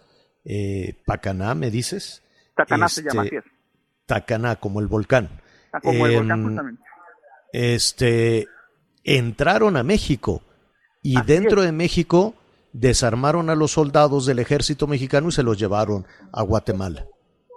eh, 0.44 0.96
Pacaná, 1.06 1.54
¿me 1.54 1.70
dices? 1.70 2.22
Tacaná 2.56 2.88
se 2.88 3.02
llama, 3.02 3.24
este, 3.24 3.38
así 3.38 3.48
es. 3.48 3.52
Tacaná, 4.06 4.56
como 4.56 4.80
el 4.80 4.86
volcán. 4.86 5.28
Ah, 5.72 5.80
como 5.80 6.06
el 6.06 6.16
volcán, 6.16 6.38
em, 6.38 6.46
justamente. 6.46 6.82
Este, 7.52 8.46
entraron 9.04 9.76
a 9.76 9.82
México 9.82 10.42
y 11.02 11.20
dentro 11.22 11.62
de 11.62 11.72
México 11.72 12.34
desarmaron 12.72 13.50
a 13.50 13.54
los 13.54 13.72
soldados 13.72 14.26
del 14.26 14.38
ejército 14.38 14.86
mexicano 14.86 15.28
y 15.28 15.32
se 15.32 15.42
los 15.42 15.58
llevaron 15.58 16.04
a 16.32 16.42
Guatemala. 16.42 17.06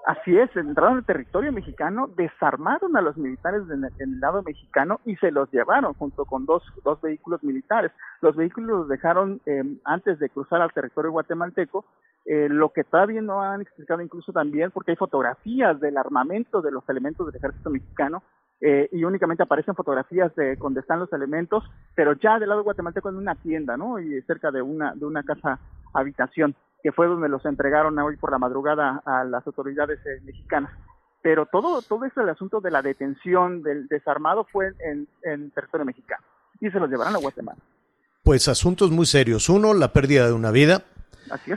Así 0.06 0.38
es, 0.38 0.54
entraron 0.58 0.98
al 0.98 1.06
territorio 1.06 1.54
mexicano, 1.54 2.10
desarmaron 2.18 2.98
a 2.98 3.02
los 3.02 3.16
militares 3.16 3.62
en 3.72 3.86
el, 3.86 4.20
lado 4.20 4.44
mexicano 4.44 5.00
y 5.06 5.16
se 5.16 5.32
los 5.32 5.50
llevaron 5.52 5.94
junto 5.94 6.26
con 6.26 6.46
dos, 6.46 6.62
dos 6.84 7.00
vehículos 7.00 7.42
militares. 7.42 7.92
Los 8.20 8.36
vehículos 8.36 8.80
los 8.80 8.88
dejaron 8.90 9.40
em, 9.46 9.80
antes 9.86 10.20
de 10.20 10.30
cruzar 10.30 10.62
al 10.62 10.74
territorio 10.74 11.12
guatemalteco, 11.12 11.86
eh, 12.26 12.50
lo 12.50 12.74
que 12.74 12.84
todavía 12.84 13.22
no 13.22 13.42
han 13.42 13.62
explicado 13.62 14.02
incluso 14.02 14.34
también 14.34 14.72
porque 14.72 14.92
hay 14.92 14.98
fotografías 14.98 15.80
del 15.80 15.98
armamento 15.98 16.62
de 16.62 16.72
los 16.72 16.88
elementos 16.90 17.26
del 17.28 17.38
ejército 17.38 17.70
mexicano 17.70 18.24
eh, 18.66 18.88
y 18.94 19.04
únicamente 19.04 19.44
aparecen 19.44 19.76
fotografías 19.76 20.34
de 20.36 20.56
donde 20.56 20.80
están 20.80 21.00
los 21.00 21.12
elementos, 21.12 21.66
pero 21.96 22.14
ya 22.14 22.40
del 22.40 22.48
lado 22.48 22.64
guatemalteco 22.64 23.10
en 23.10 23.18
una 23.18 23.36
tienda, 23.36 23.76
¿no? 23.76 24.00
Y 24.00 24.22
cerca 24.22 24.52
de 24.52 24.62
una, 24.62 24.96
de 24.96 25.06
una 25.06 25.22
casa 25.24 25.60
habitación, 25.94 26.56
que 26.82 26.94
fue 26.94 27.08
donde 27.08 27.28
los 27.28 27.46
entregaron 27.46 28.00
hoy 28.00 28.16
por 28.16 28.32
la 28.32 28.38
madrugada 28.38 29.02
a 29.06 29.26
las 29.26 29.46
autoridades 29.46 30.00
eh, 30.06 30.22
mexicanas. 30.24 30.72
Pero 31.22 31.46
todo, 31.46 31.82
todo 31.82 32.06
eso, 32.06 32.22
el 32.22 32.30
asunto 32.30 32.62
de 32.62 32.72
la 32.72 32.82
detención 32.82 33.64
del 33.64 33.90
desarmado 33.90 34.46
fue 34.46 34.72
en, 34.80 35.10
en 35.24 35.52
territorio 35.52 35.86
mexicano 35.86 36.24
y 36.62 36.70
se 36.72 36.80
los 36.80 36.90
llevaron 36.90 37.16
a 37.16 37.20
Guatemala. 37.20 37.60
Pues 38.24 38.48
asuntos 38.48 38.92
muy 38.92 39.06
serios. 39.06 39.50
Uno, 39.50 39.74
la 39.74 39.92
pérdida 39.92 40.26
de 40.28 40.32
una 40.32 40.52
vida. 40.52 40.86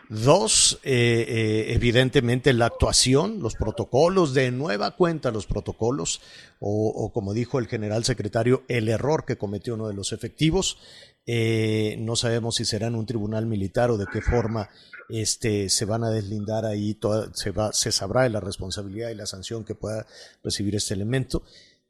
Dos, 0.08 0.78
eh, 0.82 1.24
eh, 1.28 1.74
evidentemente 1.74 2.52
la 2.52 2.66
actuación, 2.66 3.40
los 3.40 3.54
protocolos, 3.54 4.34
de 4.34 4.50
nueva 4.50 4.92
cuenta 4.96 5.30
los 5.30 5.46
protocolos, 5.46 6.20
o, 6.60 7.10
como 7.12 7.34
dijo 7.34 7.58
el 7.58 7.66
general 7.66 8.04
secretario, 8.04 8.64
el 8.68 8.88
error 8.88 9.24
que 9.24 9.36
cometió 9.36 9.74
uno 9.74 9.88
de 9.88 9.94
los 9.94 10.12
efectivos. 10.12 10.78
Eh, 11.26 11.96
no 11.98 12.16
sabemos 12.16 12.56
si 12.56 12.64
será 12.64 12.86
en 12.86 12.94
un 12.94 13.06
tribunal 13.06 13.46
militar 13.46 13.90
o 13.90 13.98
de 13.98 14.06
qué 14.12 14.22
forma 14.22 14.70
este, 15.08 15.68
se 15.68 15.84
van 15.84 16.04
a 16.04 16.10
deslindar 16.10 16.64
ahí, 16.64 16.98
se, 17.34 17.50
va, 17.50 17.72
se 17.72 17.90
sabrá 17.90 18.22
de 18.22 18.30
la 18.30 18.40
responsabilidad 18.40 19.10
y 19.10 19.16
la 19.16 19.26
sanción 19.26 19.64
que 19.64 19.74
pueda 19.74 20.06
recibir 20.44 20.76
este 20.76 20.94
elemento. 20.94 21.42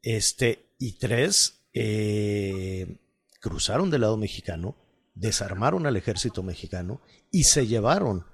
Este, 0.03 0.67
y 0.79 0.93
tres, 0.93 1.61
cruzaron 3.41 3.91
del 3.91 4.01
lado 4.01 4.17
mexicano 4.17 4.77
desarmaron 5.17 5.87
al 5.87 5.97
ejército 5.97 6.45
mexicano 6.45 7.01
y 7.33 7.45
se 7.45 7.67
llevaron 7.67 8.25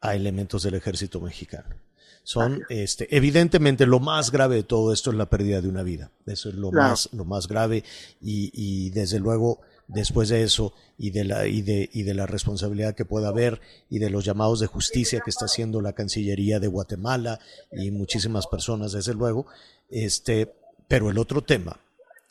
a 0.00 0.16
elementos 0.16 0.62
del 0.64 0.74
ejército 0.74 1.20
mexicano. 1.20 1.76
Son, 2.24 2.62
este, 2.68 3.14
evidentemente, 3.16 3.86
lo 3.86 4.00
más 4.00 4.30
grave 4.30 4.56
de 4.56 4.62
todo 4.62 4.92
esto 4.92 5.10
es 5.10 5.16
la 5.16 5.30
pérdida 5.30 5.62
de 5.62 5.68
una 5.68 5.82
vida. 5.82 6.10
Eso 6.26 6.50
es 6.50 6.56
lo 6.56 6.70
más, 6.70 7.08
lo 7.12 7.24
más 7.24 7.48
grave 7.48 7.84
y, 8.20 8.90
desde 8.90 9.18
luego, 9.18 9.60
después 9.86 10.28
de 10.28 10.42
eso 10.42 10.74
y 10.98 11.10
de 11.10 11.24
la, 11.24 11.46
y 11.46 11.62
de, 11.62 11.88
y 11.90 12.02
de 12.02 12.12
la 12.12 12.26
responsabilidad 12.26 12.94
que 12.94 13.06
pueda 13.06 13.28
haber 13.28 13.62
y 13.88 13.98
de 13.98 14.10
los 14.10 14.26
llamados 14.26 14.60
de 14.60 14.66
justicia 14.66 15.20
que 15.24 15.30
está 15.30 15.46
haciendo 15.46 15.80
la 15.80 15.94
Cancillería 15.94 16.60
de 16.60 16.66
Guatemala 16.66 17.40
y 17.72 17.90
muchísimas 17.90 18.46
personas, 18.46 18.92
desde 18.92 19.14
luego, 19.14 19.46
este, 19.88 20.52
pero 20.86 21.10
el 21.10 21.16
otro 21.16 21.42
tema 21.42 21.80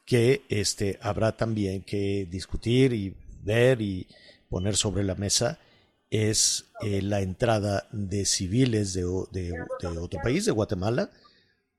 que 0.05 0.43
este, 0.49 0.99
habrá 1.01 1.35
también 1.35 1.81
que 1.81 2.27
discutir 2.29 2.93
y 2.93 3.15
ver 3.47 3.81
y 3.81 4.07
poner 4.49 4.77
sobre 4.77 5.03
la 5.03 5.15
mesa 5.15 5.57
es 6.09 6.65
eh, 6.81 7.01
la 7.01 7.21
entrada 7.21 7.87
de 7.91 8.25
civiles 8.25 8.93
de, 8.93 9.03
otro 9.05 10.19
país, 10.21 10.45
de 10.45 10.51
Guatemala, 10.51 11.09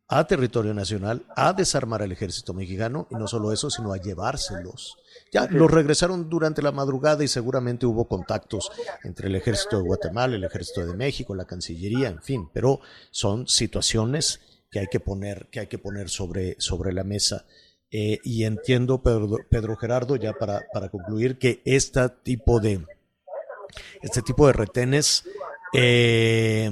a 0.08 0.26
territorio 0.26 0.72
nacional, 0.72 1.24
a 1.36 1.52
desarmar 1.52 2.02
al 2.02 2.12
ejército 2.12 2.54
mexicano, 2.54 3.06
y 3.10 3.14
no 3.14 3.28
solo 3.28 3.52
eso, 3.52 3.70
sino 3.70 3.92
a 3.92 3.98
llevárselos. 3.98 4.96
Ya 5.32 5.46
los 5.46 5.70
regresaron 5.70 6.30
durante 6.30 6.62
la 6.62 6.72
madrugada 6.72 7.22
y 7.22 7.28
seguramente 7.28 7.84
hubo 7.84 8.08
contactos 8.08 8.70
entre 9.04 9.28
el 9.28 9.34
ejército 9.34 9.76
de 9.76 9.82
Guatemala, 9.82 10.36
el 10.36 10.44
ejército 10.44 10.86
de 10.86 10.96
México, 10.96 11.34
la 11.34 11.44
Cancillería, 11.44 12.08
en 12.08 12.22
fin, 12.22 12.48
pero 12.52 12.80
son 13.10 13.46
situaciones 13.46 14.40
que 14.70 14.80
hay 14.80 14.86
que 14.86 15.00
poner, 15.00 15.48
que 15.50 15.60
hay 15.60 15.66
que 15.66 15.78
poner 15.78 16.08
sobre, 16.08 16.56
sobre 16.58 16.92
la 16.92 17.04
mesa. 17.04 17.44
Eh, 17.90 18.18
y 18.22 18.44
entiendo, 18.44 19.02
Pedro, 19.02 19.76
Gerardo, 19.76 20.16
ya 20.16 20.34
para, 20.34 20.66
para, 20.72 20.90
concluir, 20.90 21.38
que 21.38 21.62
este 21.64 22.08
tipo 22.22 22.60
de, 22.60 22.84
este 24.02 24.20
tipo 24.20 24.46
de 24.46 24.52
retenes, 24.52 25.24
eh, 25.72 26.70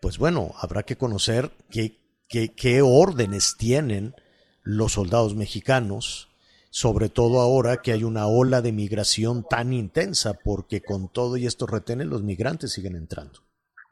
pues 0.00 0.16
bueno, 0.16 0.54
habrá 0.58 0.84
que 0.84 0.96
conocer 0.96 1.50
qué, 1.70 1.98
qué, 2.28 2.54
qué 2.54 2.80
órdenes 2.80 3.56
tienen 3.58 4.14
los 4.62 4.92
soldados 4.92 5.34
mexicanos, 5.34 6.28
sobre 6.70 7.08
todo 7.08 7.40
ahora 7.40 7.82
que 7.82 7.92
hay 7.92 8.02
una 8.02 8.26
ola 8.26 8.62
de 8.62 8.72
migración 8.72 9.46
tan 9.48 9.72
intensa, 9.74 10.34
porque 10.34 10.80
con 10.80 11.08
todo 11.08 11.36
y 11.36 11.46
estos 11.46 11.70
retenes 11.70 12.06
los 12.06 12.22
migrantes 12.22 12.72
siguen 12.72 12.96
entrando. 12.96 13.45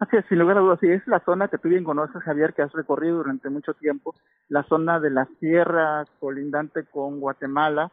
Así 0.04 0.16
es, 0.18 0.24
sin 0.28 0.38
lugar 0.38 0.58
a 0.58 0.60
dudas, 0.60 0.78
sí, 0.80 0.88
es 0.90 1.06
la 1.06 1.20
zona 1.24 1.48
que 1.48 1.56
tú 1.56 1.68
bien 1.68 1.82
conoces, 1.82 2.22
Javier, 2.22 2.52
que 2.52 2.60
has 2.60 2.72
recorrido 2.72 3.16
durante 3.18 3.48
mucho 3.48 3.72
tiempo, 3.72 4.14
la 4.48 4.62
zona 4.64 5.00
de 5.00 5.08
la 5.08 5.26
sierra 5.40 6.04
colindante 6.20 6.84
con 6.84 7.20
Guatemala, 7.20 7.90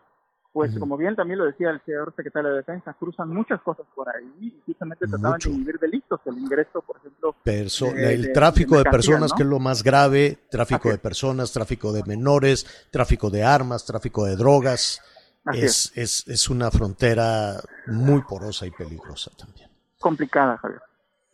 pues 0.51 0.77
como 0.77 0.97
bien 0.97 1.15
también 1.15 1.39
lo 1.39 1.45
decía 1.45 1.69
el 1.69 1.81
señor 1.85 2.13
secretario 2.13 2.49
de 2.49 2.57
Defensa, 2.57 2.93
cruzan 2.99 3.29
muchas 3.29 3.61
cosas 3.61 3.85
por 3.95 4.09
ahí 4.09 4.29
y 4.41 4.61
justamente 4.65 5.07
trataban 5.07 5.39
de 5.39 5.49
inhibir 5.49 5.79
delitos, 5.79 6.19
el 6.25 6.37
ingreso, 6.37 6.81
por 6.81 6.97
ejemplo. 6.97 7.33
el 7.45 8.33
tráfico 8.33 8.77
de, 8.77 8.83
personas, 8.83 9.31
que 9.31 9.43
es 9.43 9.49
lo 9.49 9.59
más 9.59 9.81
grave, 9.81 10.39
tráfico 10.49 10.89
de 10.89 10.97
personas, 10.97 11.53
tráfico 11.53 11.93
de 11.93 12.03
menores, 12.03 12.89
tráfico 12.91 13.29
de 13.29 13.45
armas, 13.45 13.85
tráfico 13.85 14.25
de 14.25 14.35
drogas. 14.35 15.01
Es, 15.53 15.93
es, 15.95 16.27
es 16.27 16.49
una 16.49 16.69
frontera 16.69 17.61
muy 17.87 18.21
porosa 18.23 18.67
y 18.67 18.71
peligrosa 18.71 19.31
también. 19.37 19.69
Complicada, 19.99 20.57
Javier. 20.57 20.81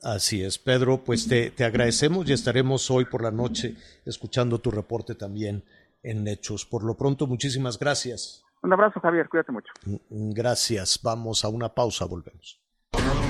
Así 0.03 0.43
es, 0.43 0.59
Pedro, 0.59 1.03
pues 1.03 1.27
te, 1.27 1.49
te 1.51 1.65
agradecemos 1.65 2.29
y 2.29 2.33
estaremos 2.33 2.89
hoy 2.91 3.05
por 3.05 3.23
la 3.23 3.31
noche 3.31 3.75
escuchando 4.05 4.59
tu 4.59 4.69
reporte 4.69 5.15
también 5.15 5.63
en 6.03 6.27
Hechos. 6.27 6.65
Por 6.65 6.83
lo 6.83 6.95
pronto, 6.95 7.27
muchísimas 7.27 7.79
gracias. 7.79 8.43
Un 8.61 8.73
abrazo, 8.73 8.99
Javier, 8.99 9.27
cuídate 9.29 9.51
mucho. 9.51 9.71
Gracias, 10.09 10.99
vamos 11.01 11.43
a 11.45 11.49
una 11.49 11.73
pausa, 11.73 12.05
volvemos. 12.05 12.59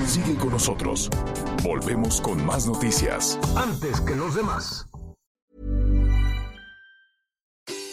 Sigue 0.06 0.36
con 0.36 0.50
nosotros. 0.50 1.10
Volvemos 1.62 2.20
con 2.20 2.44
más 2.44 2.66
noticias. 2.66 3.38
Antes 3.56 4.00
que 4.00 4.16
los 4.16 4.34
demás. 4.34 4.86